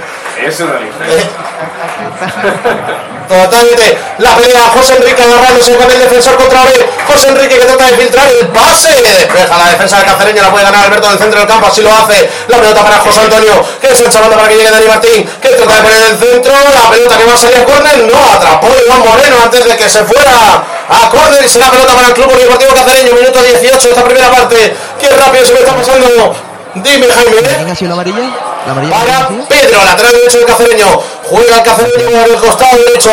Es 0.44 0.56
surrealista. 0.56 1.04
Totalmente. 3.30 3.96
La 4.18 4.34
pelea 4.34 4.62
José 4.74 4.96
Enrique 4.96 5.22
agarrándose 5.22 5.76
con 5.76 5.88
el 5.88 6.00
defensor 6.00 6.34
contra 6.36 6.64
B. 6.64 6.70
José 7.06 7.28
Enrique 7.28 7.58
que 7.60 7.64
trata 7.64 7.86
de 7.86 7.96
filtrar 7.96 8.28
el 8.28 8.48
pase. 8.48 8.90
Despeja 9.02 9.56
la 9.56 9.70
defensa 9.70 9.98
del 9.98 10.06
Cacereño. 10.06 10.42
La 10.42 10.50
puede 10.50 10.64
ganar 10.64 10.86
Alberto 10.86 11.08
del 11.08 11.18
centro 11.18 11.38
del 11.38 11.48
campo. 11.48 11.68
Así 11.68 11.80
lo 11.80 11.94
hace. 11.94 12.28
La 12.48 12.58
pelota 12.58 12.82
para 12.82 12.98
José 12.98 13.20
Antonio. 13.20 13.64
Que 13.80 13.94
se 13.94 14.04
echa 14.04 14.20
banda 14.20 14.36
para 14.36 14.48
que 14.48 14.56
llegue 14.56 14.70
Dani 14.70 14.86
Martín. 14.86 15.30
Que 15.40 15.48
trata 15.50 15.76
de 15.76 15.82
poner 15.82 16.02
el 16.10 16.18
centro. 16.18 16.52
La 16.74 16.90
pelota 16.90 17.18
que 17.18 17.24
va 17.24 17.34
a 17.34 17.38
salir 17.38 17.56
a 17.58 17.64
córner. 17.64 17.98
No 17.98 18.34
atrapó 18.34 18.66
Iván 18.84 19.00
Moreno 19.00 19.36
antes 19.44 19.64
de 19.64 19.76
que 19.76 19.88
se 19.88 20.02
fuera 20.02 20.64
a 20.88 21.08
córner. 21.10 21.44
Y 21.44 21.48
será 21.48 21.70
pelota 21.70 21.94
para 21.94 22.08
el 22.08 22.14
Club 22.14 22.36
Deportivo 22.36 22.74
Cacereño. 22.74 23.14
Minuto 23.14 23.40
18 23.40 23.78
de 23.78 23.90
esta 23.90 24.04
primera 24.04 24.28
parte. 24.28 24.74
Qué 24.98 25.08
rápido 25.08 25.46
se 25.46 25.52
me 25.52 25.60
está 25.60 25.76
pasando. 25.76 26.34
Dime, 26.74 27.06
Jaime. 27.06 27.42
¿Quién 27.42 27.70
ha 27.70 27.76
sido 27.76 27.88
la 27.90 27.94
amarilla? 27.94 28.49
¿La 28.66 28.72
amarilla 28.72 28.94
Para? 28.94 29.28
Pedro, 29.48 29.84
lateral 29.84 30.12
derecho 30.12 30.38
del 30.38 30.46
cacereño. 30.46 31.00
Juega 31.24 31.56
el 31.56 31.62
cacereño 31.62 32.10
por 32.10 32.30
el 32.30 32.36
costado 32.36 32.78
derecho. 32.78 33.10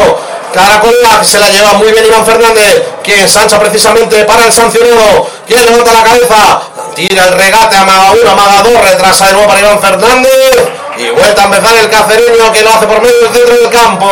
Caracolea, 0.53 1.19
que 1.19 1.25
se 1.25 1.39
la 1.39 1.49
lleva 1.49 1.73
muy 1.73 1.91
bien 1.91 2.05
Iván 2.05 2.25
Fernández, 2.25 2.83
que 3.03 3.21
ensancha 3.21 3.59
precisamente 3.59 4.23
para 4.23 4.45
el 4.45 4.51
sancionado, 4.51 5.27
que 5.45 5.55
levanta 5.55 5.93
la 5.93 6.03
cabeza, 6.03 6.61
tira 6.95 7.25
el 7.25 7.33
regate, 7.33 7.75
amaga 7.77 8.11
uno, 8.11 8.31
amaga 8.31 8.63
dos, 8.63 8.81
retrasa 8.81 9.27
de 9.27 9.33
nuevo 9.33 9.47
para 9.47 9.59
Iván 9.59 9.79
Fernández, 9.79 10.69
y 10.97 11.09
vuelta 11.09 11.43
a 11.43 11.45
empezar 11.45 11.77
el 11.77 11.89
cacereño, 11.89 12.51
que 12.51 12.63
lo 12.63 12.69
hace 12.71 12.87
por 12.87 13.01
medio 13.01 13.19
del 13.19 13.33
centro 13.33 13.55
del 13.55 13.69
campo. 13.69 14.09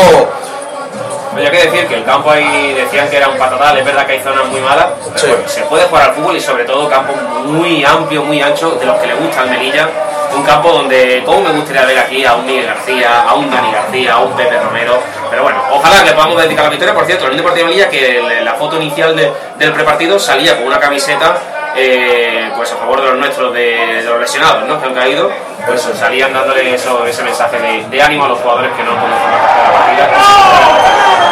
Hay 1.38 1.50
que 1.52 1.70
decir 1.70 1.88
que 1.88 1.96
el 1.96 2.04
campo 2.04 2.32
ahí 2.32 2.74
decían 2.74 3.10
que 3.10 3.18
era 3.18 3.28
un 3.28 3.38
patatal, 3.38 3.78
es 3.78 3.86
verdad 3.86 4.06
que 4.06 4.14
hay 4.14 4.20
zonas 4.22 4.46
muy 4.46 4.62
malas, 4.62 4.88
pero 5.06 5.18
Sí. 5.20 5.28
bueno, 5.28 5.48
se 5.48 5.62
puede 5.64 5.84
jugar 5.86 6.10
al 6.10 6.14
fútbol 6.16 6.36
y 6.38 6.42
sobre 6.42 6.64
todo 6.66 6.88
campo 6.90 7.14
muy 7.46 7.84
amplio, 7.84 8.24
muy 8.24 8.42
ancho, 8.42 8.72
de 8.72 8.86
los 8.86 8.98
que 9.00 9.08
le 9.08 9.14
gusta 9.16 9.42
al 9.42 9.50
Melilla. 9.50 9.88
Un 10.34 10.44
campo 10.44 10.70
donde, 10.70 11.24
como 11.26 11.42
me 11.42 11.52
gustaría 11.52 11.86
ver 11.86 11.98
aquí 12.00 12.26
a 12.26 12.34
un 12.36 12.46
Miguel 12.46 12.66
García, 12.66 13.22
a 13.28 13.34
un 13.36 13.50
Dani 13.50 13.72
García, 13.72 14.14
a 14.16 14.20
un 14.20 14.34
Pepe 14.36 14.60
Romero. 14.60 15.00
Pero 15.30 15.44
bueno, 15.44 15.60
ojalá 15.72 16.04
le 16.04 16.12
podamos 16.12 16.42
dedicar 16.42 16.66
la 16.66 16.70
victoria. 16.72 16.94
Por 16.94 17.06
cierto, 17.06 17.26
el 17.26 17.32
Unión 17.32 17.46
Deportivo 17.46 17.68
de 17.68 17.74
Melilla, 17.74 17.90
que 17.90 18.42
la 18.44 18.54
foto 18.56 18.76
inicial 18.76 19.16
de- 19.16 19.32
del 19.58 19.72
prepartido 19.72 20.20
salía 20.20 20.58
con 20.58 20.68
una 20.68 20.80
camiseta 20.80 21.38
eh, 21.78 22.50
pues 22.56 22.72
a 22.72 22.78
favor 22.78 23.02
de 23.02 23.08
los 23.10 23.18
nuestros, 23.18 23.54
de, 23.54 23.62
de 24.02 24.04
los 24.04 24.18
lesionados 24.20 24.64
¿no? 24.66 24.80
que 24.80 24.88
han 24.88 24.94
caído, 24.96 25.30
pues 25.66 25.82
salían 25.82 26.34
dándole 26.34 26.74
eso, 26.74 27.06
ese 27.06 27.22
mensaje 27.24 27.60
de, 27.60 27.84
de 27.90 28.02
ánimo 28.02 28.26
a 28.26 28.30
los 28.30 28.40
jugadores 28.40 28.72
que 28.78 28.84
no 28.84 28.92
formar 28.92 29.20
parte 29.20 29.92
de 29.92 29.98
la 30.02 30.08
partida. 30.08 31.25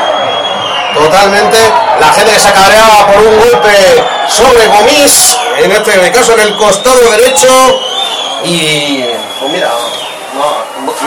Totalmente, 0.93 1.57
la 1.99 2.07
gente 2.13 2.31
que 2.33 2.39
se 2.39 2.51
cabreaba 2.51 3.07
por 3.07 3.23
un 3.23 3.39
golpe 3.39 4.03
sobre 4.27 4.67
Gomis, 4.67 5.37
en 5.57 5.71
este 5.71 6.11
caso 6.11 6.33
en 6.33 6.39
el 6.41 6.55
costado 6.55 7.09
derecho, 7.11 7.47
y 8.43 9.03
pues 9.39 9.51
mira, 9.51 9.71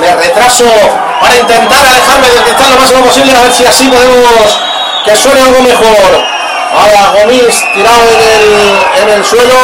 me 0.01 0.14
retraso 0.16 0.64
para 1.20 1.37
intentar 1.37 1.87
alejarme 1.87 2.28
del 2.28 2.43
cristal 2.43 2.70
lo 2.70 2.76
máximo 2.76 3.05
posible, 3.05 3.37
a 3.37 3.43
ver 3.43 3.53
si 3.53 3.64
así 3.64 3.89
podemos 3.89 4.61
que 5.05 5.16
suene 5.16 5.41
algo 5.41 5.62
mejor. 5.62 6.24
Ahora 6.76 7.22
Gomis 7.22 7.64
tirado 7.74 8.03
en 8.11 8.20
el, 8.20 9.03
en 9.03 9.09
el 9.18 9.24
suelo. 9.24 9.55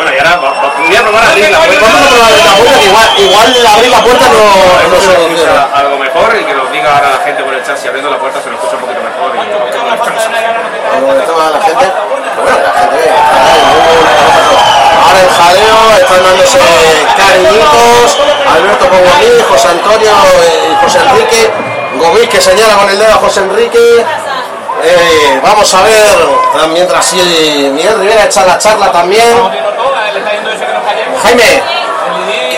Bueno, 0.00 0.16
y 0.16 0.18
ahora 0.18 0.36
va- 0.40 0.50
va- 0.50 0.72
voy 0.80 0.96
a 0.96 1.02
probar 1.02 1.24
a 1.24 1.28
abrir 1.30 1.50
la 1.50 1.58
puerta. 1.60 1.84
Vamos 1.84 2.00
a 2.00 2.08
probar 2.08 2.30
la 2.32 2.56
puerta, 2.56 2.80
igual, 2.88 3.08
igual 3.18 3.66
abrir 3.66 3.90
la 3.90 4.00
puerta 4.00 4.24
no, 4.32 4.88
no 4.88 4.96
se 5.00 5.12
escucha. 5.12 5.68
algo 5.74 5.98
mejor 5.98 6.36
y 6.40 6.44
que 6.44 6.54
nos 6.54 6.72
diga 6.72 6.88
ahora 6.96 7.10
la 7.10 7.24
gente 7.24 7.42
por 7.44 7.52
el 7.52 7.62
chat 7.62 7.76
si 7.76 7.88
abriendo 7.88 8.08
la 8.10 8.16
puerta 8.18 8.40
se 8.40 8.48
nos 8.48 8.56
escucha 8.60 8.76
un 8.76 8.80
poquito 8.80 9.00
mejor 9.04 9.28
y 9.34 9.38
la 9.38 9.44
gente, 9.44 9.76
pero 10.88 11.34
bueno, 11.36 11.50
la 11.52 11.60
gente, 11.60 11.92
ahora 15.04 15.20
el 15.20 15.28
jaleo, 15.28 15.96
están 16.00 16.22
dándose 16.24 16.58
cariñitos, 17.16 18.18
Alberto 18.54 18.84
Gomí, 18.88 19.42
José 19.48 19.68
Antonio 19.68 20.10
y 20.10 20.84
José 20.84 20.98
Enrique, 21.10 21.50
Gomí 21.96 22.26
que 22.26 22.40
señala 22.40 22.74
con 22.76 22.88
el 22.88 22.98
dedo 22.98 23.12
a 23.12 23.16
José 23.16 23.40
Enrique, 23.40 24.04
Eh, 24.82 25.38
vamos 25.42 25.74
a 25.74 25.82
ver, 25.82 26.16
mientras 26.72 27.04
si 27.04 27.16
Miguel 27.70 27.98
Rivera 28.00 28.24
echa 28.24 28.46
la 28.46 28.56
charla 28.56 28.90
también. 28.90 29.36
Jaime, 31.22 31.62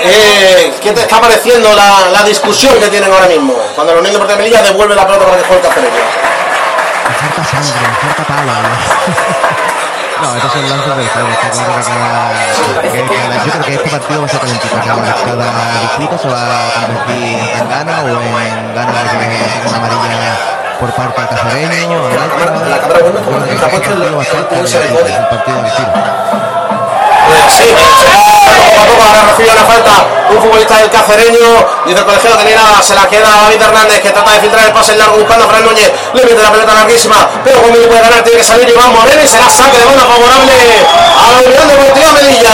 eh, 0.05 0.73
¿qué 0.81 0.93
te 0.93 1.01
está 1.03 1.21
pareciendo 1.21 1.75
la, 1.75 2.09
la 2.11 2.23
discusión 2.23 2.79
que 2.79 2.89
tienen 2.89 3.13
ahora 3.13 3.27
mismo? 3.27 3.55
Cuando 3.75 3.93
la 3.95 4.01
Unión 4.01 4.13
Deportiva 4.15 4.39
de 4.39 4.45
Melilla 4.45 4.63
devuelve 4.63 4.95
la 4.95 5.07
pelota 5.07 5.27
para 5.27 5.39
que 5.39 5.45
juegue 5.45 5.67
el. 5.67 5.73
Me 5.83 7.15
falta 7.15 7.45
sangre, 7.45 7.89
me 7.89 8.15
falta 8.15 8.25
pala. 8.25 8.53
No, 10.23 10.37
estos 10.37 10.53
son 10.53 10.71
lances 10.71 10.97
del 10.97 11.09
juego. 11.09 11.29
Está 11.31 11.51
claro 11.51 11.75
que 11.75 11.83
cada, 11.83 13.45
yo 13.45 13.51
creo 13.51 13.65
que 13.65 13.75
este 13.75 13.91
partido 13.91 14.21
va 14.21 14.27
a 14.27 14.29
ser 14.29 14.39
calentito. 14.39 14.77
Cada, 14.77 15.15
cada 15.15 15.81
disputa 15.81 16.19
se 16.19 16.29
va 16.29 16.43
a 16.43 16.87
convertir 16.87 17.39
en 17.59 17.69
gana 17.69 18.03
o 18.03 18.39
en 18.39 18.73
gana 18.73 19.03
de 19.03 19.69
una 19.69 19.79
amarilla 19.79 20.39
por 20.79 20.93
parte 20.93 21.21
del 21.23 21.29
cacereño. 21.29 22.03
o 22.03 22.09
del 22.09 22.23
Alta. 22.23 22.39
Yo 22.39 23.13
creo 23.13 23.45
que 23.45 23.53
este 23.53 23.67
partido 23.67 24.17
va 24.17 24.23
a 24.23 24.25
ser 24.25 24.47
calentito, 24.47 25.07
es 25.07 25.19
un 25.19 25.29
partido 25.29 25.57
de 25.63 25.71
tiro. 25.73 26.52
Sí, 27.51 27.65
poco 27.69 28.83
a 28.83 28.87
poco 28.87 29.03
ahora 29.03 29.23
recibe 29.31 29.51
una 29.51 29.65
falta 29.65 30.07
un 30.31 30.41
futbolista 30.41 30.77
del 30.79 30.91
cacereño, 30.91 31.67
dice 31.87 31.99
el 31.99 32.05
colegiado 32.05 32.39
que 32.39 32.45
ni 32.45 32.55
nada, 32.55 32.83
se 32.83 32.95
la 32.95 33.07
queda 33.07 33.29
David 33.43 33.61
Hernández 33.61 34.01
que 34.01 34.11
trata 34.11 34.31
de 34.33 34.41
filtrar 34.41 34.67
el 34.67 34.73
pase 34.73 34.97
largo 34.97 35.19
buscando 35.19 35.45
a 35.45 35.49
Fran 35.49 35.65
Núñez, 35.65 35.93
le 36.15 36.23
mete 36.25 36.43
la 36.43 36.51
pelota 36.51 36.75
larguísima, 36.75 37.29
pero 37.45 37.61
como 37.61 37.77
le 37.77 37.87
puede 37.87 38.01
ganar 38.01 38.23
tiene 38.25 38.39
que 38.39 38.45
salir 38.45 38.69
Iván 38.69 38.93
Moreno 38.93 39.23
y 39.23 39.27
será 39.29 39.51
saque 39.51 39.79
de 39.79 39.85
banda 39.85 40.05
favorable 40.05 40.53
a 41.19 41.31
la 41.33 41.39
Unión 41.49 41.69
Deportiva 41.69 42.13
Melilla. 42.13 42.51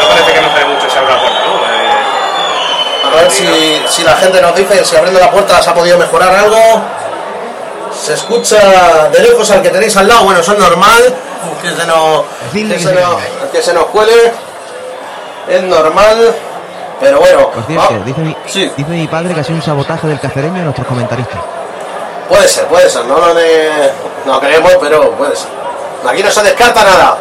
No 0.00 0.08
parece 0.08 0.32
que 0.32 0.40
no 0.40 0.48
trae 0.52 0.64
mucho 0.64 0.90
se 0.90 0.98
abre 0.98 1.12
la 1.12 1.20
puerta, 1.20 1.40
¿no? 1.44 1.52
Eh, 1.66 3.12
A 3.12 3.16
ver 3.22 3.30
si, 3.30 3.82
si 3.88 4.02
la 4.04 4.16
gente 4.16 4.40
nos 4.40 4.54
dice 4.54 4.84
si 4.84 4.96
abriendo 4.96 5.20
la 5.20 5.30
puerta 5.30 5.62
se 5.62 5.70
ha 5.70 5.74
podido 5.74 5.98
mejorar 5.98 6.34
algo. 6.34 6.82
Se 7.92 8.14
escucha 8.14 9.08
de 9.12 9.20
lejos 9.20 9.50
al 9.50 9.60
que 9.60 9.68
tenéis 9.68 9.94
al 9.98 10.08
lado, 10.08 10.24
bueno, 10.24 10.40
eso 10.40 10.52
es 10.54 10.58
normal, 10.58 11.14
que 11.60 11.68
se 11.70 11.86
nos, 11.86 12.22
que 12.52 12.78
se 12.78 12.92
nos, 12.94 13.16
que 13.52 13.62
se 13.62 13.72
nos 13.72 13.84
cuele, 13.86 14.32
es 15.48 15.62
normal, 15.62 16.34
pero 17.00 17.18
bueno, 17.20 17.50
Por 17.50 17.64
cierto, 17.66 17.94
va- 17.94 18.04
dice 18.04 18.20
mi, 18.20 18.36
dice 18.46 18.90
mi 18.90 19.06
padre 19.06 19.34
que 19.34 19.40
ha 19.40 19.44
sido 19.44 19.56
un 19.56 19.62
sabotaje 19.62 20.06
del 20.06 20.20
cacereño 20.20 20.56
en 20.56 20.64
nuestros 20.64 20.86
comentaristas. 20.86 21.40
puede 22.28 22.48
ser, 22.48 22.64
puede 22.66 22.88
ser, 22.88 23.04
no 23.04 23.18
lo 23.18 23.34
de, 23.34 23.90
no 24.24 24.40
creemos, 24.40 24.72
pero 24.80 25.10
puede 25.12 25.36
ser. 25.36 25.48
Aquí 26.08 26.22
no 26.22 26.30
se 26.30 26.42
descarta 26.42 26.82
nada. 26.84 27.16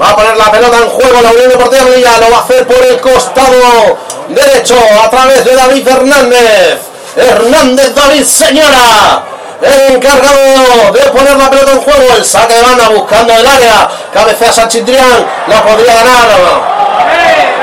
Va 0.00 0.10
a 0.10 0.16
poner 0.16 0.36
la 0.36 0.50
pelota 0.50 0.76
en 0.78 0.88
juego 0.90 1.20
la 1.20 1.30
Unión 1.30 1.48
Deportiva 1.48 1.84
de 1.84 1.90
Melilla, 1.90 2.18
lo 2.20 2.30
va 2.30 2.36
a 2.38 2.40
hacer 2.40 2.66
por 2.66 2.76
el 2.84 3.00
costado 3.00 3.98
derecho 4.28 4.76
a 5.04 5.10
través 5.10 5.44
de 5.44 5.54
David 5.56 5.88
Hernández. 5.88 6.78
Hernández 7.16 7.94
David, 7.94 8.22
señora. 8.24 9.24
Encargado 9.60 10.92
de 10.92 11.00
poner 11.10 11.36
la 11.36 11.50
pelota 11.50 11.72
en 11.72 11.80
juego, 11.80 12.16
el 12.16 12.24
saque 12.24 12.54
de 12.54 12.62
banda 12.62 12.88
buscando 12.90 13.32
el 13.32 13.46
área, 13.46 13.88
cabecea 14.12 14.52
Sanchitrián, 14.52 15.26
la 15.48 15.62
podría 15.62 15.94
ganar 15.94 16.28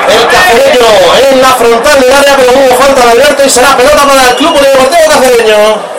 el 0.09 0.27
cacereño 0.27 0.85
en 1.31 1.41
la 1.41 1.47
frontal 1.49 1.99
del 1.99 2.13
área, 2.13 2.35
pero 2.37 2.51
hubo 2.51 2.75
falta 2.75 3.05
de 3.05 3.11
Alberto 3.11 3.43
y 3.45 3.49
será 3.49 3.77
pelota 3.77 4.05
para 4.05 4.29
el 4.29 4.35
Club 4.35 4.59
Deportivo 4.59 5.09
Cacereño. 5.09 5.95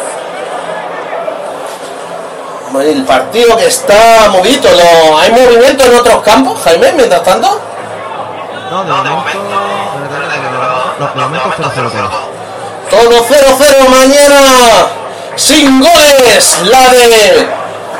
El 2.76 3.04
partido 3.04 3.56
que 3.56 3.66
está 3.68 4.28
movido, 4.30 4.68
¿no? 4.70 5.18
¿hay 5.18 5.30
movimiento 5.30 5.84
en 5.84 5.96
otros 5.96 6.22
campos, 6.22 6.60
Jaime, 6.62 6.92
mientras 6.92 7.22
tanto? 7.22 7.58
No, 8.70 8.84
de 8.84 8.92
momento. 9.10 9.40
No, 10.98 11.06
de 11.08 11.20
momento 11.22 11.72
0-0 11.74 11.90
todo. 11.90 12.36
Todo 12.90 13.24
0-0 13.24 13.88
mañana, 13.88 14.36
sin 15.36 15.80
goles, 15.80 16.58
la 16.64 16.88
de 16.92 17.46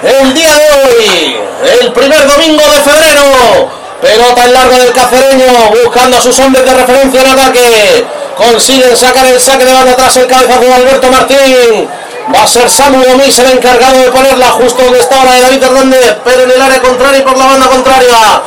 el 0.03 0.35
día 0.35 0.53
de 0.53 0.71
hoy, 0.71 1.37
el 1.81 1.93
primer 1.93 2.27
domingo 2.27 2.63
de 2.63 2.81
febrero. 2.81 3.71
Pelota 4.01 4.45
en 4.45 4.53
largo 4.53 4.77
del 4.77 4.93
cacereño, 4.93 5.71
buscando 5.83 6.19
a 6.19 6.21
sus 6.21 6.39
hombres 6.39 6.65
de 6.67 6.75
referencia 6.75 7.23
en 7.23 7.27
ataque. 7.29 8.07
Consiguen 8.37 8.97
sacar 8.97 9.27
el 9.27 9.41
saque 9.41 9.65
de 9.65 9.73
banda 9.73 9.93
atrás 9.93 10.17
el 10.19 10.27
cabezazo 10.27 10.61
de 10.61 10.75
Alberto 10.75 11.11
Martín. 11.11 11.89
Va 12.35 12.43
a 12.43 12.47
ser 12.47 12.69
Samu 12.69 13.03
Gomis 13.03 13.39
el 13.39 13.53
encargado 13.53 13.99
de 13.99 14.11
ponerla 14.11 14.49
justo 14.51 14.83
donde 14.83 14.99
está 14.99 15.21
ahora 15.21 15.41
David 15.41 15.63
Hernández, 15.63 16.17
pero 16.25 16.43
en 16.43 16.51
el 16.51 16.61
área 16.61 16.83
contraria 16.83 17.21
y 17.21 17.23
por 17.23 17.39
la 17.39 17.47
banda 17.47 17.69
contraria. 17.69 18.43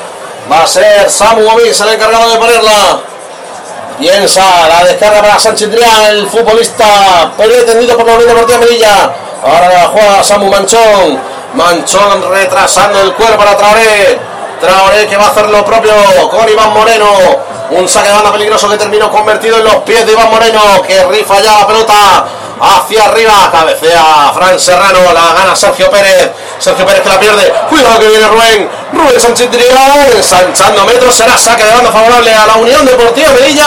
Va 0.52 0.64
a 0.64 0.68
ser 0.68 1.10
Samu 1.10 1.44
Gomis 1.44 1.80
el 1.82 1.90
encargado 1.90 2.30
de 2.30 2.38
ponerla. 2.38 3.09
Piensa 4.00 4.42
la 4.70 4.86
descarga 4.86 5.22
para 5.22 5.38
Sánchez 5.38 5.70
el 6.10 6.26
futbolista 6.30 7.34
pretendido 7.38 7.98
por 7.98 8.06
la 8.08 8.14
Unión 8.14 8.30
Deportiva 8.30 8.60
Melilla. 8.60 9.12
Ahora 9.44 9.68
la 9.68 9.88
juega 9.88 10.24
Samu 10.24 10.50
Manchón. 10.50 11.20
Manchón 11.54 12.32
retrasando 12.32 13.02
el 13.02 13.14
cuerpo 13.14 13.38
para 13.38 13.58
Traoré. 13.58 14.18
Traoré 14.62 15.06
que 15.06 15.18
va 15.18 15.26
a 15.26 15.30
hacer 15.32 15.50
lo 15.50 15.66
propio 15.66 15.92
con 16.30 16.48
Iván 16.48 16.74
Moreno. 16.74 17.08
Un 17.72 17.90
saque 17.90 18.08
de 18.08 18.14
banda 18.14 18.32
peligroso 18.32 18.70
que 18.70 18.78
terminó 18.78 19.12
convertido 19.12 19.58
en 19.58 19.66
los 19.66 19.76
pies 19.78 20.06
de 20.06 20.14
Iván 20.14 20.32
Moreno, 20.32 20.82
que 20.88 21.04
rifa 21.04 21.40
ya 21.42 21.60
la 21.60 21.68
pelota 21.68 22.26
hacia 22.62 23.06
arriba. 23.06 23.50
Cabecea 23.52 24.32
Fran 24.34 24.60
Serrano, 24.60 25.00
la 25.14 25.34
gana 25.34 25.56
Sergio 25.56 25.90
Pérez. 25.90 26.32
Sergio 26.58 26.86
Pérez 26.86 27.02
que 27.02 27.10
la 27.10 27.20
pierde. 27.20 27.54
Cuidado 27.70 28.00
que 28.00 28.08
viene 28.08 28.28
Rubén. 28.28 28.70
Rubén 28.92 29.20
Sánchez 29.20 29.50
Trigal, 29.50 30.12
ensanchando 30.16 30.86
metros. 30.86 31.16
Será 31.16 31.38
saque 31.38 31.64
de 31.64 31.72
banda 31.72 31.92
favorable 31.92 32.34
a 32.34 32.48
la 32.48 32.56
Unión 32.56 32.86
Deportiva 32.86 33.32
Melilla. 33.34 33.66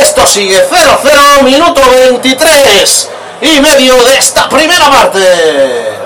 Esto 0.00 0.26
sigue 0.26 0.56
0-0, 0.68 1.42
minuto 1.42 1.80
23 1.90 3.10
y 3.42 3.60
medio 3.60 3.94
de 4.04 4.16
esta 4.16 4.48
primera 4.48 4.90
parte. 4.90 5.98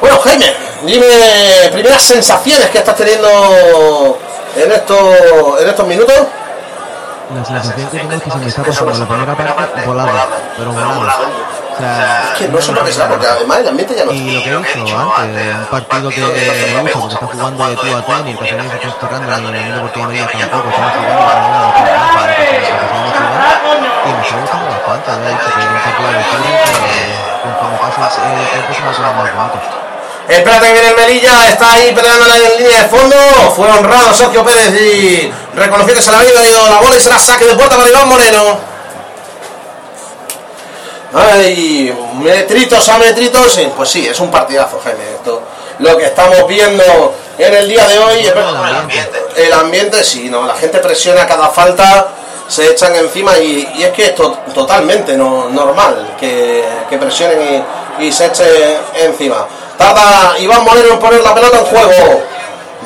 Bueno, 0.00 0.18
Jaime, 0.18 0.52
dime 0.82 1.06
primeras 1.72 2.02
sensaciones 2.02 2.68
que 2.70 2.78
estás 2.78 2.96
teniendo 2.96 4.18
en 4.56 4.72
estos, 4.72 5.60
en 5.60 5.68
estos 5.68 5.86
minutos. 5.86 6.16
La 7.34 7.44
sensación 7.44 7.88
que 7.90 7.98
tengo 7.98 8.12
es 8.12 8.22
que 8.22 8.30
se 8.30 8.38
me 8.38 8.46
está 8.48 8.62
pasando 8.62 9.16
la 9.16 9.34
primera 9.34 9.56
parte 9.56 9.82
volado, 9.86 10.10
pero 10.56 10.72
volado. 10.72 11.61
Sea, 11.82 12.30
Es 12.30 12.38
que 12.38 12.46
no 12.46 12.60
lo 12.60 12.84
que 12.84 12.92
sea, 12.92 13.08
porque 13.08 13.26
además 13.26 13.58
el 13.58 13.68
ambiente 13.68 13.92
ya 13.96 14.04
no 14.04 14.12
y 14.12 14.36
lo 14.36 14.62
que 14.62 14.70
he 14.70 14.74
dicho 14.76 15.14
antes, 15.18 15.56
un 15.56 15.66
partido 15.66 16.10
que 16.10 16.20
me 16.20 16.92
gusta 16.92 17.00
porque 17.00 17.14
está 17.14 17.26
jugando 17.26 17.66
de 17.66 17.74
tú 17.74 17.96
a 17.96 18.02
tú, 18.06 18.12
ni 18.22 18.30
el 18.30 18.38
Castellón 18.38 18.70
se 18.70 18.86
está 18.86 19.08
cerrando, 19.08 19.50
ni 19.50 19.58
el 19.58 19.64
Unión 19.64 19.76
Deportiva 19.78 20.06
Melilla 20.06 20.28
tampoco, 20.38 20.68
estamos 20.70 20.92
jugando 20.94 21.18
con 21.18 21.42
una 21.42 21.58
de 21.58 21.90
las 21.90 22.06
se 22.06 22.38
y 24.06 24.14
me 24.14 24.22
está 24.22 24.36
gustando 24.38 24.66
bastante, 24.70 25.10
ya 25.10 25.26
he 25.26 25.34
dicho 25.34 25.50
que 25.50 25.58
es 25.58 25.66
un 25.66 25.82
partido 25.82 26.06
de 26.06 26.22
que 26.86 27.02
conforme 27.42 27.76
pasa 27.82 27.98
el 28.22 28.62
se 28.62 28.82
va 28.82 28.86
a 28.86 28.92
hacer 28.92 29.02
más 29.02 29.16
bonito. 29.18 29.82
Espérate 30.28 30.66
que 30.66 30.72
viene 30.72 30.88
el 30.88 30.94
Melilla, 30.94 31.48
está 31.48 31.72
ahí 31.72 31.92
peleando 31.92 32.26
en 32.26 32.58
línea 32.58 32.82
de 32.84 32.88
fondo. 32.88 33.16
Fue 33.56 33.68
honrado 33.68 34.14
Sergio 34.14 34.44
Pérez 34.44 34.70
y 34.80 35.34
reconoció 35.56 35.94
que 35.94 36.00
se 36.00 36.12
le 36.12 36.16
había 36.16 36.48
ido 36.48 36.70
la 36.70 36.78
bola 36.78 36.96
y 36.96 37.00
será 37.00 37.18
saque 37.18 37.44
de 37.44 37.56
puerta 37.56 37.76
para 37.76 37.90
Iván 37.90 38.08
Moreno. 38.08 38.71
Ay, 41.14 41.94
metritos 42.22 42.88
a 42.88 42.98
metritos, 42.98 43.58
pues 43.76 43.88
sí, 43.90 44.06
es 44.06 44.18
un 44.20 44.30
partidazo, 44.30 44.80
Jaime. 44.82 45.04
Esto, 45.16 45.42
lo 45.78 45.96
que 45.96 46.06
estamos 46.06 46.46
viendo 46.48 47.14
en 47.38 47.54
el 47.54 47.68
día 47.68 47.86
de 47.86 47.98
hoy, 47.98 48.22
el 49.36 49.52
ambiente, 49.52 50.04
sí, 50.04 50.28
no, 50.30 50.46
la 50.46 50.54
gente 50.54 50.78
presiona 50.78 51.26
cada 51.26 51.48
falta, 51.48 52.08
se 52.48 52.70
echan 52.70 52.94
encima 52.96 53.38
y, 53.38 53.68
y 53.76 53.82
es 53.84 53.90
que 53.92 54.06
es 54.06 54.14
to- 54.14 54.38
totalmente 54.54 55.16
no, 55.16 55.48
normal 55.48 56.14
que, 56.18 56.64
que 56.88 56.98
presionen 56.98 57.64
y, 57.98 58.04
y 58.06 58.12
se 58.12 58.26
echen 58.26 58.46
encima. 58.94 59.46
Tarda 59.76 60.34
Iván 60.38 60.64
Moreno 60.64 60.92
en 60.92 60.98
poner 60.98 61.22
la 61.22 61.34
pelota 61.34 61.58
en 61.58 61.64
juego. 61.64 62.22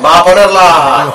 Va 0.03 0.19
a 0.19 0.23
ponerla. 0.23 1.11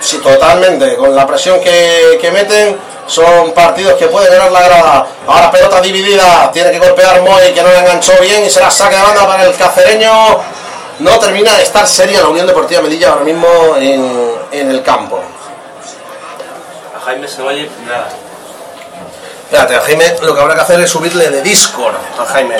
Sí, 0.00 0.18
totalmente. 0.18 0.96
Con 0.96 1.14
la 1.14 1.26
presión 1.26 1.60
que, 1.60 2.18
que 2.20 2.30
meten, 2.30 2.78
son 3.06 3.52
partidos 3.52 3.94
que 3.94 4.06
pueden 4.06 4.32
ganar 4.32 4.50
la 4.50 4.62
grada. 4.62 5.06
Ahora 5.26 5.50
pelota 5.50 5.80
dividida. 5.80 6.50
Tiene 6.52 6.70
que 6.70 6.78
golpear 6.78 7.20
Moy, 7.22 7.52
que 7.52 7.62
no 7.62 7.68
le 7.68 7.78
enganchó 7.78 8.12
bien. 8.20 8.44
Y 8.44 8.50
será 8.50 8.70
saque 8.70 8.96
de 8.96 9.02
banda 9.02 9.26
para 9.26 9.44
el 9.44 9.54
cacereño. 9.54 10.10
No 11.00 11.18
termina 11.18 11.56
de 11.56 11.62
estar 11.62 11.86
seria 11.86 12.20
la 12.20 12.28
Unión 12.28 12.46
Deportiva 12.46 12.82
Melilla 12.82 13.10
ahora 13.10 13.24
mismo 13.24 13.48
en, 13.78 14.32
en 14.52 14.70
el 14.70 14.82
campo. 14.82 15.20
A 16.96 17.00
Jaime 17.04 17.26
se 17.26 17.42
oye 17.42 17.70
nada. 17.86 18.08
Espérate, 19.44 19.76
a 19.76 19.80
Jaime 19.80 20.16
lo 20.22 20.34
que 20.34 20.40
habrá 20.40 20.54
que 20.54 20.60
hacer 20.60 20.80
es 20.80 20.90
subirle 20.90 21.30
de 21.30 21.42
Discord 21.42 21.94
a 22.18 22.24
Jaime. 22.24 22.56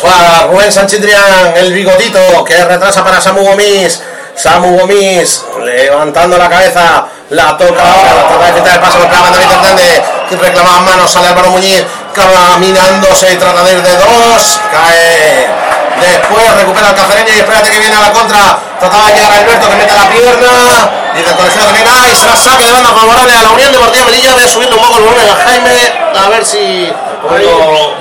Juega 0.00 0.46
Rubén 0.46 0.72
Sanchitrián, 0.72 1.54
el 1.56 1.72
bigotito, 1.72 2.44
que 2.44 2.64
retrasa 2.64 3.04
para 3.04 3.20
Samu 3.20 3.42
Gomis. 3.42 4.02
Samu 4.34 4.78
Gomis 4.78 5.44
levantando 5.64 6.38
la 6.38 6.48
cabeza, 6.48 7.06
la 7.30 7.56
toca 7.56 7.84
la 7.84 8.28
trata 8.28 8.60
de 8.62 8.74
el 8.74 8.80
paso, 8.80 8.98
lo 8.98 9.08
pega 9.08 9.30
David 9.30 9.50
Hernández, 9.50 10.02
reclamaba 10.40 10.80
manos, 10.80 11.10
sale 11.10 11.28
Álvaro 11.28 11.50
Muñiz, 11.50 11.84
caminándose 12.14 13.32
y 13.32 13.36
trata 13.36 13.62
de 13.62 13.80
de 13.80 13.96
dos, 13.96 14.60
cae. 14.72 15.81
Después 16.00 16.54
recupera 16.56 16.90
el 16.90 16.94
cacereño 16.94 17.32
y 17.34 17.38
espérate 17.38 17.70
que 17.70 17.78
viene 17.78 17.96
a 17.96 18.00
la 18.00 18.12
contra. 18.12 18.58
Trataba 18.78 19.06
de 19.08 19.14
llegar 19.14 19.32
a 19.32 19.38
Alberto 19.38 19.68
que 19.68 19.76
mete 19.76 19.94
la 19.94 20.08
pierna. 20.08 20.90
Dice 21.14 21.30
el 21.30 21.36
colegio 21.36 21.66
que 21.66 21.72
viene. 21.72 21.90
¡Ay! 21.90 22.16
Será 22.16 22.36
saque 22.36 22.64
de 22.64 22.72
banda 22.72 22.90
favorable 22.90 23.32
a 23.32 23.42
la 23.42 23.50
Unión 23.50 23.72
Deportiva 23.72 24.04
Melilla. 24.06 24.32
Voy 24.34 24.42
a 24.42 24.48
subirle 24.48 24.74
un 24.74 24.82
poco 24.82 24.98
el 24.98 25.04
volumen 25.04 25.28
a 25.28 25.34
Jaime. 25.36 25.92
A 26.14 26.28
ver 26.28 26.44
si. 26.44 26.92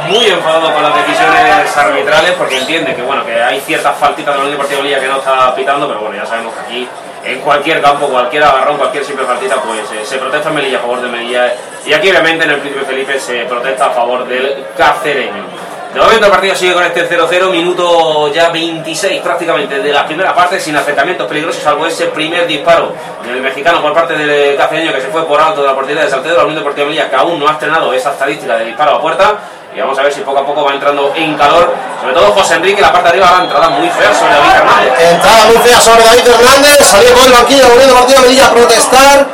muy 0.08 0.26
enfadado 0.26 0.74
con 0.74 0.84
las 0.84 0.96
decisiones 0.96 1.78
arbitrales 1.78 2.32
porque 2.38 2.58
entiende 2.58 2.96
que 2.96 3.02
bueno 3.02 3.26
que 3.26 3.42
hay 3.42 3.62
ciertas 3.62 3.98
faltitas 3.98 4.34
de 4.34 4.40
la 4.40 4.46
Unión 4.46 4.52
Deportiva 4.58 4.82
Melilla 4.82 5.00
que 5.00 5.08
no 5.08 5.18
está 5.18 5.56
pitando, 5.56 5.88
pero 5.88 6.02
bueno, 6.02 6.16
ya 6.16 6.26
sabemos 6.26 6.54
que 6.54 6.60
aquí 6.62 6.90
en 7.24 7.40
cualquier 7.42 7.82
campo, 7.82 8.08
cualquier 8.08 8.44
agarrón, 8.44 8.78
cualquier 8.78 9.06
simple 9.06 9.26
faltita, 9.26 9.56
pues 9.58 9.80
eh, 9.92 10.04
se 10.04 10.18
protesta 10.18 10.50
en 10.50 10.56
Melilla 10.56 10.78
a 10.78 10.82
favor 10.82 11.02
de 11.02 11.08
Melilla 11.08 11.54
y 11.86 11.94
aquí 11.94 12.10
obviamente 12.10 12.46
en 12.46 12.52
el 12.52 12.60
Príncipe 12.60 12.86
Felipe 12.86 13.20
se 13.20 13.46
protesta 13.46 13.88
a 13.88 13.90
favor 13.92 14.28
del 14.28 14.66
cacereño. 14.78 15.46
De 15.94 16.00
momento 16.00 16.26
el 16.26 16.32
partido 16.32 16.56
sigue 16.56 16.74
con 16.74 16.84
este 16.84 17.10
0-0, 17.10 17.50
minuto 17.50 18.32
ya 18.34 18.50
26 18.50 19.22
prácticamente 19.22 19.80
de 19.80 19.92
la 19.92 20.06
primera 20.06 20.34
parte, 20.34 20.58
sin 20.58 20.74
acercamientos 20.76 21.28
peligrosos, 21.28 21.62
salvo 21.62 21.86
ese 21.86 22.06
primer 22.08 22.48
disparo 22.48 22.94
del 23.26 23.42
mexicano 23.42 23.82
por 23.82 23.94
parte 23.94 24.16
del 24.16 24.56
cacereño 24.56 24.94
que 24.94 25.02
se 25.02 25.08
fue 25.08 25.26
por 25.28 25.42
alto 25.42 25.62
de 25.62 25.68
la 25.68 25.76
portería 25.76 26.06
de 26.06 26.10
Salcedo, 26.10 26.38
la 26.38 26.44
Unión 26.44 26.60
Deportiva 26.60 26.88
Melilla 26.88 27.10
que 27.10 27.18
aún 27.18 27.38
no 27.38 27.48
ha 27.48 27.52
estrenado 27.52 27.94
esa 27.94 28.12
estadística 28.12 28.56
de 28.56 28.66
disparo 28.66 28.96
a 28.96 29.02
puerta. 29.02 29.36
Y 29.76 29.80
vamos 29.80 29.98
a 30.00 30.04
ver 30.04 30.12
si 30.12 30.22
poco 30.22 30.40
a 30.40 30.46
poco 30.46 30.66
va 30.66 30.74
entrando 30.74 31.14
en 31.16 31.34
calor, 31.38 31.74
sobre 32.02 32.14
todo 32.14 32.32
José 32.34 32.56
Enrique, 32.56 32.82
la 32.82 32.92
parte 32.92 33.10
de 33.10 33.10
arriba, 33.10 33.38
la 33.38 33.44
entrada 33.44 33.70
muy 33.70 33.90
fea 33.90 34.14
sobre 34.14 34.34
David 34.34 34.52
Hernández. 34.56 34.94
Entrada 35.12 35.46
muy 35.46 35.58
fea 35.58 35.80
sobre 35.80 36.04
David 36.04 36.28
Hernández. 36.28 36.78
Salió 36.86 37.14
con 37.14 37.24
el 37.24 37.32
banquillo 37.32 37.68
la 37.68 37.74
Unión 37.74 37.88
Deportiva 37.88 38.22
Melilla 38.22 38.46
a 38.48 38.52
protestar. 38.52 39.28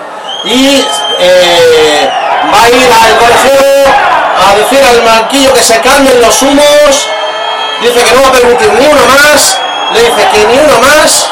Y 0.44 0.86
va 2.54 2.64
a 2.64 2.70
ir 2.70 2.92
al 2.92 3.18
colegio 3.18 3.52
a 4.40 4.56
decir 4.56 4.84
al 4.84 5.02
banquillo 5.02 5.54
que 5.54 5.64
se 5.64 5.80
calmen 5.82 6.22
los 6.22 6.42
humos. 6.42 7.08
Dice 7.82 8.04
que 8.04 8.14
no 8.14 8.22
va 8.22 8.28
a 8.30 8.32
permitir 8.32 8.72
ni 8.74 8.86
uno 8.86 9.06
más. 9.06 9.60
Le 9.94 10.00
dice 10.00 10.28
que 10.32 10.48
ni 10.48 10.60
uno 10.60 10.80
más. 10.80 11.28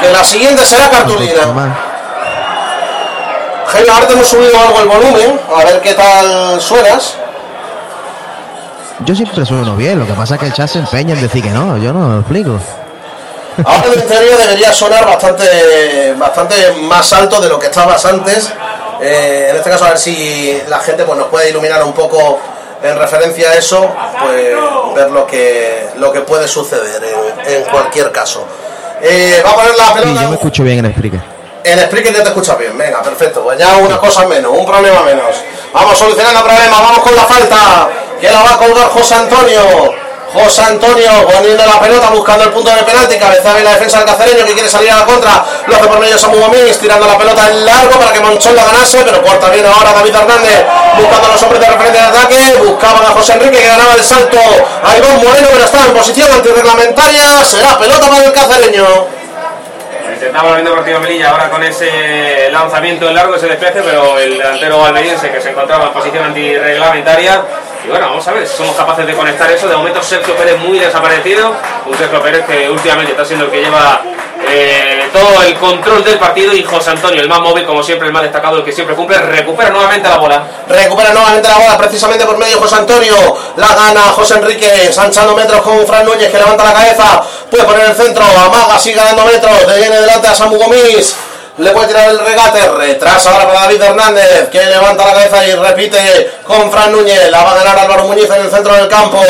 Que 0.00 0.10
la 0.10 0.24
siguiente 0.24 0.64
será 0.64 0.90
cartulina. 0.90 1.42
Jaime, 3.66 3.90
ahora 3.90 4.06
te 4.06 4.12
hemos 4.12 4.28
subido 4.28 4.58
algo 4.58 4.80
el 4.80 4.88
volumen. 4.88 5.40
A 5.54 5.64
ver 5.64 5.80
qué 5.80 5.94
tal 5.94 6.60
suenas. 6.60 7.16
Yo 9.00 9.14
siempre 9.14 9.44
sueno 9.44 9.76
bien, 9.76 9.98
lo 9.98 10.06
que 10.06 10.12
pasa 10.12 10.34
es 10.34 10.40
que 10.40 10.46
el 10.46 10.52
chat 10.52 10.68
se 10.68 10.78
empeña 10.78 11.14
en 11.14 11.20
decir 11.20 11.42
que 11.42 11.50
no, 11.50 11.76
yo 11.78 11.92
no 11.92 12.08
lo 12.08 12.18
explico. 12.20 12.58
Ahora 13.64 13.84
en 13.94 14.06
teoría 14.06 14.36
debería 14.36 14.72
sonar 14.72 15.06
bastante, 15.06 16.12
bastante 16.18 16.72
más 16.82 17.12
alto 17.12 17.40
de 17.40 17.48
lo 17.48 17.58
que 17.58 17.66
estabas 17.66 18.04
antes. 18.04 18.50
Eh, 19.00 19.48
en 19.50 19.56
este 19.56 19.70
caso 19.70 19.84
a 19.84 19.88
ver 19.90 19.98
si 19.98 20.60
la 20.68 20.78
gente 20.80 21.04
pues, 21.04 21.18
nos 21.18 21.28
puede 21.28 21.50
iluminar 21.50 21.82
un 21.84 21.92
poco 21.92 22.40
en 22.82 22.96
referencia 22.98 23.50
a 23.50 23.54
eso, 23.54 23.88
pues 24.22 24.54
ver 24.94 25.10
lo 25.10 25.26
que, 25.26 25.88
lo 25.96 26.12
que 26.12 26.20
puede 26.20 26.46
suceder 26.48 27.02
en, 27.46 27.52
en 27.52 27.62
cualquier 27.64 28.10
caso. 28.12 28.44
Eh, 29.00 29.42
va 29.44 29.50
a 29.50 29.54
poner 29.54 29.74
la 29.76 29.86
Sí, 29.86 29.92
pelota 29.94 30.22
yo 30.22 30.28
me 30.28 30.34
escucho 30.36 30.62
bien 30.62 30.78
en 30.78 30.84
el 30.86 30.92
Spreaker. 30.94 31.20
en 31.64 31.78
Spreaker 31.80 32.12
ya 32.14 32.22
te 32.22 32.28
escuchas 32.28 32.58
bien, 32.58 32.76
venga, 32.78 33.02
perfecto. 33.02 33.42
Pues 33.42 33.58
ya 33.58 33.76
una 33.76 33.98
cosa 33.98 34.26
menos, 34.26 34.52
un 34.52 34.64
problema 34.66 35.02
menos. 35.02 35.34
Vamos 35.72 35.98
solucionando 35.98 36.40
el 36.40 36.46
problema, 36.46 36.80
vamos 36.80 36.98
con 37.00 37.14
la 37.16 37.24
falta. 37.24 37.88
Que 38.20 38.30
la 38.30 38.42
va 38.42 38.54
a 38.54 38.58
colgar 38.58 38.88
José 38.88 39.14
Antonio. 39.16 40.03
José 40.34 40.62
Antonio 40.62 41.10
poniendo 41.32 41.64
la 41.64 41.80
pelota, 41.80 42.10
buscando 42.10 42.44
el 42.44 42.50
punto 42.50 42.68
de 42.68 42.82
penalti, 42.82 43.16
cabezada 43.16 43.58
en 43.58 43.64
la 43.64 43.70
defensa 43.70 43.98
del 43.98 44.06
cacereño 44.06 44.44
que 44.44 44.52
quiere 44.52 44.68
salir 44.68 44.90
a 44.90 44.98
la 44.98 45.06
contra. 45.06 45.44
Lo 45.66 45.76
hace 45.76 45.86
por 45.86 46.00
medio 46.00 46.18
Samu 46.18 46.38
Gómez, 46.38 46.76
tirando 46.78 47.06
la 47.06 47.16
pelota 47.16 47.48
en 47.48 47.64
largo 47.64 47.98
para 48.00 48.12
que 48.12 48.20
Monchón 48.20 48.56
la 48.56 48.64
ganase, 48.64 48.98
pero 49.04 49.22
corta 49.22 49.48
bien 49.50 49.64
ahora 49.64 49.92
David 49.92 50.14
Hernández, 50.14 50.64
buscando 50.98 51.28
los 51.28 51.42
hombres 51.42 51.60
de 51.60 51.66
referencia 51.68 52.02
de 52.02 52.08
ataque. 52.08 52.54
Buscaban 52.66 53.04
a 53.04 53.10
José 53.10 53.32
Enrique 53.34 53.58
que 53.60 53.68
ganaba 53.68 53.94
el 53.94 54.02
salto 54.02 54.38
a 54.38 54.96
Iván 54.96 55.16
Moreno, 55.24 55.48
pero 55.52 55.64
estaba 55.64 55.84
en 55.84 55.94
posición 55.94 56.32
antirreglamentaria. 56.32 57.44
Será 57.44 57.78
pelota 57.78 58.10
para 58.10 58.24
el 58.24 58.32
cacereño. 58.32 58.84
Intentamos 60.14 60.52
la 60.52 60.58
Unión 60.58 60.72
Deportiva 60.74 60.98
Melilla 61.00 61.30
ahora 61.30 61.50
con 61.50 61.62
ese 61.62 62.48
lanzamiento 62.50 63.08
en 63.08 63.14
largo, 63.14 63.36
ese 63.36 63.46
despeje, 63.46 63.82
pero 63.82 64.18
el 64.18 64.38
delantero 64.38 64.84
almeriense 64.84 65.30
que 65.30 65.40
se 65.40 65.50
encontraba 65.50 65.86
en 65.86 65.92
posición 65.92 66.24
antirreglamentaria. 66.24 67.42
Y 67.84 67.88
bueno, 67.88 68.06
vamos 68.06 68.26
a 68.26 68.32
ver 68.32 68.46
si 68.48 68.56
somos 68.56 68.74
capaces 68.74 69.06
de 69.06 69.14
conectar 69.14 69.50
eso. 69.50 69.68
De 69.68 69.76
momento 69.76 70.02
Sergio 70.02 70.34
Pérez 70.36 70.58
muy 70.58 70.78
desaparecido. 70.78 71.52
Un 71.84 71.96
Sergio 71.96 72.22
Pérez 72.22 72.46
que 72.46 72.70
últimamente 72.70 73.12
está 73.12 73.24
siendo 73.24 73.44
el 73.44 73.50
que 73.50 73.60
lleva 73.60 74.00
eh, 74.48 75.06
todo 75.12 75.42
el 75.42 75.54
control 75.56 76.02
del 76.02 76.18
partido. 76.18 76.54
Y 76.54 76.62
José 76.62 76.90
Antonio, 76.90 77.20
el 77.20 77.28
más 77.28 77.40
móvil, 77.40 77.66
como 77.66 77.82
siempre, 77.82 78.06
el 78.06 78.12
más 78.14 78.22
destacado, 78.22 78.56
el 78.56 78.64
que 78.64 78.72
siempre 78.72 78.96
cumple, 78.96 79.18
recupera 79.18 79.68
nuevamente 79.68 80.08
la 80.08 80.16
bola. 80.16 80.42
Recupera 80.66 81.12
nuevamente 81.12 81.46
la 81.46 81.58
bola 81.58 81.76
precisamente 81.76 82.24
por 82.24 82.38
medio 82.38 82.58
José 82.58 82.76
Antonio. 82.76 83.16
La 83.56 83.74
gana 83.74 84.00
José 84.12 84.34
Enrique, 84.34 84.86
ensanchando 84.86 85.36
metros 85.36 85.60
con 85.60 85.86
Fran 85.86 86.06
Núñez 86.06 86.30
que 86.30 86.38
levanta 86.38 86.64
la 86.64 86.72
cabeza. 86.72 87.22
Puede 87.50 87.64
poner 87.64 87.90
el 87.90 87.94
centro, 87.94 88.24
amaga, 88.24 88.78
sigue 88.78 88.96
ganando 88.96 89.26
metros. 89.26 89.52
Viene 89.76 90.00
delante 90.00 90.28
a 90.28 90.34
Samu 90.34 90.56
Gomis. 90.56 91.14
Le 91.56 91.70
puede 91.70 91.86
tirar 91.86 92.10
el 92.10 92.18
regate, 92.18 92.68
retrasa 92.68 93.30
ahora 93.30 93.46
para 93.46 93.60
David 93.62 93.82
Hernández, 93.82 94.48
que 94.50 94.64
levanta 94.64 95.04
la 95.04 95.12
cabeza 95.14 95.46
y 95.46 95.54
repite 95.54 96.32
con 96.44 96.70
Fran 96.72 96.90
Núñez, 96.90 97.30
la 97.30 97.44
va 97.44 97.52
a 97.52 97.54
ganar 97.54 97.78
Álvaro 97.78 98.04
Muñiz 98.04 98.28
en 98.28 98.42
el 98.42 98.50
centro 98.50 98.74
del 98.74 98.88
campo, 98.88 99.22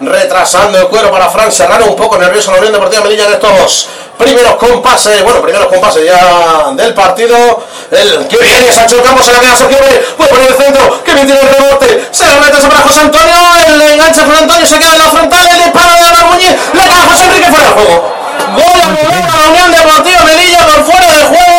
retrasando 0.00 0.78
el 0.78 0.86
cuero 0.86 1.10
para 1.10 1.28
Fran 1.28 1.50
Serrano, 1.50 1.86
un 1.86 1.96
poco 1.96 2.18
nervioso 2.18 2.52
la 2.52 2.58
Unión 2.58 2.72
Deportiva 2.72 3.02
Melilla 3.02 3.26
en 3.26 3.32
estos 3.32 3.88
primeros 4.16 4.54
compases, 4.54 5.24
bueno, 5.24 5.42
primeros 5.42 5.66
compases 5.66 6.04
ya 6.04 6.72
del 6.74 6.94
partido, 6.94 7.36
el 7.90 8.28
que 8.28 8.38
viene 8.38 8.72
Sancho 8.72 9.02
Campos, 9.02 9.26
se 9.26 9.32
la 9.32 9.40
queda 9.40 9.56
Sergio 9.56 9.78
puede 10.16 10.30
poner 10.30 10.48
el 10.50 10.56
centro, 10.56 11.02
que 11.02 11.14
bien 11.14 11.26
tiene 11.26 11.40
el 11.40 11.48
rebote, 11.48 12.08
se 12.12 12.26
la 12.28 12.36
mete 12.36 12.60
sobre 12.60 12.76
José 12.76 13.00
Antonio, 13.00 13.34
el 13.66 13.82
enganche 13.82 14.20
José 14.20 14.38
Antonio, 14.38 14.66
se 14.66 14.78
queda 14.78 14.92
en 14.92 14.98
la 14.98 15.10
frontal, 15.10 15.48
el 15.50 15.64
disparo 15.64 15.92
de 15.92 15.98
Álvaro 15.98 16.26
Muñiz, 16.28 16.52
le 16.74 16.86
cae 16.86 17.06
José 17.10 17.24
Enrique 17.24 17.46
fuera 17.46 17.64
del 17.64 17.74
juego. 17.74 18.22
Gol 18.54 18.64
a 18.64 19.36
la 19.36 19.50
Unión 19.50 19.70
Deportiva 19.70 20.20
Melilla 20.24 20.66
por 20.66 20.84
fuera 20.84 21.06
de 21.06 21.24
juego. 21.24 21.51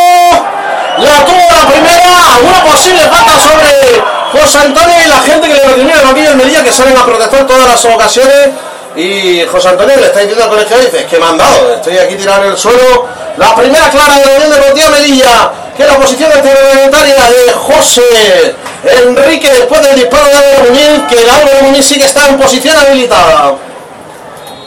La 1.00 1.26
tuvo 1.26 1.38
la 1.38 1.68
primera, 1.68 2.40
una 2.44 2.64
posible 2.72 3.02
falta 3.02 3.40
sobre 3.40 4.02
José 4.32 4.58
Antonio 4.60 4.96
y 5.04 5.08
la 5.08 5.20
gente 5.20 5.48
que 5.48 5.54
le 5.56 5.64
recrimina 5.64 6.00
el 6.00 6.06
banquillo 6.06 6.30
del 6.30 6.38
Melilla 6.38 6.64
que 6.64 6.72
salen 6.72 6.98
a 6.98 7.06
protestar 7.06 7.48
todas 7.48 7.68
las 7.68 7.86
ocasiones. 7.86 8.50
Y 8.96 9.44
José 9.52 9.70
Antonio 9.70 9.96
le 9.98 10.06
está 10.06 10.20
diciendo 10.20 10.44
al 10.44 10.52
colegio, 10.52 10.78
dice, 10.78 11.00
es 11.00 11.06
que 11.06 11.18
me 11.18 11.26
han 11.26 11.38
dado, 11.38 11.74
estoy 11.74 11.98
aquí 11.98 12.16
tirado 12.16 12.44
en 12.44 12.52
el 12.52 12.58
suelo. 12.58 13.08
La 13.38 13.56
primera 13.56 13.90
clara 13.90 14.20
de 14.20 14.26
la 14.26 14.32
Unión 14.36 14.52
Deportiva 14.52 14.90
Melilla, 14.90 15.52
que 15.76 15.84
la 15.84 15.98
posición 15.98 16.32
complementaria 16.32 17.16
de 17.16 17.54
José 17.54 18.56
Enrique 19.04 19.50
después 19.50 19.82
del 19.82 19.96
disparo 19.96 20.28
de 20.28 20.70
Muñiz, 20.70 21.02
que 21.10 21.28
Álvaro 21.28 21.64
Muñiz 21.64 21.88
sí 21.88 21.98
que 21.98 22.06
está 22.06 22.28
en 22.28 22.38
posición 22.38 22.76
habilitada. 22.76 23.56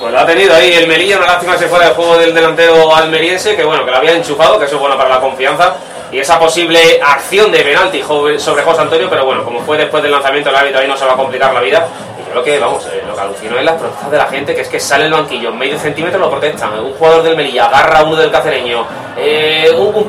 Pues 0.06 0.14
lo 0.14 0.20
ha 0.20 0.26
tenido 0.26 0.54
ahí 0.54 0.72
el 0.72 0.86
Melilla, 0.86 1.16
una 1.16 1.26
lástima 1.26 1.58
se 1.58 1.66
fuera 1.66 1.86
del 1.86 1.94
juego 1.96 2.16
del 2.16 2.32
delantero 2.32 2.94
almeriense, 2.94 3.56
que 3.56 3.64
bueno, 3.64 3.84
que 3.84 3.90
lo 3.90 3.96
había 3.96 4.12
enchufado, 4.12 4.56
que 4.56 4.66
eso 4.66 4.76
es 4.76 4.80
bueno 4.80 4.96
para 4.96 5.08
la 5.08 5.20
confianza. 5.20 5.74
Y 6.12 6.20
esa 6.20 6.38
posible 6.38 7.00
acción 7.04 7.50
de 7.50 7.58
penalti 7.64 8.04
sobre 8.04 8.62
José 8.62 8.82
Antonio, 8.82 9.10
pero 9.10 9.24
bueno, 9.24 9.42
como 9.44 9.62
fue 9.62 9.76
después 9.76 10.04
del 10.04 10.12
lanzamiento 10.12 10.50
el 10.50 10.54
árbitro 10.54 10.78
ahí 10.78 10.86
no 10.86 10.96
se 10.96 11.04
va 11.04 11.14
a 11.14 11.16
complicar 11.16 11.52
la 11.52 11.60
vida. 11.60 11.88
Y 12.20 12.32
yo 12.32 12.40
que, 12.44 12.56
vamos, 12.60 12.86
eh, 12.86 13.02
lo 13.04 13.16
que 13.16 13.20
alucino 13.20 13.58
es 13.58 13.64
las 13.64 13.74
protestas 13.74 14.10
de 14.12 14.16
la 14.16 14.26
gente, 14.26 14.54
que 14.54 14.60
es 14.60 14.68
que 14.68 14.78
sale 14.78 15.06
el 15.06 15.12
banquillo, 15.12 15.50
medio 15.50 15.76
centímetro 15.76 16.20
lo 16.20 16.30
protestan. 16.30 16.78
Un 16.78 16.92
jugador 16.92 17.24
del 17.24 17.34
Melilla 17.34 17.66
agarra 17.66 17.98
a 17.98 18.04
uno 18.04 18.14
del 18.14 18.30
cacereño, 18.30 18.86
eh, 19.16 19.72
un, 19.76 19.92
un 19.92 20.08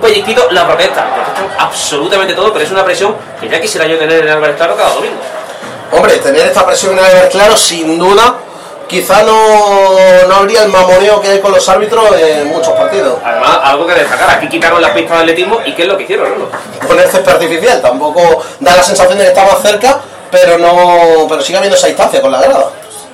la 0.51 0.67
protestan. 0.67 1.07
Protestan 1.11 1.47
absolutamente 1.57 2.35
todo, 2.35 2.53
pero 2.53 2.63
es 2.63 2.69
una 2.69 2.85
presión 2.85 3.15
que 3.41 3.49
ya 3.49 3.59
quisiera 3.59 3.87
yo 3.87 3.97
tener 3.97 4.27
en 4.27 4.29
Álvarez 4.29 4.57
Claro 4.57 4.77
cada 4.77 4.93
domingo. 4.93 5.17
Hombre, 5.91 6.17
tener 6.17 6.45
esta 6.45 6.67
presión 6.67 6.99
en 6.99 7.03
el 7.03 7.29
claro, 7.29 7.57
sin 7.57 7.97
duda, 7.97 8.35
quizá 8.87 9.23
no, 9.23 9.95
no 10.27 10.35
habría 10.35 10.63
el 10.63 10.69
mamoneo 10.69 11.21
que 11.21 11.29
hay 11.29 11.39
con 11.39 11.51
los 11.51 11.67
árbitros 11.69 12.05
en 12.19 12.47
muchos 12.47 12.73
partidos. 12.73 13.19
Además, 13.23 13.59
algo 13.63 13.85
que 13.85 13.93
destacar, 13.93 14.29
aquí 14.29 14.47
quitaron 14.47 14.81
las 14.81 14.91
pistas 14.91 15.17
de 15.17 15.23
atletismo 15.23 15.59
y 15.65 15.73
¿qué 15.73 15.83
es 15.83 15.87
lo 15.87 15.97
que 15.97 16.03
hicieron, 16.03 16.29
Lolo? 16.29 16.49
Poner 16.87 17.07
césped 17.07 17.31
artificial 17.31 17.81
tampoco 17.81 18.43
da 18.59 18.75
la 18.75 18.83
sensación 18.83 19.17
de 19.17 19.25
que 19.25 19.29
está 19.29 19.45
más 19.45 19.61
cerca, 19.61 19.99
pero 20.31 20.57
no 20.57 21.27
pero 21.27 21.41
sigue 21.41 21.57
habiendo 21.57 21.77
esa 21.77 21.87
distancia 21.87 22.21
con 22.21 22.31
la 22.31 22.41
grada. 22.41 22.69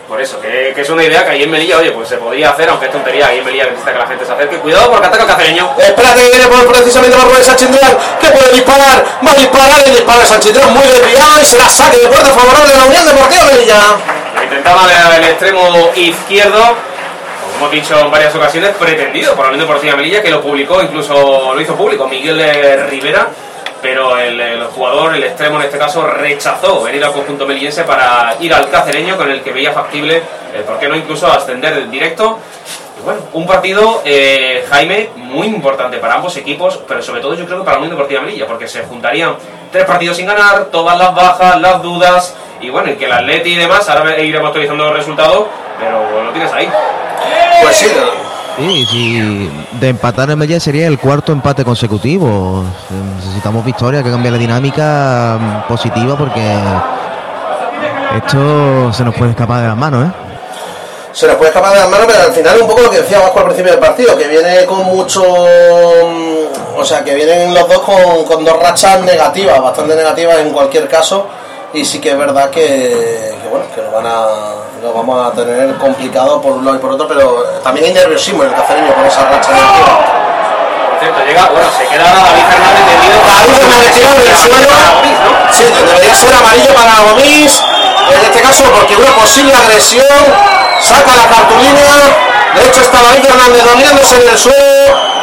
Por 0.08 0.22
eso, 0.22 0.40
que, 0.40 0.74
que 0.76 0.82
es 0.82 0.90
una 0.90 1.04
idea 1.04 1.24
que 1.26 1.32
ahí 1.32 1.44
en 1.44 1.50
Melilla, 1.50 1.78
oye, 1.80 1.92
pues 1.92 2.08
se 2.08 2.18
podría 2.18 2.52
hacer, 2.52 2.70
aunque 2.70 2.86
es 2.86 2.92
tontería, 2.92 3.28
ahí 3.28 3.40
en 3.40 3.46
Melilla 3.46 3.66
necesita 3.66 3.94
que 3.94 4.00
la 4.00 4.06
gente 4.06 4.26
se 4.26 4.34
acerque. 4.34 4.58
Cuidado 4.58 4.92
porque 4.92 5.08
ataca 5.08 5.24
el 5.24 5.30
cacereño. 5.30 5.72
Espérate 5.80 6.22
que 6.22 6.30
viene 6.30 6.48
por 6.48 6.68
precisamente 6.68 7.18
por 7.18 7.26
Rubén 7.30 7.44
Sanchindrán, 7.44 7.98
que 8.22 8.28
puede 8.28 8.52
disparar, 8.52 9.04
va 9.26 9.32
a 9.32 9.34
disparar 9.34 9.88
y 9.88 9.92
dispara 9.92 10.26
Sanchindrán 10.26 10.74
muy 10.74 10.84
desviado 10.84 11.42
y 11.42 11.46
se 11.46 11.58
la 11.58 11.68
saque 11.68 11.98
de 11.98 12.08
puerta 12.08 12.30
favorable 12.30 12.70
de 12.70 12.78
la 12.78 12.86
Unión 12.86 13.06
Deportiva 13.08 13.46
Melilla. 13.46 14.13
Intentaba 14.56 14.84
el, 15.18 15.24
el 15.24 15.30
extremo 15.32 15.92
izquierdo, 15.96 16.60
como 16.60 17.58
hemos 17.58 17.72
dicho 17.72 18.00
en 18.00 18.12
varias 18.12 18.36
ocasiones, 18.36 18.70
pretendido 18.78 19.34
por 19.34 19.48
Unión 19.48 19.62
Deportiva 19.62 19.96
Melilla, 19.96 20.22
que 20.22 20.30
lo 20.30 20.44
publicó, 20.44 20.80
incluso 20.84 21.56
lo 21.56 21.60
hizo 21.60 21.76
público, 21.76 22.08
Miguel 22.08 22.40
Rivera, 22.88 23.30
pero 23.82 24.16
el, 24.20 24.40
el 24.40 24.64
jugador, 24.66 25.16
el 25.16 25.24
extremo 25.24 25.58
en 25.60 25.66
este 25.66 25.80
caso, 25.80 26.06
rechazó 26.06 26.84
venir 26.84 27.04
al 27.04 27.14
conjunto 27.14 27.48
melillense 27.48 27.84
para 27.84 28.36
ir 28.40 28.54
al 28.54 28.70
cacereño, 28.70 29.18
con 29.18 29.32
el 29.32 29.42
que 29.42 29.52
veía 29.52 29.72
factible, 29.72 30.18
eh, 30.18 30.64
¿por 30.68 30.78
qué 30.78 30.88
no 30.88 30.96
incluso 30.96 31.26
ascender 31.32 31.76
en 31.80 31.90
directo? 31.90 32.38
Bueno, 33.04 33.20
un 33.34 33.46
partido, 33.46 34.02
eh, 34.06 34.66
Jaime, 34.70 35.10
muy 35.18 35.48
importante 35.48 35.98
para 35.98 36.16
ambos 36.16 36.38
equipos, 36.38 36.80
pero 36.88 37.02
sobre 37.02 37.20
todo 37.20 37.34
yo 37.34 37.46
creo 37.46 37.60
que 37.60 37.66
para 37.66 37.76
la 37.76 37.80
Unión 37.80 37.98
Deportiva 37.98 38.22
Melilla, 38.22 38.48
porque 38.48 38.68
se 38.68 38.84
juntarían 38.84 39.36
tres 39.72 39.84
partidos 39.84 40.16
sin 40.16 40.26
ganar, 40.26 40.66
todas 40.66 40.98
las 40.98 41.14
bajas, 41.14 41.60
las 41.60 41.82
dudas, 41.82 42.34
y 42.62 42.70
bueno, 42.70 42.92
y 42.92 42.96
que 42.96 43.06
el 43.06 43.12
Atleti 43.12 43.52
y 43.52 43.56
demás, 43.56 43.90
ahora 43.90 44.18
iremos 44.20 44.48
actualizando 44.48 44.86
los 44.86 44.96
resultados, 44.96 45.48
pero 45.78 46.24
lo 46.24 46.32
tienes 46.32 46.52
ahí. 46.54 46.70
Pues 47.62 47.76
sí, 47.76 47.88
Sí, 48.58 48.86
sí, 48.86 49.50
de 49.80 49.90
empatar 49.90 50.30
en 50.30 50.38
Melilla 50.38 50.60
sería 50.60 50.88
el 50.88 51.00
cuarto 51.00 51.32
empate 51.32 51.66
consecutivo. 51.66 52.64
Necesitamos 53.16 53.66
victoria 53.66 54.04
que 54.04 54.12
cambie 54.12 54.30
la 54.30 54.38
dinámica 54.38 55.40
mm, 55.42 55.68
positiva 55.68 56.16
porque 56.16 56.56
esto 58.16 58.94
se 58.94 59.04
nos 59.04 59.16
puede 59.16 59.32
escapar 59.32 59.62
de 59.62 59.68
las 59.70 59.78
manos, 59.78 60.08
¿eh? 60.08 60.12
Se 61.14 61.28
nos 61.28 61.36
puede 61.36 61.50
escapar 61.50 61.74
de 61.74 61.80
las 61.80 61.90
manos, 61.90 62.08
pero 62.08 62.24
al 62.24 62.34
final 62.34 62.62
un 62.62 62.68
poco 62.68 62.82
lo 62.82 62.90
que 62.90 63.02
decía 63.02 63.20
Vasco 63.20 63.40
al 63.40 63.46
principio 63.46 63.72
del 63.72 63.80
partido, 63.80 64.18
que 64.18 64.28
viene 64.28 64.66
con 64.66 64.84
mucho... 64.84 65.24
mm, 65.24 66.78
O 66.80 66.84
sea, 66.84 67.04
que 67.04 67.14
vienen 67.14 67.54
los 67.54 67.68
dos 67.70 67.80
con, 67.82 68.26
con 68.26 68.44
dos 68.44 68.58
rachas 68.60 69.00
negativas, 69.02 69.62
bastante 69.62 69.96
negativas 69.96 70.38
en 70.40 70.50
cualquier 70.52 70.88
caso, 70.90 71.28
y 71.72 71.86
sí 71.86 72.02
que 72.02 72.10
es 72.12 72.18
verdad 72.18 72.50
que, 72.50 73.38
que, 73.42 73.48
bueno, 73.50 73.66
que 73.74 73.82
lo, 73.82 73.92
van 73.92 74.06
a, 74.08 74.26
lo 74.82 74.92
vamos 74.92 75.32
a 75.32 75.32
tener 75.36 75.76
complicado 75.78 76.42
por 76.42 76.54
un 76.54 76.66
lado 76.66 76.78
y 76.78 76.80
por 76.80 76.92
otro, 76.92 77.08
pero 77.08 77.44
también 77.64 77.86
hay 77.86 77.94
nerviosismo 77.94 78.44
en 78.44 78.50
el 78.50 78.56
cacereño 78.56 78.94
con 78.96 79.06
esa 79.06 79.24
racha 79.30 79.52
negativa. 79.52 79.96
Por 80.90 81.00
cierto, 81.00 81.20
llega, 81.28 81.50
bueno, 81.54 81.68
se 81.78 81.86
queda 81.88 82.04
David 82.10 82.46
Fernández 82.50 82.86
tendido. 82.90 83.18
David 83.28 83.54
Fernández 83.54 83.92
tirado 83.94 84.16
en 84.16 84.28
el 84.32 84.38
suelo. 84.38 84.76
Sí, 85.52 85.64
debería 85.64 86.16
ser 86.16 86.34
amarillo 86.34 86.74
para 86.74 86.94
Gomis, 87.06 87.62
en 88.10 88.22
este 88.26 88.42
caso 88.42 88.64
porque 88.74 88.96
una 88.98 89.14
posible 89.16 89.54
agresión, 89.56 90.26
saca 90.84 91.16
la 91.16 91.28
cartulina, 91.28 91.82
de 92.56 92.68
hecho 92.68 92.82
está 92.82 93.02
David 93.02 93.26
Hernández 93.26 93.64
dominándose 93.64 94.16
en 94.22 94.30
el 94.30 94.38
suelo, 94.38 95.14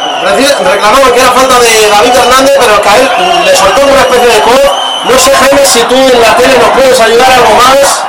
reclamaban 0.63 1.11
que 1.13 1.19
era 1.19 1.31
falta 1.31 1.59
de 1.59 1.89
David 1.89 2.15
Hernández, 2.15 2.57
pero 2.59 2.81
que 2.81 2.89
a 2.89 2.97
él 2.97 3.09
le 3.45 3.55
soltó 3.55 3.81
una 3.81 4.01
especie 4.01 4.27
de 4.27 4.41
codo. 4.41 4.91
No 5.05 5.17
sé 5.17 5.31
Jaime 5.35 5.65
si 5.65 5.83
tú 5.85 5.95
en 5.95 6.21
la 6.21 6.35
tele 6.35 6.57
nos 6.59 6.69
puedes 6.69 6.99
ayudar 6.99 7.31
algo 7.31 7.55
más. 7.55 8.05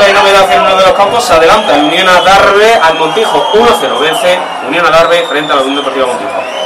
Hay 0.00 0.12
novedad 0.14 0.50
en 0.52 0.60
uno 0.62 0.76
de 0.76 0.86
los 0.86 0.92
campos, 0.92 1.24
se 1.24 1.34
adelanta 1.34 1.74
el 1.74 1.84
Unión 1.84 2.08
Adarve 2.08 2.74
al 2.82 2.94
Montijo 2.94 3.52
1-0, 3.52 4.00
vence 4.00 4.38
Unión 4.66 4.86
Adarve 4.86 5.26
frente 5.26 5.52
a 5.52 5.56
la 5.56 5.62
Unión 5.62 5.76
Deportiva 5.76 6.06
Montijo. 6.06 6.57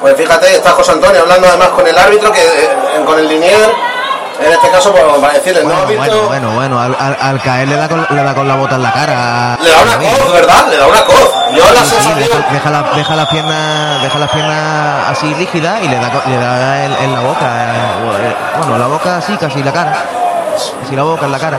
Pues 0.00 0.16
fíjate, 0.16 0.56
está 0.56 0.70
José 0.72 0.92
Antonio 0.92 1.22
hablando 1.22 1.48
además 1.48 1.68
con 1.68 1.86
el 1.86 1.96
árbitro, 1.98 2.30
que 2.30 2.40
eh, 2.42 2.70
con 3.04 3.18
el 3.18 3.28
linier, 3.28 3.72
en 4.38 4.52
este 4.52 4.68
caso 4.70 4.92
pues, 4.92 5.02
para 5.20 5.32
decirle, 5.32 5.64
no 5.64 5.74
Bueno, 5.74 5.86
visto... 5.86 5.98
bueno, 6.26 6.26
bueno, 6.26 6.54
bueno, 6.54 6.80
al, 6.80 6.96
al- 7.00 7.16
al 7.20 7.40
caer 7.42 7.68
le 7.68 7.76
da, 7.76 7.88
con, 7.88 8.06
le 8.10 8.22
da 8.22 8.34
con 8.34 8.46
la 8.46 8.54
bota 8.56 8.74
en 8.74 8.82
la 8.82 8.92
cara. 8.92 9.58
Le 9.60 9.70
da 9.70 9.82
una 9.82 9.96
coz, 9.96 10.32
¿verdad? 10.32 10.66
Le 10.68 10.76
da 10.76 10.86
una 10.86 11.04
coz. 11.04 11.32
Yo 11.54 11.64
la 11.72 11.80
Sí, 11.80 11.86
sí, 11.86 11.94
sensación... 11.94 12.18
deja, 12.18 12.52
deja 12.52 12.70
la- 12.70 12.82
deja 12.94 13.16
las 13.16 13.28
piernas 13.28 14.02
deja 14.02 14.18
las 14.18 14.30
piernas 14.30 15.08
así 15.10 15.32
rígidas 15.34 15.82
y 15.82 15.88
le 15.88 15.96
da 15.96 16.10
le 16.26 16.36
da 16.38 16.84
en, 16.84 16.92
en 16.92 17.12
la 17.14 17.20
boca 17.20 17.46
eh, 17.46 18.36
bueno 18.58 18.78
la 18.78 18.86
boca 18.88 19.16
así 19.16 19.36
casi 19.36 19.62
la 19.62 19.72
cara 19.72 19.96
así 20.84 20.94
la 20.94 21.02
boca 21.04 21.24
en 21.26 21.32
la 21.32 21.38
cara 21.38 21.58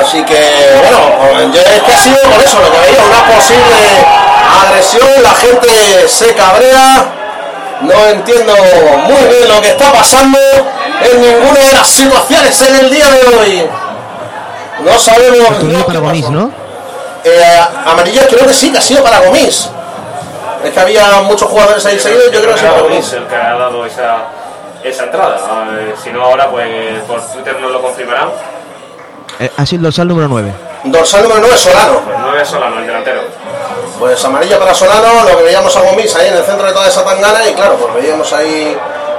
Así 0.00 0.22
que, 0.24 0.80
bueno, 0.80 1.52
yo 1.52 1.60
es 1.60 1.82
que 1.82 1.92
ha 1.92 1.96
sido 1.98 2.16
por 2.22 2.42
eso 2.42 2.58
lo 2.60 2.72
que 2.72 2.78
veía, 2.78 3.02
una 3.04 3.34
posible 3.36 4.04
agresión, 4.62 5.08
la 5.22 5.34
gente 5.34 6.08
se 6.08 6.34
cabrea, 6.34 7.04
no 7.82 8.06
entiendo 8.08 8.54
muy 9.06 9.22
bien 9.28 9.48
lo 9.48 9.60
que 9.60 9.68
está 9.68 9.92
pasando 9.92 10.38
en 10.38 11.20
ninguna 11.20 11.60
de 11.60 11.72
las 11.72 11.88
situaciones 11.88 12.60
en 12.62 12.76
el 12.76 12.90
día 12.90 13.06
de 13.10 13.36
hoy. 13.36 13.68
No 14.84 14.98
sabemos... 14.98 15.48
Cartulina 15.48 15.84
para 15.84 16.00
Gomis, 16.00 16.28
¿no? 16.30 16.50
Eh, 17.24 17.60
amarilla 17.86 18.26
creo 18.26 18.46
que 18.46 18.54
sí, 18.54 18.72
que 18.72 18.78
ha 18.78 18.82
sido 18.82 19.02
para 19.02 19.20
Gomis. 19.20 19.68
Es 20.64 20.70
que 20.70 20.80
había 20.80 21.22
muchos 21.22 21.48
jugadores 21.48 21.84
ahí 21.86 21.98
seguidos, 21.98 22.30
yo 22.32 22.40
creo 22.40 22.54
que 22.54 22.60
sí 22.60 22.66
para 22.66 22.82
Gomis. 22.82 23.12
el 23.12 23.26
que 23.26 23.36
ha 23.36 23.54
dado 23.54 23.86
esa, 23.86 24.16
esa 24.82 25.04
entrada. 25.04 25.36
Eh, 25.78 25.94
si 26.02 26.10
no, 26.10 26.22
ahora 26.22 26.50
pues 26.50 27.00
por 27.06 27.20
Twitter 27.32 27.60
nos 27.60 27.72
lo 27.72 27.82
confirmarán. 27.82 28.30
Eh, 29.38 29.50
ha 29.56 29.66
sido 29.66 29.78
el 29.78 29.82
dorsal 29.84 30.08
número 30.08 30.28
9 30.28 30.52
Dorsal 30.84 31.22
número 31.22 31.40
9, 31.40 31.56
Solano. 31.56 32.00
Pues 32.00 32.16
9 32.20 32.44
Solano, 32.44 32.78
el 32.80 32.86
delantero. 32.86 33.20
Pues 34.02 34.24
amarilla 34.24 34.58
para 34.58 34.74
Solano, 34.74 35.22
lo 35.22 35.36
que 35.36 35.44
veíamos 35.44 35.76
a 35.76 35.80
Gomis 35.80 36.12
ahí 36.16 36.26
en 36.26 36.36
el 36.36 36.44
centro 36.44 36.66
de 36.66 36.72
toda 36.72 36.88
esa 36.88 37.04
tangana 37.04 37.48
y 37.48 37.54
claro, 37.54 37.76
pues 37.76 37.94
veíamos 37.94 38.32
ahí 38.32 38.76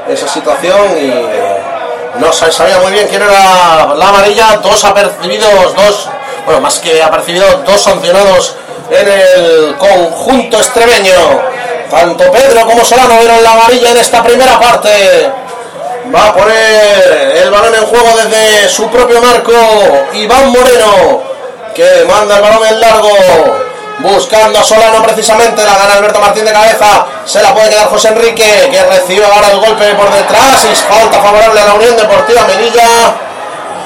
esa 0.10 0.28
situación 0.28 0.98
y 0.98 2.20
no 2.20 2.34
se 2.34 2.52
sabía 2.52 2.80
muy 2.80 2.92
bien 2.92 3.08
quién 3.08 3.22
era 3.22 3.96
la 3.96 4.10
amarilla, 4.10 4.58
dos 4.62 4.84
apercibidos, 4.84 5.74
dos, 5.74 6.10
bueno, 6.44 6.60
más 6.60 6.80
que 6.80 7.02
apercibidos, 7.02 7.64
dos 7.64 7.82
sancionados 7.82 8.58
en 8.92 9.08
el 9.08 9.76
conjunto 9.78 10.58
extremeño. 10.58 11.42
Tanto 11.90 12.30
Pedro 12.34 12.66
como 12.66 12.84
Solano 12.84 13.20
vieron 13.20 13.42
la 13.42 13.52
amarilla 13.52 13.92
en 13.92 13.98
esta 14.00 14.22
primera 14.22 14.60
parte. 14.60 15.32
Va 16.14 16.28
a 16.28 16.34
poner 16.34 17.38
el 17.42 17.50
balón 17.50 17.74
en 17.74 17.86
juego 17.86 18.10
desde 18.18 18.68
su 18.68 18.90
propio 18.90 19.22
marco. 19.22 19.54
Iván 20.12 20.52
Moreno, 20.52 21.24
que 21.74 22.04
manda 22.06 22.36
el 22.36 22.42
balón 22.42 22.68
en 22.68 22.82
largo. 22.82 23.73
Buscando 24.00 24.60
a 24.60 24.64
Solano 24.64 25.02
precisamente, 25.04 25.64
la 25.64 25.78
gana 25.78 25.94
Alberto 25.96 26.20
Martín 26.20 26.44
de 26.46 26.52
cabeza, 26.52 27.06
se 27.26 27.42
la 27.42 27.54
puede 27.54 27.70
quedar 27.70 27.88
José 27.88 28.10
Enrique, 28.10 28.70
que 28.72 28.84
recibe 28.84 29.26
ahora 29.26 29.52
el 29.52 29.60
golpe 29.60 29.94
por 29.94 30.12
detrás 30.12 30.66
y 30.70 30.76
falta 30.76 31.22
favorable 31.22 31.60
a 31.62 31.66
la 31.66 31.74
Unión 31.76 31.96
Deportiva 31.96 32.42
Melilla. 32.48 33.14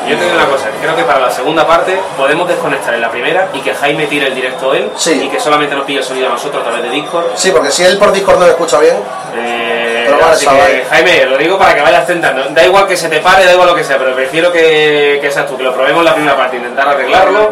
Yo 0.07 0.17
te 0.17 0.23
digo 0.23 0.37
una 0.37 0.45
cosa, 0.47 0.67
creo 0.81 0.95
que 0.95 1.03
para 1.03 1.19
la 1.19 1.29
segunda 1.29 1.67
parte 1.67 1.99
podemos 2.15 2.47
desconectar 2.47 2.93
en 2.93 3.01
la 3.01 3.11
primera 3.11 3.49
y 3.53 3.59
que 3.59 3.75
Jaime 3.75 4.07
tire 4.07 4.27
el 4.27 4.35
directo 4.35 4.73
él 4.73 4.89
y 5.05 5.27
que 5.27 5.37
solamente 5.37 5.75
nos 5.75 5.83
pille 5.85 5.99
el 5.99 6.05
sonido 6.05 6.27
a 6.27 6.29
nosotros 6.31 6.61
a 6.61 6.65
través 6.65 6.83
de 6.83 6.89
Discord. 6.91 7.25
Sí, 7.35 7.51
porque 7.51 7.69
si 7.71 7.83
él 7.83 7.97
por 7.97 8.13
Discord 8.13 8.39
no 8.39 8.45
me 8.45 8.51
escucha 8.51 8.79
bien. 8.79 8.95
Eh, 9.35 10.05
Pero 10.05 10.17
vale, 10.19 10.31
así 10.31 10.47
que, 10.47 10.85
Jaime, 10.89 11.25
lo 11.25 11.37
digo 11.37 11.57
para 11.57 11.75
que 11.75 11.81
vayas 11.81 12.07
tentando. 12.07 12.41
Da 12.51 12.63
igual 12.63 12.87
que 12.87 12.95
se 12.95 13.09
te 13.09 13.19
pare, 13.19 13.43
da 13.43 13.51
igual 13.51 13.67
lo 13.67 13.75
que 13.75 13.83
sea, 13.83 13.97
pero 13.97 14.15
prefiero 14.15 14.49
que, 14.49 15.19
que 15.21 15.29
seas 15.29 15.45
tú, 15.45 15.57
que 15.57 15.63
lo 15.63 15.73
probemos 15.73 15.99
en 15.99 16.05
la 16.05 16.13
primera 16.13 16.37
parte, 16.37 16.55
intentar 16.55 16.87
arreglarlo 16.87 17.49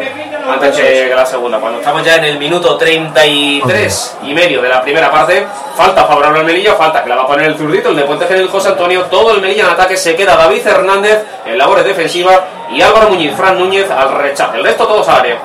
antes 0.52 0.76
que, 0.76 1.08
que 1.08 1.14
la 1.14 1.26
segunda. 1.26 1.58
Cuando 1.58 1.78
estamos 1.78 2.04
ya 2.04 2.16
en 2.16 2.24
el 2.24 2.38
minuto 2.38 2.76
33 2.76 4.16
y 4.22 4.34
medio 4.34 4.62
de 4.62 4.68
la 4.68 4.82
primera 4.82 5.10
parte, 5.10 5.46
falta 5.76 6.04
favorable 6.04 6.40
al 6.40 6.46
Melilla, 6.46 6.74
falta 6.74 7.02
que 7.02 7.08
la 7.08 7.16
va 7.16 7.22
a 7.22 7.26
poner 7.26 7.46
el 7.46 7.56
zurdito, 7.56 7.90
el 7.90 7.96
de 7.96 8.04
Puente 8.04 8.26
Genil 8.26 8.48
José 8.48 8.68
Antonio, 8.68 9.02
todo 9.04 9.32
el 9.32 9.40
Melilla 9.40 9.64
en 9.64 9.70
ataque, 9.70 9.96
se 9.96 10.14
queda 10.14 10.36
David 10.36 10.66
Hernández 10.66 11.22
en 11.44 11.58
labores 11.58 11.84
defensivas 11.84 12.40
y 12.72 12.80
Álvaro 12.80 13.10
Muñiz, 13.10 13.34
Fran 13.36 13.58
Núñez 13.58 13.90
al 13.90 14.12
rechace. 14.12 14.56
El 14.56 14.64
resto 14.64 14.86
todos 14.86 15.08
al 15.08 15.20
área. 15.20 15.38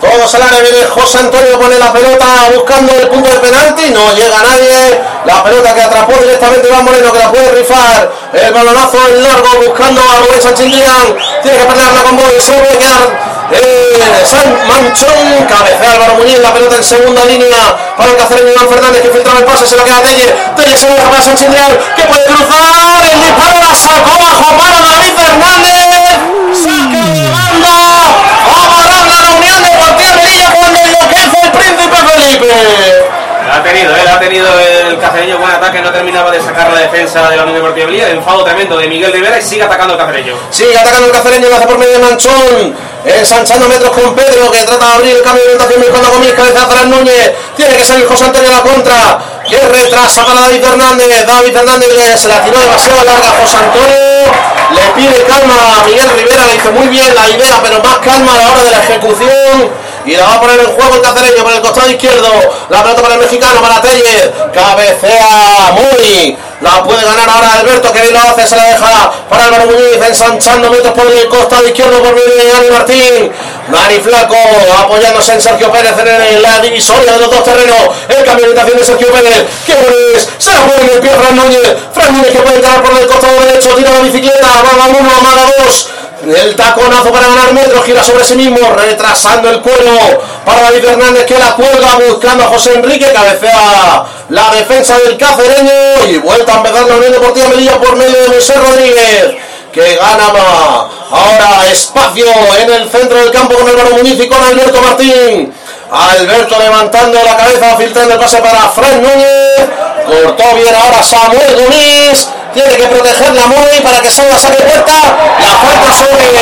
Todos 0.00 0.32
al 0.32 0.42
área, 0.42 0.60
viene 0.60 0.84
José 0.84 1.18
Antonio, 1.18 1.58
pone 1.58 1.76
la 1.76 1.92
pelota 1.92 2.24
buscando 2.54 2.92
el 2.92 3.08
punto 3.08 3.28
de 3.30 3.38
penalti, 3.38 3.90
no 3.90 4.14
llega 4.14 4.42
nadie. 4.42 5.00
La 5.24 5.42
pelota 5.42 5.74
que 5.74 5.82
atrapó 5.82 6.12
directamente 6.22 6.68
Iván 6.68 6.84
Moreno, 6.84 7.12
que 7.12 7.18
la 7.18 7.30
puede 7.30 7.50
rifar. 7.50 8.10
El 8.32 8.52
balonazo 8.52 8.98
en 9.08 9.22
largo 9.24 9.48
buscando 9.66 10.00
a 10.00 10.40
Sánchez 10.40 10.66
Lian. 10.66 11.16
Tiene 11.42 11.58
que 11.58 11.64
perderla 11.64 12.02
con 12.04 12.16
Boy, 12.16 12.40
se 12.40 12.52
puede 12.52 12.78
quedar 12.78 13.37
eh, 13.52 14.24
San 14.24 14.46
Manchón. 14.66 15.46
Cabecea 15.48 15.92
Álvaro 15.94 16.14
Muñiz, 16.14 16.38
la 16.38 16.52
pelota 16.52 16.76
en 16.76 16.84
segunda 16.84 17.24
línea 17.24 17.76
para 17.96 18.10
el 18.12 18.16
cacereño 18.16 18.52
Iván 18.52 18.68
Fernández, 18.68 19.02
que 19.02 19.10
filtraba 19.10 19.38
el 19.38 19.44
pase, 19.44 19.66
se 19.66 19.76
la 19.76 19.84
queda 19.84 20.02
Telle. 20.02 20.34
Telle 20.56 20.76
se 20.76 20.86
deja 20.88 21.10
para 21.10 21.22
Sánchez 21.22 21.48
Lian, 21.50 21.78
que 21.96 22.02
puede 22.04 22.24
cruzar. 22.24 22.58
El 23.10 23.22
disparo 23.22 23.56
la 23.58 23.74
sacó 23.74 24.12
bajo 24.18 24.56
para 24.56 24.78
David 24.80 25.14
Fernández. 25.16 25.88
Saca 26.52 27.00
de 27.12 27.28
banda. 27.30 27.74
A 28.48 29.22
la 29.22 29.30
Unión 29.36 29.62
Deportiva 29.62 30.12
Melilla 30.14 30.50
cuando 30.54 30.78
enloquece 30.80 31.38
el 31.42 31.50
Príncipe 31.52 31.96
Felipe. 31.96 32.87
Ha 33.58 33.62
tenido, 33.64 33.90
él 33.90 34.06
ha 34.06 34.20
tenido 34.20 34.46
el 34.86 35.00
cacereño 35.00 35.36
buen 35.38 35.50
ataque, 35.50 35.80
no 35.82 35.90
terminaba 35.90 36.30
de 36.30 36.40
sacar 36.40 36.72
la 36.72 36.78
defensa 36.78 37.28
de 37.28 37.36
la 37.36 37.42
Unión 37.42 37.56
Deportiva 37.56 37.88
el 37.90 38.18
enfado 38.18 38.44
tremendo 38.44 38.78
de 38.78 38.86
Miguel 38.86 39.12
Rivera 39.12 39.36
y 39.36 39.42
sigue 39.42 39.64
atacando 39.64 39.94
el 39.94 39.98
cacereño. 39.98 40.34
Sigue 40.50 40.78
atacando 40.78 41.06
el 41.08 41.12
cacereño, 41.12 41.48
lo 41.48 41.56
hace 41.56 41.66
por 41.66 41.76
medio 41.76 41.94
de 41.94 41.98
Manchón. 41.98 42.76
Ensanchando 43.04 43.68
metros 43.68 43.90
con 43.90 44.14
Pedro, 44.14 44.48
que 44.52 44.62
trata 44.62 44.86
de 44.86 44.92
abrir 44.92 45.16
el 45.16 45.22
cambio 45.22 45.42
de 45.42 45.54
orientación 45.56 45.82
con 45.90 46.20
mis 46.20 46.32
cabeza 46.34 46.68
para 46.68 46.84
Núñez. 46.84 47.32
Tiene 47.56 47.76
que 47.76 47.84
salir 47.84 48.06
José 48.06 48.24
Antonio 48.26 48.48
a 48.48 48.52
la 48.52 48.62
contra. 48.62 49.18
Que 49.48 49.58
retrasa 49.58 50.24
para 50.24 50.40
David 50.42 50.64
Hernández. 50.64 51.26
David 51.26 51.56
Hernández 51.56 51.88
que 51.88 52.16
se 52.16 52.28
la 52.28 52.44
tiró 52.44 52.60
demasiado 52.60 53.02
larga 53.02 53.28
José 53.42 53.56
Antonio. 53.56 53.98
Le 54.70 55.02
pide 55.02 55.24
calma 55.24 55.80
a 55.80 55.84
Miguel 55.84 56.08
Rivera, 56.14 56.46
le 56.46 56.52
dice 56.52 56.70
muy 56.70 56.86
bien 56.86 57.12
la 57.12 57.28
idea, 57.28 57.58
pero 57.60 57.82
más 57.82 57.98
calma 57.98 58.34
a 58.34 58.38
la 58.38 58.52
hora 58.52 58.62
de 58.62 58.70
la 58.70 58.78
ejecución. 58.84 59.87
Y 60.08 60.16
la 60.16 60.24
va 60.24 60.34
a 60.36 60.40
poner 60.40 60.58
en 60.58 60.72
juego 60.72 60.94
el 60.94 61.02
cacereño 61.02 61.44
por 61.44 61.52
el 61.52 61.60
costado 61.60 61.90
izquierdo. 61.90 62.32
La 62.70 62.82
pelota 62.82 63.02
para 63.02 63.14
el 63.14 63.20
mexicano, 63.20 63.60
para 63.60 63.82
Tellez. 63.82 64.30
Cabecea 64.54 65.72
muy. 65.72 66.38
La 66.62 66.82
puede 66.82 67.04
ganar 67.04 67.28
ahora 67.28 67.60
Alberto, 67.60 67.92
que 67.92 68.10
lo 68.10 68.18
hace, 68.18 68.48
se 68.48 68.56
la 68.56 68.64
deja 68.64 69.12
para 69.28 69.44
Álvaro 69.44 69.66
Muñiz, 69.66 70.00
ensanchando 70.08 70.70
metros 70.70 70.92
por 70.94 71.06
el 71.06 71.28
costado 71.28 71.68
izquierdo 71.68 72.02
por 72.02 72.14
medio 72.14 72.34
de 72.34 72.48
Dani 72.50 72.70
Martín. 72.70 73.32
Dani 73.68 74.00
Flaco 74.00 74.36
apoyándose 74.80 75.34
en 75.34 75.42
Sergio 75.42 75.70
Pérez 75.70 75.92
en 75.98 76.42
la 76.42 76.58
divisoria 76.60 77.12
de 77.12 77.18
los 77.18 77.30
dos 77.30 77.44
terrenos. 77.44 77.76
El 78.08 78.24
cambio 78.24 78.46
de 78.46 78.52
orientación 78.52 78.78
de 78.78 78.84
Sergio 78.84 79.12
Pérez. 79.12 79.44
¡Qué 79.66 79.74
bueno 79.74 79.96
es! 80.16 80.28
Se 80.38 80.52
la 80.52 80.62
pone 80.62 80.82
en 80.84 80.88
el 80.88 81.00
pie 81.00 81.10
Fran 81.10 81.36
Núñez. 81.36 81.76
Fran 81.92 82.12
Núñez 82.14 82.32
que 82.32 82.38
puede 82.38 82.56
entrar 82.56 82.82
por 82.82 82.98
el 82.98 83.06
costado 83.06 83.40
derecho, 83.44 83.74
tira 83.76 83.90
la 83.90 84.00
bicicleta, 84.00 84.46
va 84.46 84.84
a 84.84 84.88
uno, 84.88 85.10
amaga 85.20 85.52
dos. 85.58 85.90
El 86.26 86.56
taconazo 86.56 87.12
para 87.12 87.28
ganar 87.28 87.52
metros, 87.52 87.84
gira 87.84 88.02
sobre 88.02 88.24
sí 88.24 88.34
mismo, 88.34 88.58
retrasando 88.74 89.50
el 89.50 89.60
cuero 89.60 89.92
para 90.44 90.62
David 90.62 90.84
Hernández 90.84 91.26
que 91.26 91.38
la 91.38 91.54
cuelga 91.54 91.96
buscando 92.08 92.44
a 92.44 92.48
José 92.48 92.74
Enrique, 92.74 93.12
cabecea 93.12 94.04
la 94.28 94.50
defensa 94.50 94.98
del 94.98 95.16
cacereño 95.16 96.06
y 96.10 96.18
vuelta 96.18 96.54
a 96.54 96.56
empezar 96.56 96.86
la 96.86 96.96
Unión 96.96 97.12
Deportiva 97.12 97.48
Melilla 97.48 97.78
por 97.78 97.96
medio 97.96 98.20
de 98.20 98.34
José 98.34 98.54
Rodríguez 98.54 99.36
que 99.72 99.96
gana 99.96 100.32
más. 100.32 100.86
Ahora 101.10 101.66
espacio 101.70 102.26
en 102.60 102.70
el 102.70 102.90
centro 102.90 103.18
del 103.18 103.30
campo 103.30 103.54
con 103.54 103.68
Álvaro 103.68 103.90
Muñiz 103.96 104.20
y 104.20 104.28
con 104.28 104.42
Alberto 104.42 104.82
Martín. 104.82 105.52
Alberto 105.90 106.58
levantando 106.58 107.18
la 107.22 107.36
cabeza, 107.36 107.76
filtrando 107.76 108.14
el 108.14 108.20
pase 108.20 108.38
para 108.38 108.68
Fred 108.68 109.00
Núñez. 109.00 109.68
Cortó 110.06 110.54
bien 110.56 110.74
ahora 110.74 111.02
Samuel 111.02 111.56
Gomis. 111.56 112.28
Tiene 112.54 112.76
que 112.76 112.86
protegerla 112.86 113.46
muy 113.46 113.80
para 113.82 114.00
que 114.00 114.10
salga 114.10 114.38
saque 114.38 114.62
puerta. 114.62 114.92
La 115.38 115.52
falta 115.60 115.92
sobre. 115.92 116.32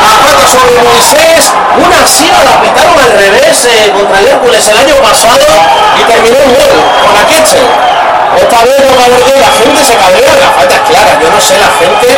La 0.00 0.14
falta 0.18 0.48
sobre 0.48 0.82
Moisés. 0.82 1.52
Una 1.76 2.06
sí 2.06 2.30
la 2.44 2.60
pitaron 2.60 2.98
al 2.98 3.12
revés 3.12 3.66
eh, 3.66 3.92
contra 3.92 4.20
el 4.20 4.28
Hércules 4.28 4.68
el 4.68 4.78
año 4.78 4.96
pasado 5.02 5.44
y 5.98 6.02
terminó 6.04 6.38
en 6.38 6.54
gol 6.54 6.74
con 7.04 7.14
la 7.14 7.26
Queche. 7.26 7.58
Esta 8.36 8.64
vez 8.64 8.80
no 8.80 8.94
gol, 8.94 9.40
la 9.40 9.52
gente 9.52 9.84
se 9.84 9.96
cabrea, 9.96 10.34
la 10.40 10.50
falta 10.50 10.74
es 10.74 10.80
clara. 10.88 11.18
Yo 11.20 11.30
no 11.30 11.40
sé 11.40 11.58
la 11.58 11.70
gente 11.78 12.08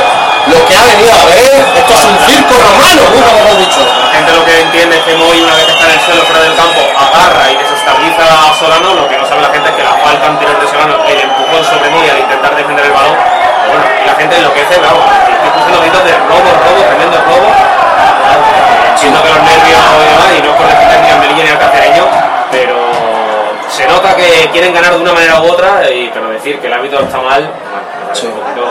lo 0.46 0.64
que 0.64 0.76
ha 0.76 0.82
venido 0.84 1.12
a 1.12 1.24
ver. 1.26 1.66
Esto 1.76 1.92
es 1.92 2.04
un 2.04 2.18
circo 2.24 2.54
romano, 2.54 3.02
nunca 3.12 3.32
lo 3.32 3.38
hemos 3.38 3.58
dicho. 3.58 3.80
La 3.82 4.08
gente 4.14 4.32
lo 4.32 4.44
que 4.44 4.60
entiende 4.60 4.96
es 4.96 5.02
que 5.04 5.14
Moy, 5.16 5.42
una 5.42 5.54
vez 5.56 5.66
que 5.66 5.72
está 5.72 5.84
en 5.84 5.92
el 5.92 6.00
suelo 6.00 6.22
fuera 6.22 6.40
del 6.40 6.54
campo, 6.54 6.80
agarra 6.96 7.50
y 7.50 7.56
desestabiliza 7.56 8.24
a 8.24 8.54
Solano. 8.54 8.94
Lo 8.94 9.08
que 9.08 9.18
no 9.18 9.26
sabe 9.26 9.42
la 9.42 9.50
gente 9.50 9.68
es 9.68 9.76
que 9.76 9.82
la 9.82 9.85
falta 10.06 10.26
anterior 10.28 10.54
de 10.60 11.12
el 11.12 11.20
empujón 11.20 11.64
sobre 11.64 11.90
Moy 11.90 12.08
al 12.08 12.18
intentar 12.18 12.54
defender 12.54 12.84
el 12.86 12.92
balón. 12.92 13.16
Bueno, 13.66 13.84
y 13.90 14.06
la 14.06 14.14
gente 14.14 14.36
enloquece, 14.36 14.78
bravo. 14.78 15.02
Estoy 15.02 15.34
escuchando 15.34 15.80
gritos 15.80 16.04
de 16.04 16.12
robo, 16.30 16.50
robo, 16.62 16.80
tremendo 16.86 17.18
robo. 17.26 17.48
Siendo 18.94 19.22
que 19.22 19.28
los 19.28 19.42
nervios 19.42 19.82
y 19.82 20.06
demás, 20.06 20.28
y 20.38 20.42
no 20.46 20.54
por 20.54 20.66
defender 20.66 21.00
ni 21.02 21.10
al 21.10 21.18
Melilla 21.18 21.42
ni 21.42 21.50
al 21.50 21.58
cacereño, 21.58 22.04
pero 22.52 22.76
se 23.68 23.86
nota 23.86 24.14
que 24.14 24.48
quieren 24.52 24.72
ganar 24.72 24.94
de 24.94 25.02
una 25.02 25.12
manera 25.12 25.40
u 25.40 25.50
otra, 25.50 25.90
y, 25.90 26.08
pero 26.14 26.30
decir 26.30 26.60
que 26.60 26.68
el 26.68 26.72
árbitro 26.72 27.00
está 27.00 27.18
mal, 27.18 27.42
bueno, 27.42 27.86
me 27.98 28.06
parece 28.06 28.26
un 28.26 28.32
poquito 28.32 28.62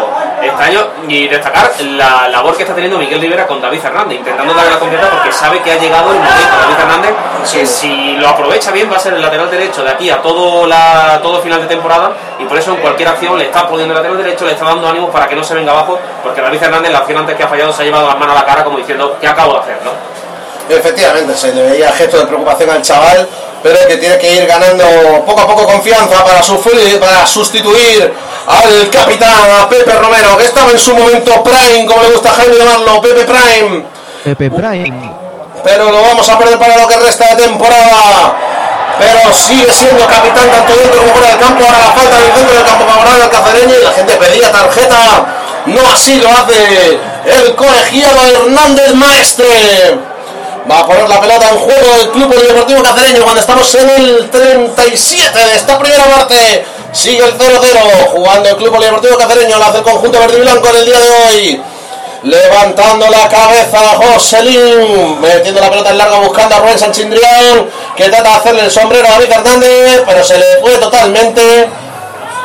extraño. 0.47 0.87
Y 1.07 1.27
destacar 1.27 1.71
la 1.81 2.27
labor 2.29 2.55
que 2.55 2.63
está 2.63 2.73
teniendo 2.73 2.97
Miguel 2.97 3.21
Rivera 3.21 3.45
con 3.45 3.61
David 3.61 3.79
Fernández, 3.79 4.19
intentando 4.19 4.53
darle 4.53 4.71
la 4.71 4.79
confianza 4.79 5.09
porque 5.09 5.31
sabe 5.31 5.61
que 5.61 5.71
ha 5.71 5.77
llegado 5.77 6.11
el 6.11 6.17
momento. 6.17 6.57
David 6.61 6.75
Fernández, 6.75 7.13
que 7.51 7.65
si 7.65 8.17
lo 8.17 8.29
aprovecha 8.29 8.71
bien, 8.71 8.91
va 8.91 8.97
a 8.97 8.99
ser 8.99 9.13
el 9.13 9.21
lateral 9.21 9.49
derecho 9.49 9.83
de 9.83 9.91
aquí 9.91 10.09
a 10.09 10.21
todo, 10.21 10.65
la, 10.65 11.19
todo 11.21 11.41
final 11.41 11.61
de 11.61 11.67
temporada, 11.67 12.11
y 12.39 12.45
por 12.45 12.57
eso 12.57 12.71
en 12.71 12.77
cualquier 12.77 13.09
acción 13.09 13.37
le 13.37 13.45
está 13.45 13.67
poniendo 13.67 13.93
el 13.93 13.97
lateral 13.97 14.17
derecho, 14.17 14.45
le 14.45 14.53
está 14.53 14.65
dando 14.65 14.87
ánimos 14.87 15.09
para 15.11 15.27
que 15.27 15.35
no 15.35 15.43
se 15.43 15.53
venga 15.53 15.71
abajo, 15.71 15.99
porque 16.23 16.41
David 16.41 16.59
Fernández, 16.59 16.91
la 16.91 16.99
acción 16.99 17.19
antes 17.19 17.35
que 17.35 17.43
ha 17.43 17.47
fallado, 17.47 17.71
se 17.71 17.83
ha 17.83 17.85
llevado 17.85 18.07
las 18.07 18.17
manos 18.17 18.35
a 18.35 18.39
la 18.39 18.45
cara 18.45 18.63
como 18.63 18.77
diciendo, 18.77 19.17
¿qué 19.19 19.27
acabo 19.27 19.53
de 19.53 19.59
hacer? 19.59 19.77
¿no? 19.83 19.91
Efectivamente, 20.69 21.37
se 21.37 21.53
le 21.53 21.61
veía 21.63 21.91
gesto 21.91 22.17
de 22.17 22.25
preocupación 22.25 22.69
al 22.69 22.81
chaval, 22.81 23.27
pero 23.61 23.77
que 23.87 23.97
tiene 23.97 24.17
que 24.17 24.33
ir 24.33 24.45
ganando 24.45 24.85
poco 25.25 25.41
a 25.41 25.47
poco 25.47 25.65
confianza 25.65 26.23
para, 26.23 26.41
sufrir, 26.41 26.99
para 26.99 27.25
sustituir 27.25 28.13
al 28.47 28.89
capitán, 28.89 29.31
a 29.61 29.69
Pepe 29.69 29.91
Romero, 29.93 30.37
que 30.37 30.45
estaba 30.45 30.71
en 30.71 30.79
su 30.79 30.95
momento 30.95 31.43
prime, 31.43 31.85
como 31.85 32.01
le 32.03 32.09
gusta 32.09 32.29
a 32.29 32.33
Jaime 32.33 32.57
llamarlo, 32.57 33.01
Pepe 33.01 33.25
Prime. 33.25 33.85
Pepe 34.23 34.49
Prime. 34.51 35.11
Pero 35.63 35.91
lo 35.91 36.01
vamos 36.01 36.29
a 36.29 36.37
perder 36.37 36.59
para 36.59 36.77
lo 36.77 36.87
que 36.87 36.97
resta 36.97 37.35
de 37.35 37.43
temporada. 37.43 38.35
Pero 38.99 39.33
sigue 39.33 39.71
siendo 39.73 40.05
capitán 40.05 40.49
tanto 40.49 40.73
dentro 40.75 41.01
como 41.01 41.13
fuera 41.13 41.29
del 41.29 41.39
campo. 41.39 41.65
Ahora 41.65 41.79
la 41.79 41.91
falta 41.91 42.17
del 42.17 42.33
centro 42.33 42.55
del 42.55 42.65
campo 42.65 42.85
favorable 42.85 43.23
al 43.23 43.29
cacereño 43.29 43.73
y 43.81 43.83
la 43.83 43.91
gente 43.91 44.15
pedía 44.15 44.51
tarjeta. 44.51 45.25
No 45.65 45.81
así 45.91 46.21
lo 46.21 46.29
hace 46.29 46.99
el 47.25 47.55
colegiado 47.55 48.19
Hernández 48.29 48.93
Maestre. 48.93 50.14
Va 50.69 50.79
a 50.79 50.87
poner 50.87 51.07
la 51.07 51.21
pelota 51.21 51.49
en 51.51 51.57
juego 51.57 51.95
el 52.01 52.09
Club 52.09 52.33
Polideportivo 52.33 52.81
Cacereño 52.81 53.21
cuando 53.21 53.39
estamos 53.39 53.75
en 53.75 53.87
el 53.87 54.29
37 54.31 55.39
de 55.45 55.55
esta 55.55 55.77
primera 55.77 56.05
parte. 56.05 56.65
Sigue 56.91 57.23
el 57.23 57.37
0-0 57.37 58.07
jugando 58.07 58.49
el 58.49 58.55
Club 58.55 58.71
Polideportivo 58.71 59.15
Cacereño. 59.15 59.59
Lo 59.59 59.65
hace 59.65 59.77
el 59.77 59.83
conjunto 59.83 60.19
verde 60.19 60.39
y 60.39 60.41
blanco 60.41 60.67
en 60.69 60.75
el 60.77 60.85
día 60.85 60.99
de 60.99 61.09
hoy. 61.09 61.61
Levantando 62.23 63.07
la 63.09 63.29
cabeza 63.29 63.77
Joselín, 63.95 65.21
metiendo 65.21 65.61
la 65.61 65.69
pelota 65.69 65.91
en 65.91 65.99
larga 65.99 66.17
buscando 66.17 66.55
a 66.55 66.59
Rubén 66.59 66.79
Sanchindrián, 66.79 67.69
que 67.95 68.05
trata 68.05 68.29
de 68.29 68.35
hacerle 68.35 68.61
el 68.61 68.71
sombrero 68.71 69.07
a 69.07 69.11
David 69.11 69.31
Hernández, 69.31 70.01
pero 70.07 70.23
se 70.23 70.39
le 70.39 70.45
fue 70.61 70.71
totalmente. 70.77 71.69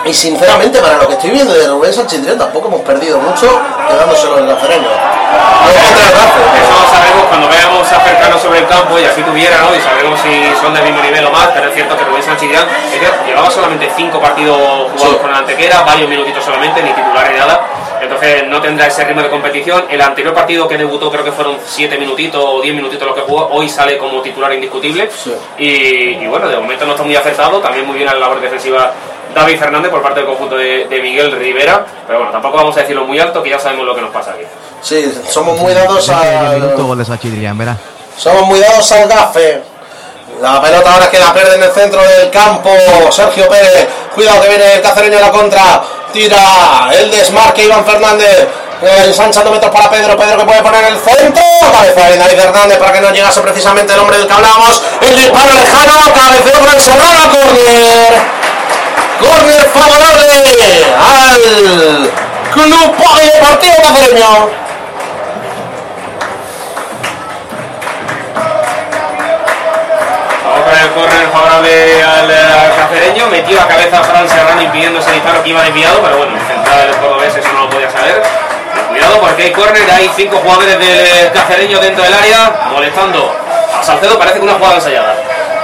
Y 0.04 0.14
sinceramente, 0.14 0.80
para 0.80 0.96
lo 0.96 1.06
que 1.06 1.14
estoy 1.14 1.30
viendo 1.30 1.52
de 1.52 1.68
Rubén 1.68 1.92
Sanchindrián, 1.92 2.38
tampoco 2.38 2.68
hemos 2.68 2.80
perdido 2.80 3.18
mucho 3.18 3.60
quedándoselo 3.88 4.38
en 4.38 4.48
el 4.48 4.54
cacereño. 4.54 4.88
Eso 5.68 6.72
lo 6.72 6.90
sabremos 6.90 7.24
cuando 7.28 7.48
veamos 7.48 7.92
a 7.92 8.00
cercanos 8.00 8.40
sobre 8.40 8.60
el 8.60 8.66
campo 8.66 8.98
y 8.98 9.04
así 9.04 9.22
tuviera, 9.22 9.58
¿no? 9.60 9.74
Y 9.74 9.80
sabremos 9.80 10.18
si 10.20 10.60
son 10.60 10.72
del 10.72 10.84
mismo 10.84 11.02
nivel 11.02 11.24
o 11.26 11.30
más, 11.30 11.48
pero 11.48 11.68
es 11.68 11.74
cierto 11.74 11.96
que 11.96 12.04
Rubén 12.04 12.22
Sánchez 12.22 12.50
Irán 12.50 12.66
llevaba 13.26 13.50
solamente 13.50 13.90
cinco 13.94 14.18
partidos 14.20 14.58
jugados 14.92 15.16
con 15.18 15.30
el 15.30 15.36
Antequera, 15.36 15.82
varios 15.82 16.08
minutitos 16.08 16.44
solamente, 16.44 16.82
ni 16.82 16.90
titular 16.90 17.30
ni 17.30 17.38
nada. 17.38 17.66
Es 17.98 18.04
Entonces 18.04 18.48
no 18.48 18.60
tendrá 18.62 18.86
ese 18.86 19.04
ritmo 19.04 19.22
de 19.22 19.28
competición. 19.28 19.84
El 19.90 20.00
anterior 20.00 20.32
partido 20.32 20.66
que 20.66 20.78
debutó 20.78 21.10
creo 21.12 21.22
que 21.22 21.32
fueron 21.32 21.58
7 21.62 21.98
minutitos 21.98 22.42
o 22.42 22.62
10 22.62 22.74
minutitos 22.74 23.06
los 23.06 23.14
que 23.14 23.22
jugó. 23.22 23.48
Hoy 23.52 23.68
sale 23.68 23.98
como 23.98 24.22
titular 24.22 24.52
indiscutible. 24.54 25.10
Y, 25.58 25.66
y 26.16 26.26
bueno, 26.26 26.48
de 26.48 26.56
momento 26.56 26.86
no 26.86 26.92
está 26.92 27.04
muy 27.04 27.14
acertado. 27.14 27.60
También 27.60 27.86
muy 27.86 27.96
bien 27.96 28.08
en 28.08 28.14
la 28.14 28.20
labor 28.20 28.40
defensiva 28.40 28.92
David 29.34 29.58
Fernández 29.58 29.90
por 29.90 30.02
parte 30.02 30.20
del 30.20 30.28
conjunto 30.28 30.56
de, 30.56 30.86
de 30.88 31.00
Miguel 31.00 31.32
Rivera. 31.32 31.86
Pero 32.06 32.18
bueno, 32.18 32.32
tampoco 32.32 32.56
vamos 32.56 32.76
a 32.76 32.80
decirlo 32.80 33.04
muy 33.04 33.18
alto 33.18 33.42
que 33.42 33.50
ya 33.50 33.58
sabemos 33.58 33.86
lo 33.86 33.94
que 33.94 34.00
nos 34.02 34.10
pasa 34.10 34.32
aquí. 34.32 34.44
Sí, 34.82 35.12
somos 35.28 35.58
muy 35.58 35.74
dados 35.74 36.08
a... 36.08 36.52
minuto 36.54 36.84
gol 36.86 36.98
de 36.98 37.04
Sachidrián, 37.04 37.56
verás. 37.56 37.76
Somos 38.16 38.42
muy 38.42 38.60
dados 38.60 38.90
al 38.92 39.08
gafe. 39.08 39.62
La 40.40 40.60
pelota 40.60 40.94
ahora 40.94 41.10
queda 41.10 41.32
perde 41.34 41.56
en 41.56 41.62
el 41.62 41.70
centro 41.70 42.00
del 42.02 42.30
campo. 42.30 42.70
Sergio 43.10 43.48
Pérez. 43.48 43.88
Cuidado 44.14 44.40
que 44.42 44.48
viene 44.48 44.74
el 44.74 44.80
cacereño 44.80 45.18
a 45.18 45.20
la 45.20 45.30
contra. 45.30 45.82
Tira 46.12 46.90
el 46.92 47.10
desmarque 47.10 47.64
Iván 47.64 47.84
Fernández. 47.84 48.48
Ensanchando 49.04 49.50
metros 49.50 49.70
para 49.70 49.90
Pedro. 49.90 50.16
Pedro 50.16 50.38
que 50.38 50.44
puede 50.44 50.62
poner 50.62 50.84
el 50.84 50.98
centro. 50.98 51.42
Cabeza 51.72 52.08
de 52.08 52.16
David 52.16 52.38
Fernández 52.38 52.78
para 52.78 52.92
que 52.92 53.00
no 53.00 53.10
llegase 53.10 53.40
precisamente 53.42 53.92
el 53.92 54.00
hombre 54.00 54.16
del 54.16 54.26
que 54.26 54.32
hablábamos. 54.32 54.82
El 55.02 55.16
disparo 55.16 55.52
lejano. 55.52 56.12
Cabeceo 56.14 56.74
el 56.74 56.80
Serrano. 56.80 57.30
Corner. 57.30 58.40
Corner 59.20 59.62
favorable 59.74 60.26
al 60.96 62.10
Club 62.52 62.96
Polideportivo 62.96 63.74
Cacereño. 63.82 64.50
Vamos 70.42 70.62
con 70.64 70.74
el 70.78 70.90
córner 70.90 71.28
favorable 71.30 72.02
al, 72.02 72.30
al 72.30 72.76
cacereño. 72.76 73.26
Metió 73.28 73.60
a 73.60 73.68
cabeza 73.68 74.00
a 74.00 74.04
Fran 74.04 74.28
Serrano 74.28 74.62
impidiendo 74.62 75.00
ese 75.00 75.12
disparo 75.12 75.42
que 75.42 75.50
iba 75.50 75.62
desviado, 75.62 76.00
pero 76.02 76.16
bueno, 76.16 76.32
el 76.34 76.46
central 76.46 76.86
del 76.86 76.96
cordobés 76.96 77.36
eso 77.36 77.52
no 77.52 77.64
lo 77.64 77.70
podía 77.70 77.90
saber. 77.90 78.22
Cuidado 78.88 79.20
porque 79.20 79.42
hay 79.44 79.52
córner, 79.52 79.90
hay 79.90 80.10
cinco 80.16 80.38
jugadores 80.38 80.78
del 80.78 81.30
cacereño 81.32 81.78
dentro 81.78 82.02
del 82.02 82.14
área, 82.14 82.70
molestando 82.72 83.36
a 83.78 83.84
Salcedo, 83.84 84.18
parece 84.18 84.38
que 84.38 84.44
una 84.44 84.54
jugada 84.54 84.76
ensayada. 84.76 85.14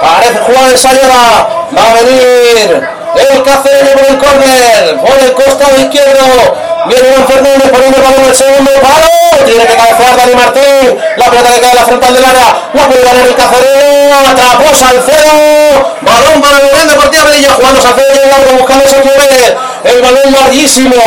Parece 0.01 0.39
jugada 0.41 0.71
ensayada. 0.71 1.49
Va 1.77 1.91
a 1.91 1.95
venir 1.95 2.96
el 3.25 3.43
cacereño 3.43 3.93
por 3.93 4.07
el 4.07 4.19
córner. 4.19 4.97
Por 5.01 5.19
el 5.19 5.33
costado 5.33 5.77
izquierdo. 5.79 6.67
Viene 6.87 7.09
Iván 7.09 7.27
Fernández 7.27 7.69
poniendo 7.71 7.97
el 7.99 8.05
balón 8.05 8.25
el 8.27 8.37
segundo 8.37 8.71
palo. 8.81 9.09
Tiene 9.45 9.67
que 9.67 9.75
cabecear 9.75 10.17
Dani 10.17 10.35
Martín. 10.35 10.99
La 11.17 11.27
pelota 11.27 11.51
que 11.51 11.61
queda 11.61 11.71
en 11.71 11.77
la 11.77 11.85
frontal 11.85 12.15
del 12.15 12.25
área. 12.25 12.49
La 12.75 12.87
puede 12.87 13.03
ganar 13.03 13.27
el 13.27 13.35
cacereño. 13.35 14.15
Atrapó 14.31 14.69
Salcedo. 14.75 15.97
Balón 16.01 16.43
para 16.43 16.59
el 16.59 16.65
Unión 16.71 16.89
Deportiva 16.89 17.25
Melilla. 17.25 17.53
Jugando 17.53 17.81
Salcedo 17.83 18.09
y 18.15 18.19
el 18.19 18.29
largo 18.31 18.53
buscando 18.59 18.85
Sergio 18.87 19.13
Pérez. 19.13 19.55
El 19.85 20.03
balón 20.03 20.33
larguísimo. 20.33 21.03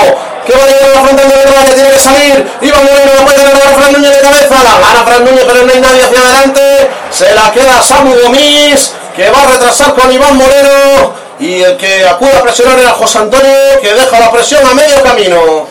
Que 0.46 0.56
va 0.58 0.64
a 0.64 0.68
llegar 0.68 0.90
a 0.90 0.96
la 0.96 1.02
frontal 1.04 1.30
del 1.30 1.40
área. 1.40 1.74
Tiene 1.76 1.92
que 1.92 2.00
salir. 2.00 2.52
Iván 2.62 2.84
Moreno 2.84 3.12
no 3.20 3.26
puede 3.26 3.44
ganar 3.44 3.68
a 3.68 3.78
Fran 3.78 3.94
Núñez 3.94 4.12
de 4.12 4.22
cabeza. 4.22 4.56
La 4.64 4.76
gana 4.84 5.04
Fran 5.06 5.26
Núñez, 5.26 5.46
pero 5.48 5.64
no 5.64 5.72
hay 5.72 5.80
nadie 5.80 6.04
hacia 6.04 6.20
adelante. 6.20 6.90
Se 7.12 7.34
la 7.36 7.52
queda 7.52 7.82
Samu 7.82 8.16
Gomis. 8.24 8.92
Que 9.16 9.30
va 9.30 9.44
a 9.44 9.46
retrasar 9.48 9.94
con 9.94 10.12
Iván 10.12 10.36
Moreno. 10.38 11.29
Y 11.40 11.62
el 11.62 11.78
que 11.78 12.06
acude 12.06 12.36
a 12.36 12.44
presionar 12.44 12.78
era 12.78 12.90
José 12.92 13.20
Antonio, 13.20 13.54
que 13.82 13.94
deja 13.94 14.20
la 14.20 14.30
presión 14.30 14.66
a 14.66 14.74
medio 14.74 15.02
camino. 15.02 15.68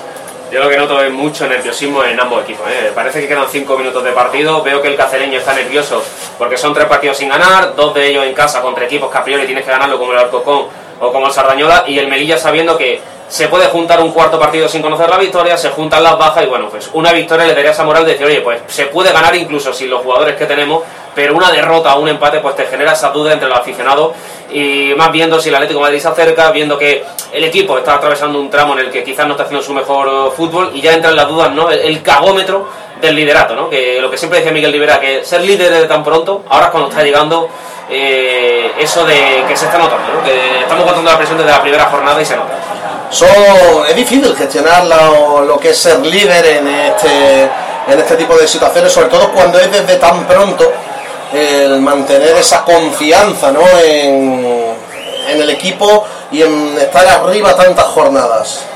Yo 0.51 0.61
lo 0.61 0.69
que 0.71 0.79
noto 0.79 1.03
es 1.03 1.13
mucho 1.13 1.47
nerviosismo 1.47 2.03
en 2.05 2.19
ambos 2.19 2.43
equipos. 2.43 2.67
¿eh? 2.71 2.91
Parece 2.95 3.21
que 3.21 3.29
quedan 3.29 3.45
5 3.47 3.77
minutos 3.77 4.03
de 4.03 4.13
partido. 4.13 4.63
Veo 4.63 4.81
que 4.81 4.89
el 4.89 4.97
cacereño 4.97 5.39
está 5.39 5.53
nervioso 5.53 6.03
porque 6.39 6.57
son 6.57 6.73
tres 6.73 6.87
partidos 6.87 7.19
sin 7.19 7.29
ganar, 7.29 7.75
dos 7.77 7.93
de 7.93 8.07
ellos 8.07 8.25
en 8.25 8.33
casa 8.33 8.63
contra 8.63 8.87
equipos 8.87 9.11
que 9.11 9.19
a 9.19 9.25
priori 9.25 9.45
tienes 9.45 9.63
que 9.63 9.71
ganarlo 9.71 9.99
como 9.99 10.13
el 10.13 10.19
Alcocón 10.19 10.69
o 11.01 11.13
como 11.13 11.27
el 11.27 11.33
Sardañola. 11.35 11.85
Y 11.87 11.99
el 11.99 12.09
Melilla 12.09 12.39
sabiendo 12.39 12.79
que 12.79 13.03
se 13.29 13.49
puede 13.49 13.67
juntar 13.67 14.01
un 14.01 14.11
cuarto 14.13 14.39
partido 14.39 14.69
sin 14.69 14.81
conocer 14.81 15.11
la 15.11 15.19
victoria, 15.19 15.59
se 15.59 15.69
juntan 15.69 16.03
las 16.03 16.17
bajas 16.17 16.45
y 16.45 16.47
bueno, 16.47 16.71
pues 16.71 16.89
una 16.95 17.13
victoria 17.13 17.47
le 17.47 17.55
daría 17.55 17.73
esa 17.73 17.85
moral 17.85 18.07
de 18.07 18.13
decir, 18.13 18.27
oye, 18.27 18.41
pues 18.41 18.63
se 18.69 18.87
puede 18.87 19.13
ganar 19.13 19.37
incluso 19.37 19.73
sin 19.75 19.91
los 19.91 20.01
jugadores 20.01 20.35
que 20.37 20.47
tenemos, 20.47 20.83
pero 21.19 21.35
una 21.35 21.51
derrota 21.51 21.97
o 21.97 22.01
un 22.01 22.09
empate 22.09 22.39
pues 22.39 22.55
te 22.55 22.65
genera 22.67 22.93
esa 22.93 23.09
duda 23.09 23.33
entre 23.33 23.49
los 23.49 23.59
aficionados 23.59 24.13
y 24.53 24.93
más 24.97 25.11
viendo 25.11 25.41
si 25.41 25.49
el 25.49 25.57
Atlético 25.57 25.81
de 25.81 25.87
Madrid 25.87 25.99
se 25.99 26.07
acerca, 26.07 26.53
viendo 26.53 26.79
que 26.79 27.05
el 27.33 27.43
equipo 27.43 27.77
está 27.77 27.95
atravesando 27.95 28.39
un 28.39 28.49
tramo 28.49 28.75
en 28.75 28.87
el 28.87 28.91
que 28.93 29.03
quizás 29.03 29.27
no 29.27 29.33
está 29.33 29.43
haciendo 29.43 29.67
su 29.67 29.75
mejor 29.75 30.07
eh, 30.07 30.31
fútbol 30.37 30.71
y 30.75 30.81
ya 30.81 30.93
entran 30.93 31.17
las 31.17 31.27
dudas, 31.27 31.51
¿no? 31.51 31.73
El, 31.73 31.81
el 31.81 32.03
cagómetro 32.05 32.69
del 33.01 33.17
liderato, 33.17 33.57
¿no? 33.57 33.69
Que 33.69 34.01
lo 34.01 34.09
que 34.09 34.17
siempre 34.17 34.39
decía 34.39 34.53
Miguel 34.53 34.73
Rivera, 34.73 35.01
que 35.01 35.25
ser 35.25 35.41
líder 35.41 35.73
de 35.73 35.89
tan 35.89 36.05
pronto, 36.05 36.45
ahora 36.49 36.67
es 36.67 36.71
cuando 36.71 36.89
está 36.89 37.03
llegando 37.03 37.49
eh, 37.91 38.71
eso 38.79 39.05
de 39.05 39.43
que 39.49 39.57
se 39.57 39.65
está 39.65 39.77
notando, 39.77 40.15
¿no? 40.15 40.23
Que 40.23 40.61
estamos 40.61 40.83
aguantando 40.83 41.11
la 41.11 41.17
presión 41.17 41.37
desde 41.37 41.51
la 41.51 41.63
primera 41.63 41.87
jornada 41.87 42.23
y 42.23 42.25
se 42.25 42.37
nota. 42.37 42.55
Es 43.89 43.97
difícil 43.97 44.37
gestionar 44.37 44.85
lo, 44.85 45.43
lo 45.43 45.59
que 45.59 45.71
es 45.71 45.79
ser 45.79 45.99
líder 45.99 46.47
en 46.47 46.69
este, 46.69 47.43
en 47.89 47.99
este 47.99 48.15
tipo 48.15 48.37
de 48.37 48.47
situaciones, 48.47 48.93
sobre 48.93 49.09
todo 49.09 49.33
cuando 49.33 49.59
es 49.59 49.69
desde 49.73 49.97
tan 49.97 50.25
pronto 50.25 50.73
el 51.33 51.81
mantener 51.81 52.37
esa 52.37 52.65
confianza 52.65 53.53
¿no? 53.53 53.61
en, 53.85 54.75
en 55.29 55.41
el 55.41 55.51
equipo 55.51 56.07
y 56.31 56.43
en 56.43 56.77
estar 56.79 57.07
arriba 57.07 57.55
tantas 57.57 57.87
jornadas. 57.87 58.67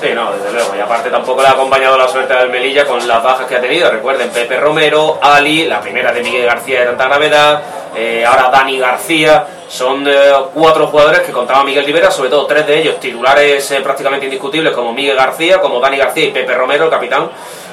Sí, 0.00 0.10
no, 0.14 0.32
desde 0.32 0.52
luego. 0.52 0.76
Y 0.76 0.80
aparte 0.80 1.10
tampoco 1.10 1.42
le 1.42 1.48
ha 1.48 1.52
acompañado 1.52 1.98
la 1.98 2.06
suerte 2.06 2.32
del 2.32 2.50
Melilla 2.50 2.86
con 2.86 3.06
las 3.06 3.22
bajas 3.22 3.46
que 3.46 3.56
ha 3.56 3.60
tenido. 3.60 3.90
Recuerden, 3.90 4.30
Pepe 4.30 4.56
Romero, 4.56 5.18
Ali, 5.20 5.64
la 5.64 5.80
primera 5.80 6.12
de 6.12 6.22
Miguel 6.22 6.46
García 6.46 6.80
de 6.80 6.86
tanta 6.86 7.06
gravedad, 7.06 7.62
eh, 7.96 8.24
ahora 8.24 8.48
Dani 8.48 8.78
García. 8.78 9.44
Son 9.68 10.06
eh, 10.06 10.32
cuatro 10.54 10.86
jugadores 10.86 11.20
que 11.20 11.32
contaba 11.32 11.64
Miguel 11.64 11.84
Rivera, 11.84 12.12
sobre 12.12 12.30
todo 12.30 12.46
tres 12.46 12.66
de 12.66 12.78
ellos 12.78 13.00
titulares 13.00 13.70
eh, 13.72 13.80
prácticamente 13.80 14.26
indiscutibles 14.26 14.72
como 14.72 14.92
Miguel 14.92 15.16
García, 15.16 15.60
como 15.60 15.80
Dani 15.80 15.96
García 15.96 16.26
y 16.26 16.30
Pepe 16.30 16.54
Romero, 16.54 16.84
el 16.84 16.90
capitán. 16.90 17.28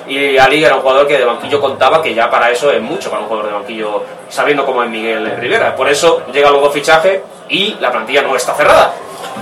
Y 0.07 0.37
Ali 0.37 0.63
era 0.63 0.75
un 0.75 0.81
jugador 0.81 1.07
que 1.07 1.17
de 1.17 1.25
banquillo 1.25 1.59
contaba 1.59 2.01
que 2.01 2.13
ya 2.13 2.29
para 2.29 2.51
eso 2.51 2.71
es 2.71 2.81
mucho 2.81 3.09
para 3.09 3.23
un 3.23 3.27
jugador 3.27 3.49
de 3.49 3.53
banquillo, 3.57 4.03
sabiendo 4.29 4.65
cómo 4.65 4.83
es 4.83 4.89
Miguel 4.89 5.37
Rivera. 5.37 5.75
Por 5.75 5.89
eso 5.89 6.23
llega 6.31 6.51
luego 6.51 6.69
fichaje 6.69 7.23
y 7.49 7.75
la 7.79 7.91
plantilla 7.91 8.21
no 8.21 8.35
está 8.35 8.53
cerrada. 8.53 8.93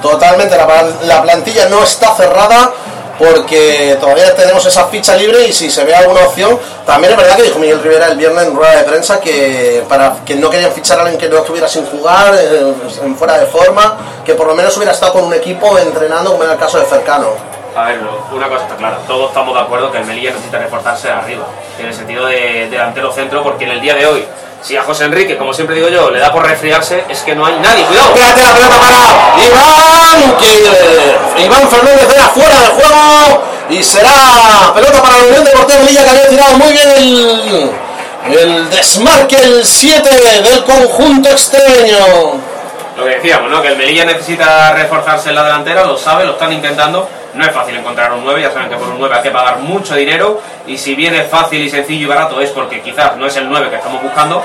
Totalmente, 0.02 0.56
la, 0.56 0.68
la 1.04 1.22
plantilla 1.22 1.68
no 1.70 1.84
está 1.84 2.14
cerrada 2.16 2.72
porque 3.18 3.98
todavía 4.00 4.36
tenemos 4.36 4.66
esa 4.66 4.86
ficha 4.88 5.16
libre 5.16 5.48
y 5.48 5.54
si 5.54 5.70
se 5.70 5.84
ve 5.84 5.94
alguna 5.94 6.22
opción, 6.22 6.60
también 6.86 7.14
es 7.14 7.18
verdad 7.18 7.36
que 7.36 7.44
dijo 7.44 7.60
Miguel 7.60 7.82
Rivera 7.82 8.08
el 8.08 8.18
viernes 8.18 8.48
en 8.48 8.56
rueda 8.56 8.78
de 8.78 8.84
prensa 8.84 9.20
que 9.20 9.84
para 9.88 10.18
que 10.26 10.36
no 10.36 10.50
querían 10.50 10.72
fichar 10.72 10.98
a 11.00 11.02
alguien 11.04 11.20
que 11.20 11.30
no 11.30 11.38
estuviera 11.38 11.68
sin 11.68 11.86
jugar, 11.86 12.34
eh, 12.36 12.74
en 13.04 13.16
fuera 13.16 13.38
de 13.38 13.46
forma, 13.46 13.98
que 14.26 14.34
por 14.34 14.48
lo 14.48 14.56
menos 14.56 14.76
hubiera 14.78 14.94
estado 14.94 15.14
con 15.14 15.26
un 15.26 15.34
equipo 15.34 15.78
entrenando, 15.78 16.32
como 16.32 16.44
en 16.44 16.52
el 16.52 16.58
caso 16.58 16.80
de 16.80 16.86
Cercano. 16.86 17.28
A 17.76 17.86
ver, 17.86 18.00
una 18.32 18.48
cosa 18.48 18.64
está 18.64 18.76
clara, 18.76 18.98
todos 19.08 19.30
estamos 19.30 19.56
de 19.56 19.62
acuerdo 19.62 19.92
que 19.92 19.98
el 19.98 20.06
Melilla 20.06 20.30
necesita 20.30 20.60
reforzarse 20.60 21.10
arriba, 21.10 21.48
en 21.80 21.88
el 21.88 21.94
sentido 21.94 22.28
de 22.28 22.68
delantero 22.70 23.12
centro, 23.12 23.42
porque 23.42 23.66
en 23.66 23.72
el 23.72 23.82
día 23.82 23.96
de 23.96 24.06
hoy, 24.06 24.24
si 24.62 24.78
a 24.78 24.84
José 24.84 25.06
Enrique, 25.06 25.38
como 25.38 25.54
siempre 25.54 25.76
digo 25.76 25.90
yo, 25.90 26.12
le 26.12 26.20
da 26.20 26.32
por 26.32 26.46
resfriarse, 26.46 27.04
es 27.10 27.22
que 27.22 27.36
no 27.36 27.48
hay 27.48 27.56
nadie. 27.60 27.84
¡Cuidado! 27.86 28.14
Espérate 28.14 28.42
la 28.44 28.54
pelota 28.54 28.80
para 28.80 29.44
Iván, 29.44 30.38
que 30.38 30.54
eh, 30.54 31.46
Iván 31.46 31.68
Fernández 31.68 32.14
era 32.14 32.28
fuera 32.28 32.60
del 32.60 32.70
juego 32.70 33.44
y 33.70 33.84
será 33.84 34.72
pelota 34.76 35.02
para 35.02 35.18
la 35.18 35.24
Unión 35.24 35.44
Deportiva 35.44 35.80
Melilla 35.80 36.04
que 36.04 36.10
había 36.12 36.30
tirado 36.30 36.58
muy 36.60 36.74
bien 36.74 36.90
el, 36.96 37.72
el 38.38 38.70
desmarque, 38.70 39.36
el 39.38 39.66
7 39.66 40.10
del 40.44 40.64
conjunto 40.64 41.30
extremeño. 41.30 41.98
Lo 42.98 43.06
que 43.06 43.16
decíamos, 43.16 43.50
¿no? 43.50 43.64
Que 43.64 43.70
el 43.70 43.78
Melilla 43.78 44.06
necesita 44.06 44.74
reforzarse 44.74 45.30
en 45.30 45.36
la 45.36 45.44
delantera, 45.44 45.86
lo 45.86 45.98
sabe, 45.98 46.26
lo 46.26 46.34
están 46.34 46.54
intentando. 46.54 47.10
No 47.34 47.44
es 47.44 47.52
fácil 47.52 47.76
encontrar 47.76 48.14
un 48.14 48.24
9, 48.24 48.42
ya 48.42 48.52
saben 48.52 48.70
que 48.70 48.76
por 48.76 48.88
un 48.90 49.00
9 49.00 49.16
hay 49.16 49.24
que 49.24 49.32
pagar 49.32 49.60
mucho 49.60 49.96
dinero 49.96 50.42
y 50.68 50.78
si 50.78 50.96
bien 50.96 51.16
es 51.16 51.28
fácil 51.30 51.62
y 51.62 51.70
sencillo 51.70 52.04
y 52.04 52.06
barato 52.06 52.40
es 52.40 52.52
porque 52.52 52.82
quizás 52.82 53.18
no 53.18 53.26
es 53.26 53.36
el 53.38 53.50
9 53.50 53.70
que 53.70 53.78
estamos 53.78 54.02
buscando. 54.02 54.44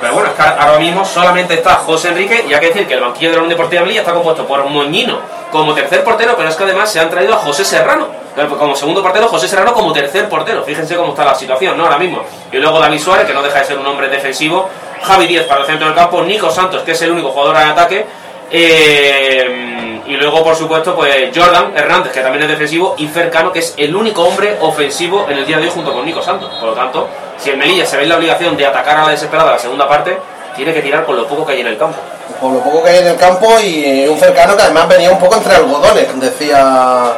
Pero 0.00 0.14
bueno, 0.14 0.30
es 0.30 0.34
que 0.34 0.42
ahora 0.42 0.78
mismo 0.78 1.04
solamente 1.04 1.54
está 1.54 1.74
José 1.74 2.08
Enrique 2.08 2.46
y 2.48 2.54
hay 2.54 2.60
que 2.60 2.68
decir 2.68 2.86
que 2.86 2.94
el 2.94 3.00
banquillo 3.00 3.30
de 3.30 3.36
la 3.36 3.42
Unión 3.42 3.50
Deportiva 3.50 3.80
de 3.80 3.86
Melilla 3.86 4.00
está 4.00 4.14
compuesto 4.14 4.46
por 4.46 4.64
Moñino 4.64 5.18
como 5.52 5.74
tercer 5.74 6.02
portero, 6.02 6.34
pero 6.36 6.48
es 6.48 6.56
que 6.56 6.64
además 6.64 6.90
se 6.90 7.00
han 7.00 7.10
traído 7.10 7.34
a 7.34 7.36
José 7.36 7.64
Serrano 7.66 8.20
como 8.58 8.74
segundo 8.76 9.02
portero, 9.02 9.28
José 9.28 9.48
Serrano 9.48 9.72
como 9.72 9.92
tercer 9.92 10.28
portero. 10.28 10.62
Fíjense 10.64 10.96
cómo 10.96 11.10
está 11.10 11.24
la 11.24 11.34
situación, 11.34 11.76
¿no? 11.76 11.84
Ahora 11.84 11.98
mismo. 11.98 12.22
Y 12.52 12.56
luego 12.58 12.78
David 12.78 12.98
Suárez, 12.98 13.26
que 13.26 13.34
no 13.34 13.42
deja 13.42 13.58
de 13.58 13.64
ser 13.64 13.78
un 13.78 13.86
hombre 13.86 14.08
defensivo. 14.08 14.68
Javi 15.02 15.26
Díez 15.26 15.44
para 15.46 15.62
el 15.62 15.66
centro 15.66 15.86
del 15.86 15.96
campo. 15.96 16.22
Nico 16.22 16.50
Santos, 16.50 16.82
que 16.82 16.92
es 16.92 17.02
el 17.02 17.12
único 17.12 17.30
jugador 17.30 17.56
en 17.56 17.68
ataque. 17.68 18.06
Eh, 18.50 20.00
y 20.06 20.16
luego, 20.16 20.42
por 20.42 20.56
supuesto, 20.56 20.96
pues 20.96 21.30
Jordan 21.34 21.72
Hernández, 21.76 22.12
que 22.12 22.20
también 22.20 22.42
es 22.42 22.48
defensivo, 22.48 22.96
y 22.98 23.06
Fercano, 23.06 23.52
que 23.52 23.60
es 23.60 23.74
el 23.76 23.94
único 23.94 24.24
hombre 24.24 24.56
ofensivo 24.60 25.26
en 25.28 25.38
el 25.38 25.46
día 25.46 25.58
de 25.58 25.64
hoy 25.64 25.70
junto 25.72 25.92
con 25.92 26.04
Nico 26.04 26.20
Santos. 26.20 26.52
Por 26.58 26.70
lo 26.70 26.74
tanto, 26.74 27.08
si 27.38 27.50
el 27.50 27.56
Melilla 27.56 27.86
se 27.86 27.96
ve 27.96 28.06
la 28.06 28.16
obligación 28.16 28.56
de 28.56 28.66
atacar 28.66 28.98
a 28.98 29.04
la 29.04 29.10
desesperada 29.10 29.52
la 29.52 29.58
segunda 29.58 29.88
parte, 29.88 30.18
tiene 30.56 30.74
que 30.74 30.82
tirar 30.82 31.06
con 31.06 31.16
lo 31.16 31.28
poco 31.28 31.46
que 31.46 31.52
hay 31.52 31.60
en 31.60 31.68
el 31.68 31.78
campo. 31.78 31.98
Con 32.40 32.54
lo 32.54 32.60
poco 32.60 32.82
que 32.82 32.90
hay 32.90 32.98
en 32.98 33.06
el 33.06 33.16
campo 33.16 33.60
y 33.60 34.06
un 34.08 34.18
Fercano 34.18 34.56
que 34.56 34.62
además 34.62 34.88
venía 34.88 35.10
un 35.10 35.18
poco 35.18 35.36
entre 35.36 35.54
algodones, 35.54 36.20
decía 36.20 37.12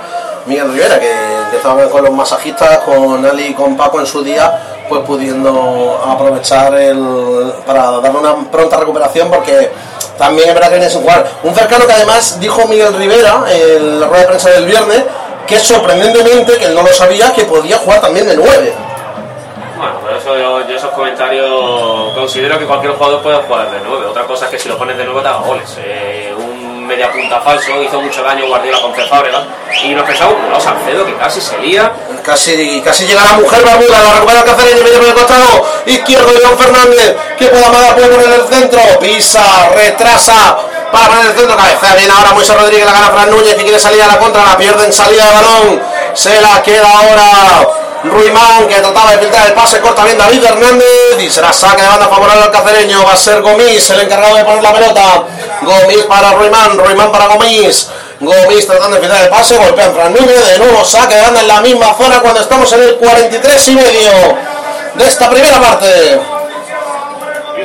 Miguel 0.46 0.72
Rivera, 0.72 1.00
que, 1.00 1.32
estaba 1.56 1.88
con 1.88 2.04
los 2.04 2.12
masajistas, 2.12 2.78
con 2.78 3.24
Ali 3.24 3.48
y 3.48 3.54
con 3.54 3.76
Paco 3.76 4.00
en 4.00 4.06
su 4.06 4.22
día, 4.22 4.84
pues 4.88 5.02
pudiendo 5.02 6.02
aprovechar 6.04 6.74
el, 6.74 7.52
para 7.66 7.90
darle 8.00 8.18
una 8.18 8.50
pronta 8.50 8.78
recuperación 8.78 9.30
porque 9.30 9.70
también 10.18 10.48
es 10.48 10.54
verdad 10.54 10.68
que 10.68 10.76
viene 10.76 10.90
sin 10.90 11.02
jugar. 11.02 11.26
Un 11.42 11.54
cercano 11.54 11.86
que 11.86 11.92
además 11.92 12.38
dijo 12.40 12.66
Miguel 12.66 12.94
Rivera 12.94 13.44
en 13.48 14.00
la 14.00 14.06
rueda 14.06 14.22
de 14.22 14.28
prensa 14.28 14.50
del 14.50 14.66
viernes 14.66 15.02
que 15.46 15.58
sorprendentemente, 15.58 16.56
que 16.56 16.66
él 16.66 16.74
no 16.74 16.82
lo 16.82 16.92
sabía, 16.92 17.32
que 17.32 17.44
podía 17.44 17.78
jugar 17.78 18.00
también 18.00 18.26
de 18.26 18.36
9. 18.36 18.74
Bueno, 19.76 19.94
pero 20.04 20.16
eso 20.16 20.38
yo, 20.38 20.68
yo 20.68 20.76
esos 20.76 20.90
comentarios 20.90 22.14
considero 22.14 22.58
que 22.58 22.66
cualquier 22.66 22.92
jugador 22.92 23.20
puede 23.22 23.36
jugar 23.38 23.70
de 23.70 23.78
9. 23.84 24.06
Otra 24.06 24.24
cosa 24.24 24.44
es 24.46 24.50
que 24.52 24.58
si 24.58 24.68
lo 24.68 24.78
pones 24.78 24.96
de 24.96 25.04
9 25.04 25.20
te 25.20 25.28
haga 25.28 25.38
goles. 25.38 25.76
Eh, 25.78 26.34
media 26.86 27.10
punta 27.10 27.40
falso 27.40 27.82
hizo 27.82 28.00
mucho 28.00 28.22
daño 28.22 28.46
Guardiola 28.46 28.80
contra 28.80 29.06
Fábrega. 29.06 29.44
Y 29.82 29.94
nos 29.94 30.04
pensamos, 30.06 30.36
no, 30.50 30.60
Salcedo 30.60 31.06
que 31.06 31.16
casi 31.16 31.40
se 31.40 31.58
lía. 31.58 31.92
Casi, 32.22 32.80
casi 32.82 33.06
llega 33.06 33.24
la 33.24 33.34
mujer 33.34 33.64
barbuda, 33.64 34.00
la 34.00 34.12
recupera 34.14 34.40
el 34.40 34.44
Cacereño, 34.44 34.84
medio 34.84 34.98
por 34.98 35.08
el 35.08 35.14
costado. 35.14 35.66
Izquierdo 35.86 36.32
Don 36.40 36.58
Fernández, 36.58 37.16
que 37.38 37.46
pueda 37.46 37.66
Amada 37.66 37.94
puede 37.94 38.08
poner 38.08 38.28
el 38.28 38.46
centro, 38.46 38.80
pisa, 39.00 39.70
retrasa, 39.74 40.56
para 40.92 41.08
poner 41.08 41.26
el 41.26 41.32
centro, 41.32 41.56
cabeza 41.56 41.94
bien 41.96 42.10
ahora 42.10 42.32
Moisés 42.32 42.54
Rodríguez, 42.54 42.84
la 42.84 42.92
gana 42.92 43.10
Fran 43.10 43.30
Núñez, 43.30 43.54
que 43.54 43.62
quiere 43.62 43.78
salir 43.78 44.02
a 44.02 44.06
la 44.06 44.18
contra, 44.18 44.44
la 44.44 44.56
pierde 44.56 44.84
en 44.84 44.92
salida 44.92 45.26
de 45.26 45.32
balón, 45.32 45.82
se 46.12 46.40
la 46.40 46.62
queda 46.62 46.86
ahora 46.86 47.66
Ruimán, 48.04 48.68
que 48.68 48.74
trataba 48.74 49.12
de 49.12 49.18
filtrar 49.18 49.46
el 49.46 49.54
pase, 49.54 49.80
corta 49.80 50.04
bien 50.04 50.18
David 50.18 50.44
Hernández, 50.44 51.18
y 51.18 51.30
será 51.30 51.52
saque 51.52 51.82
de 51.82 51.88
banda 51.88 52.08
favorable 52.08 52.42
al 52.42 52.50
cacereño, 52.50 53.04
va 53.04 53.12
a 53.12 53.16
ser 53.16 53.40
Gomis, 53.40 53.88
el 53.90 54.00
encargado 54.00 54.36
de 54.36 54.44
poner 54.44 54.62
la 54.62 54.72
pelota, 54.72 55.24
Gomis 55.64 56.04
para 56.06 56.32
Ruimán, 56.32 56.78
Ruimán 56.78 57.12
para 57.12 57.26
Gomis, 57.26 57.88
Gomis 58.20 58.66
tratando 58.66 58.96
de 58.96 59.00
filtrar 59.00 59.24
el 59.24 59.30
pase, 59.30 59.56
Fran 59.56 60.12
Núñez, 60.12 60.48
de 60.52 60.58
nuevo 60.58 60.84
saque 60.84 61.14
de 61.14 61.22
banda 61.22 61.40
en 61.40 61.48
la 61.48 61.60
misma 61.60 61.94
zona 61.94 62.20
cuando 62.20 62.40
estamos 62.40 62.72
en 62.72 62.82
el 62.82 62.96
43 62.96 63.68
y 63.68 63.74
medio 63.74 64.10
de 64.94 65.04
esta 65.04 65.30
primera 65.30 65.60
parte. 65.60 66.20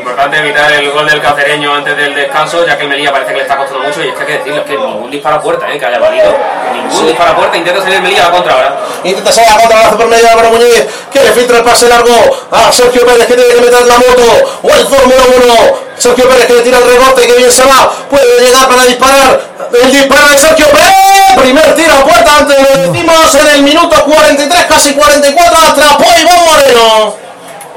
Importante 0.07 0.37
evitar 0.39 0.71
el 0.71 0.89
gol 0.89 1.05
del 1.05 1.21
cacereño 1.21 1.75
antes 1.75 1.97
del 1.97 2.15
descanso, 2.15 2.65
ya 2.65 2.77
que 2.77 2.83
el 2.83 2.89
Melilla 2.89 3.11
parece 3.11 3.31
que 3.31 3.37
le 3.39 3.43
está 3.43 3.57
costando 3.57 3.83
mucho 3.83 4.01
y 4.01 4.07
es 4.07 4.13
que 4.13 4.21
hay 4.21 4.25
que 4.27 4.37
decirles 4.37 4.63
que 4.63 4.77
ningún 4.77 5.11
disparo 5.11 5.35
a 5.35 5.41
puerta, 5.41 5.69
¿eh? 5.69 5.77
que 5.77 5.85
haya 5.85 5.99
valido. 5.99 6.33
Ningún 6.73 6.91
Sí. 6.97 7.05
disparo 7.07 7.31
a 7.31 7.35
puerta, 7.35 7.57
intenta 7.57 7.81
salir 7.81 7.95
el 7.97 8.01
Melilla 8.03 8.21
a 8.21 8.29
la 8.29 8.31
contra 8.31 8.53
ahora. 8.53 8.79
Intenta 9.03 9.31
salir 9.33 9.49
a 9.49 9.55
la 9.55 9.61
contra, 9.61 9.81
hace 9.81 9.95
por 9.97 10.07
medio 10.07 10.23
de 10.23 10.29
Álvaro 10.29 10.49
Muñiz, 10.51 10.85
que 11.11 11.23
le 11.23 11.31
filtra 11.33 11.57
el 11.57 11.63
pase 11.65 11.89
largo 11.89 12.13
a 12.51 12.71
Sergio 12.71 13.05
Pérez, 13.05 13.27
que 13.27 13.33
tiene 13.35 13.53
que 13.53 13.61
meter 13.61 13.85
la 13.85 13.97
moto, 13.97 14.59
o 14.63 14.69
el 14.69 14.87
Fórmula 14.87 15.23
1. 15.43 15.87
Sergio 15.97 16.29
Pérez 16.29 16.45
que 16.45 16.53
le 16.53 16.61
tira 16.61 16.77
el 16.77 16.85
rebote, 16.85 17.27
que 17.27 17.33
bien 17.33 17.51
se 17.51 17.65
va, 17.65 17.91
puede 18.09 18.39
llegar 18.45 18.67
para 18.69 18.83
disparar. 18.85 19.41
El 19.83 19.91
disparo 19.91 20.29
de 20.29 20.37
Sergio 20.37 20.67
Pérez, 20.69 20.95
primer 21.35 21.75
tiro 21.75 21.93
a 21.93 22.03
puerta, 22.05 22.37
antes 22.39 22.57
lo 22.57 22.81
decimos 22.93 23.35
en 23.35 23.47
el 23.49 23.61
minuto 23.63 24.03
43, 24.05 24.65
casi 24.67 24.93
44, 24.93 25.57
atrapó 25.69 26.05
Iván 26.17 26.45
Moreno. 26.45 27.26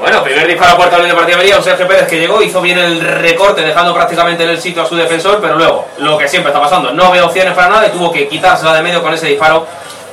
Bueno, 0.01 0.23
primer 0.23 0.47
disparo 0.47 0.71
a 0.71 0.77
puerta 0.77 0.97
del 0.97 1.13
partido 1.13 1.37
un 1.59 1.63
Sergio 1.63 1.87
Pérez 1.87 2.07
que 2.07 2.17
llegó, 2.17 2.41
hizo 2.41 2.59
bien 2.59 2.79
el 2.79 2.99
recorte, 3.01 3.61
dejando 3.61 3.93
prácticamente 3.93 4.43
en 4.43 4.49
el 4.49 4.59
sitio 4.59 4.81
a 4.81 4.85
su 4.87 4.95
defensor, 4.95 5.37
pero 5.39 5.55
luego, 5.55 5.89
lo 5.99 6.17
que 6.17 6.27
siempre 6.27 6.49
está 6.51 6.59
pasando, 6.59 6.91
no 6.91 7.11
ve 7.11 7.21
opciones 7.21 7.53
para 7.53 7.69
nada 7.69 7.85
y 7.85 7.91
tuvo 7.91 8.11
que 8.11 8.27
quitársela 8.27 8.73
de 8.73 8.81
medio 8.81 9.03
con 9.03 9.13
ese 9.13 9.27
disparo 9.27 9.67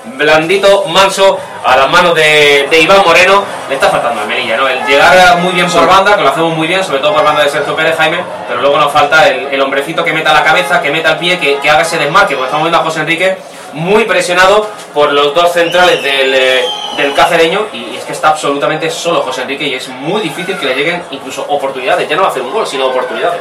blandito, 0.04 0.84
manso, 0.88 1.40
a 1.64 1.74
las 1.74 1.88
manos 1.88 2.14
de, 2.14 2.68
de 2.70 2.80
Iván 2.80 3.00
Moreno. 3.02 3.42
Le 3.70 3.76
está 3.76 3.88
faltando 3.88 4.20
a 4.20 4.24
Melilla, 4.26 4.58
¿no? 4.58 4.68
El 4.68 4.84
llegar 4.84 5.38
muy 5.38 5.54
bien 5.54 5.70
por 5.70 5.86
banda, 5.86 6.16
que 6.16 6.22
lo 6.22 6.28
hacemos 6.28 6.54
muy 6.54 6.66
bien, 6.66 6.84
sobre 6.84 6.98
todo 6.98 7.14
por 7.14 7.24
banda 7.24 7.42
de 7.42 7.48
Sergio 7.48 7.74
Pérez, 7.74 7.96
Jaime, 7.96 8.18
pero 8.46 8.60
luego 8.60 8.76
nos 8.76 8.92
falta 8.92 9.26
el, 9.26 9.48
el 9.50 9.60
hombrecito 9.62 10.04
que 10.04 10.12
meta 10.12 10.34
la 10.34 10.44
cabeza, 10.44 10.82
que 10.82 10.90
meta 10.90 11.12
el 11.12 11.16
pie, 11.16 11.38
que, 11.38 11.60
que 11.60 11.70
haga 11.70 11.80
ese 11.80 11.96
desmarque, 11.96 12.34
porque 12.34 12.48
estamos 12.48 12.64
viendo 12.64 12.78
a 12.78 12.82
José 12.82 13.00
Enrique 13.00 13.38
muy 13.72 14.04
presionado 14.04 14.68
por 14.94 15.12
los 15.12 15.34
dos 15.34 15.52
centrales 15.52 16.02
del, 16.02 16.34
eh, 16.34 16.60
del 16.96 17.14
cacereño 17.14 17.66
y 17.72 17.96
es 17.96 18.04
que 18.04 18.12
está 18.12 18.30
absolutamente 18.30 18.90
solo 18.90 19.20
José 19.22 19.42
Enrique 19.42 19.66
y 19.68 19.74
es 19.74 19.88
muy 19.88 20.20
difícil 20.22 20.56
que 20.56 20.66
le 20.66 20.74
lleguen 20.74 21.02
incluso 21.10 21.44
oportunidades, 21.48 22.08
ya 22.08 22.16
no 22.16 22.26
hacer 22.26 22.42
un 22.42 22.52
gol, 22.52 22.66
sino 22.66 22.86
oportunidades. 22.86 23.40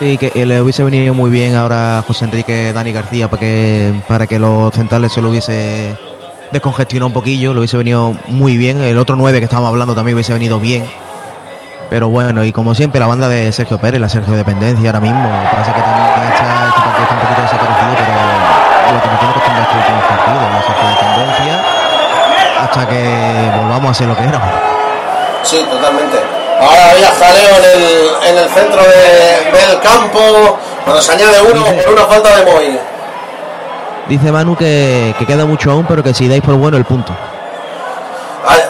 Sí, 0.00 0.16
que 0.16 0.46
le 0.46 0.62
hubiese 0.62 0.82
venido 0.82 1.12
muy 1.12 1.30
bien 1.30 1.54
ahora 1.54 1.98
a 1.98 2.02
José 2.02 2.24
Enrique 2.24 2.72
Dani 2.72 2.90
García 2.90 3.28
para 3.28 3.40
que, 3.40 3.92
para 4.08 4.26
que 4.26 4.38
los 4.38 4.72
centrales 4.72 5.12
se 5.12 5.20
lo 5.20 5.28
hubiese 5.28 5.94
descongestionado 6.50 7.08
un 7.08 7.12
poquillo, 7.12 7.52
le 7.52 7.60
hubiese 7.60 7.76
venido 7.76 8.16
muy 8.28 8.56
bien. 8.56 8.80
El 8.80 8.98
otro 8.98 9.14
9 9.16 9.38
que 9.38 9.44
estábamos 9.44 9.68
hablando 9.68 9.94
también 9.94 10.14
hubiese 10.14 10.32
venido 10.32 10.58
bien. 10.58 10.84
Pero 11.90 12.08
bueno, 12.08 12.44
y 12.44 12.52
como 12.52 12.74
siempre, 12.74 12.98
la 12.98 13.08
banda 13.08 13.28
de 13.28 13.52
Sergio 13.52 13.78
Pérez, 13.78 14.00
la 14.00 14.08
Sergio 14.08 14.34
Dependencia 14.34 14.88
ahora 14.88 15.00
mismo, 15.00 15.28
parece 15.52 15.72
que 15.72 15.80
también 15.80 16.32
está, 16.32 16.59
hasta 22.80 22.92
que 22.92 23.58
volvamos 23.60 23.90
a 23.90 23.94
ser 23.94 24.06
lo 24.08 24.16
que 24.16 24.22
éramos. 24.24 24.48
Sí, 25.42 25.64
totalmente. 25.70 26.18
Ahora 26.60 26.90
había 26.90 27.08
jaleo 27.10 27.56
en 27.56 27.64
el, 27.64 28.28
en 28.28 28.38
el 28.44 28.48
centro 28.50 28.82
de- 28.82 29.50
del 29.66 29.80
campo, 29.80 30.58
cuando 30.84 31.00
se 31.02 31.12
añade 31.12 31.40
uno 31.40 31.64
por 31.64 31.92
una 31.94 32.04
falta 32.04 32.36
de 32.36 32.44
Moy. 32.50 32.78
Dice 34.08 34.32
Manu 34.32 34.56
que, 34.56 35.14
que 35.18 35.26
queda 35.26 35.44
mucho 35.46 35.70
aún, 35.70 35.86
pero 35.86 36.02
que 36.02 36.12
si 36.12 36.28
dais 36.28 36.42
por 36.42 36.54
bueno 36.54 36.76
el 36.76 36.84
punto. 36.84 37.12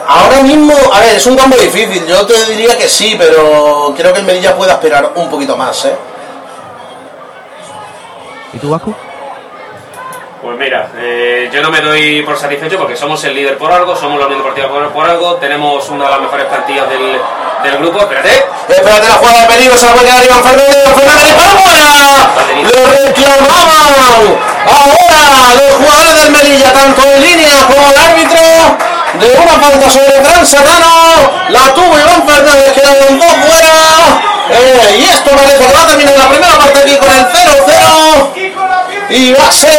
Ahora 0.07 0.43
mismo, 0.43 0.73
a 0.93 1.01
ver, 1.01 1.17
es 1.17 1.27
un 1.27 1.37
campo 1.37 1.57
difícil. 1.57 2.05
Yo 2.07 2.27
te 2.27 2.35
diría 2.47 2.77
que 2.77 2.89
sí, 2.89 3.15
pero 3.19 3.95
creo 3.97 4.13
que 4.13 4.19
el 4.21 4.27
Melilla 4.27 4.55
puede 4.57 4.73
esperar 4.73 5.13
un 5.15 5.31
poquito 5.31 5.57
más, 5.57 5.85
¿eh? 5.85 5.95
¿Y 8.53 8.59
tú, 8.59 8.71
Vasco? 8.71 8.93
Pues 10.43 10.57
mira, 10.57 10.88
eh, 10.97 11.51
yo 11.53 11.61
no 11.61 11.70
me 11.70 11.80
doy 11.82 12.22
por 12.22 12.38
satisfecho 12.38 12.78
porque 12.78 12.97
somos 12.97 13.22
el 13.24 13.34
líder 13.34 13.59
por 13.59 13.70
algo, 13.70 13.95
somos 13.95 14.18
la 14.18 14.24
Unión 14.24 14.41
Deportiva 14.41 14.68
por, 14.68 14.88
por 14.91 15.05
algo, 15.09 15.34
tenemos 15.36 15.86
una 15.91 16.05
de 16.07 16.11
las 16.12 16.20
mejores 16.22 16.47
plantillas 16.47 16.88
del, 16.88 17.20
del 17.62 17.76
grupo. 17.76 18.01
Espérate, 18.01 18.47
Espérate 18.68 19.07
la 19.07 19.14
jugada 19.16 19.43
de 19.43 19.47
peligro, 19.49 19.76
se 19.76 19.84
la 19.84 19.93
puede 19.93 20.07
quedar 20.07 20.24
Iván 20.24 20.43
Fernández, 20.43 20.76
Iván 20.80 20.95
Fernández, 20.97 21.34
¡para 21.34 22.72
Lo 22.72 22.80
reclamaban 22.88 23.93
ahora 24.64 25.55
los 25.61 25.72
jugadores 25.76 26.14
del 26.24 26.32
Melilla, 26.32 26.72
tanto 26.72 27.03
en 27.05 27.20
línea 27.20 27.55
como 27.68 27.91
el 27.91 27.99
árbitro, 28.01 28.41
de 29.20 29.26
una 29.43 29.53
falta 29.61 29.91
sobre 29.91 30.16
el 30.16 30.22
Gran 30.24 30.47
Serrano, 30.47 31.30
la 31.51 31.74
tuvo 31.74 31.99
Iván 31.99 32.26
Fernández 32.26 32.72
que 32.72 32.80
la 32.80 32.95
lanzó 32.95 33.28
fuera, 33.45 33.76
Eh, 34.51 34.97
y 34.99 35.05
esto 35.05 35.30
parece 35.30 35.59
que 35.64 35.72
va 35.72 35.82
a 35.82 35.86
terminar 35.86 36.16
la 36.16 36.28
primera 36.28 36.59
parte 36.59 36.80
aquí 36.80 36.97
con 36.97 37.12
el 37.12 37.24
0-0. 37.26 38.32
Y 39.11 39.33
va 39.33 39.49
a 39.49 39.53
ser 39.53 39.71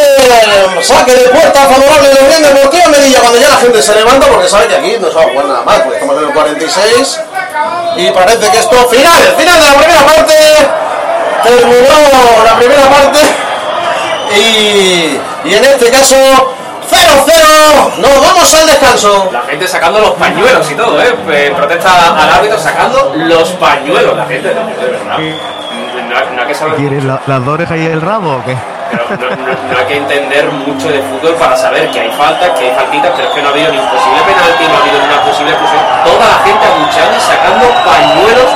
saque 0.82 1.16
de 1.16 1.30
puerta 1.30 1.62
favorable 1.62 2.10
de 2.10 2.16
la 2.16 2.22
Unión 2.26 2.44
Deportiva 2.44 2.88
Melilla 2.90 3.20
cuando 3.22 3.40
ya 3.40 3.48
la 3.50 3.56
gente 3.58 3.82
se 3.82 3.96
levanta 3.96 4.28
porque 4.28 4.48
sabe 4.50 4.68
que 4.68 4.76
aquí 4.76 4.96
no 5.00 5.08
se 5.10 5.16
va 5.16 5.22
a 5.22 5.26
jugar 5.30 5.46
nada 5.46 5.62
más, 5.64 5.80
porque 5.80 5.96
estamos 6.00 6.18
en 6.22 6.28
el 6.28 6.34
46 6.34 7.20
y 7.98 8.12
parece 8.12 8.52
que 8.52 8.58
esto 8.58 8.76
final, 8.90 9.36
final 9.38 9.60
de 9.62 9.68
la 9.68 9.74
primera 9.78 10.06
parte 10.06 10.34
terminó 11.44 12.44
la 12.46 12.56
primera 12.58 12.90
parte 12.90 13.20
y, 14.38 15.20
y 15.46 15.54
en 15.56 15.64
este 15.66 15.90
caso 15.92 16.16
0-0 16.92 17.98
nos 17.98 18.22
vamos 18.28 18.54
al 18.54 18.66
descanso 18.68 19.30
la 19.32 19.42
gente 19.44 19.68
sacando 19.68 20.00
los 20.00 20.12
pañuelos 20.12 20.70
y 20.70 20.76
todo, 20.76 21.02
¿eh? 21.02 21.16
Eh, 21.30 21.54
Protesta 21.56 22.16
al 22.22 22.30
árbitro 22.30 22.60
sacando 22.60 23.14
los 23.16 23.50
pañuelos, 23.52 24.16
la 24.18 24.26
gente, 24.26 24.50
de 24.50 24.54
verdad. 24.56 25.18
No, 25.18 26.36
no 26.36 26.42
hay 26.42 26.48
que 26.48 26.56
saber 26.56 26.76
¿Quieres 26.76 27.04
la- 27.06 27.22
las 27.28 27.46
dos 27.46 27.54
orejas 27.54 27.78
y 27.78 27.86
el 27.86 28.02
rabo 28.02 28.36
o 28.36 28.44
qué? 28.46 28.58
Pero 28.92 29.04
no, 29.10 29.16
no- 29.16 29.72
no 29.72 29.78
hay 29.80 29.86
que 29.86 29.98
entender 29.98 30.46
mucho 30.52 30.88
de 30.92 31.02
fútbol 31.02 31.36
para 31.36 31.56
saber 31.56 31.90
que 31.92 32.00
hay 32.02 32.12
faltas, 32.12 32.50
que 32.60 32.70
hay 32.70 32.76
faltitas, 32.76 33.12
pero 33.16 33.28
es 33.30 33.34
que 33.34 33.42
no 33.42 33.48
ha 33.50 33.52
habido 33.52 33.72
ni 33.72 33.80
un 33.80 33.88
posible 33.90 34.20
penalti, 34.28 34.64
no 34.68 34.76
ha 34.76 34.82
habido 34.84 34.98
ni 35.00 35.06
una 35.08 35.22
posible 35.24 35.52
expulsión. 35.52 35.82
Toda 36.04 36.26
la 36.28 36.38
gente 36.44 36.64
abucheando 36.68 37.16
y 37.18 37.22
sacando 37.22 37.66
pañuelos 37.88 38.50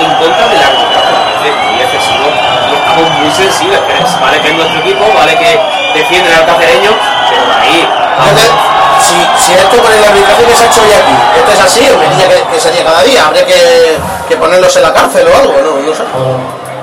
en 0.00 0.10
contra 0.16 0.44
del 0.48 0.62
árbitro. 0.62 0.98
Me 1.04 1.12
parece 1.12 1.50
muy 1.68 1.76
excesivo 1.82 2.26
y 2.32 2.74
estamos 2.74 3.06
muy 3.20 3.30
sensibles. 3.30 3.80
Vale 4.20 4.40
que 4.40 4.48
es 4.48 4.54
nuestro 4.56 4.78
equipo, 4.80 5.04
vale 5.14 5.36
que 5.36 5.50
defienden 5.94 6.32
al 6.34 6.46
cacereño, 6.46 6.90
pero 7.28 7.42
ahí. 7.60 7.84
si, 9.00 9.16
si 9.44 9.52
esto 9.54 9.76
con 9.82 9.92
el 9.92 10.04
arbitraje 10.04 10.44
que 10.44 10.54
se 10.54 10.62
ha 10.62 10.66
hecho 10.66 10.80
hoy 10.82 10.92
aquí 10.94 11.12
esto 11.36 11.52
es 11.52 11.60
así, 11.60 11.84
el 11.86 11.96
Melilla 11.98 12.28
que, 12.28 12.42
que 12.54 12.60
sería 12.60 12.84
cada 12.84 13.02
día 13.02 13.26
habría 13.26 13.44
que, 13.44 13.98
que 14.28 14.36
ponerlos 14.36 14.74
en 14.76 14.82
la 14.84 14.92
cárcel 14.92 15.26
o 15.26 15.36
algo, 15.36 15.54
no, 15.60 15.82
no 15.82 15.94
sé 15.94 16.04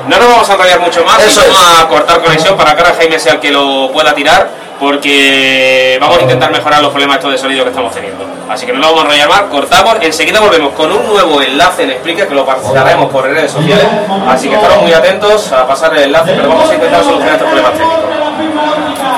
No 0.09 0.17
nos 0.17 0.27
vamos 0.27 0.49
a 0.49 0.53
enrollar 0.53 0.79
mucho 0.79 1.05
más 1.05 1.23
Eso 1.23 1.39
vamos 1.41 1.61
es. 1.61 1.79
a 1.79 1.87
cortar 1.87 2.21
conexión 2.23 2.57
para 2.57 2.75
que 2.75 2.81
ahora 2.81 2.95
Jaime 2.95 3.19
sea 3.19 3.33
el 3.33 3.39
que 3.39 3.51
lo 3.51 3.91
pueda 3.91 4.15
tirar 4.15 4.49
porque 4.79 5.97
vamos 6.01 6.17
a 6.17 6.21
intentar 6.21 6.51
mejorar 6.51 6.81
los 6.81 6.89
problemas 6.89 7.17
estos 7.17 7.31
de 7.33 7.37
sonido 7.37 7.63
que 7.63 7.69
estamos 7.69 7.93
teniendo. 7.93 8.25
Así 8.49 8.65
que 8.65 8.71
no 8.73 8.79
nos 8.79 8.89
vamos 8.89 9.03
a 9.03 9.05
enrollar 9.05 9.29
más, 9.29 9.41
cortamos, 9.51 9.97
enseguida 10.01 10.39
volvemos 10.39 10.73
con 10.73 10.91
un 10.91 11.05
nuevo 11.05 11.41
enlace 11.41 11.83
en 11.83 11.91
Explica 11.91 12.27
que 12.27 12.33
lo 12.33 12.43
pasaremos 12.43 13.11
por 13.11 13.25
redes 13.25 13.51
sociales. 13.51 13.85
Así 14.27 14.49
que 14.49 14.55
estaros 14.55 14.81
muy 14.81 14.93
atentos 14.93 15.51
a 15.51 15.67
pasar 15.67 15.93
el 15.95 16.03
enlace, 16.05 16.33
pero 16.33 16.49
vamos 16.49 16.71
a 16.71 16.73
intentar 16.73 17.03
solucionar 17.03 17.33
estos 17.33 17.47
problemas 17.47 17.73
técnicos. 17.73 19.08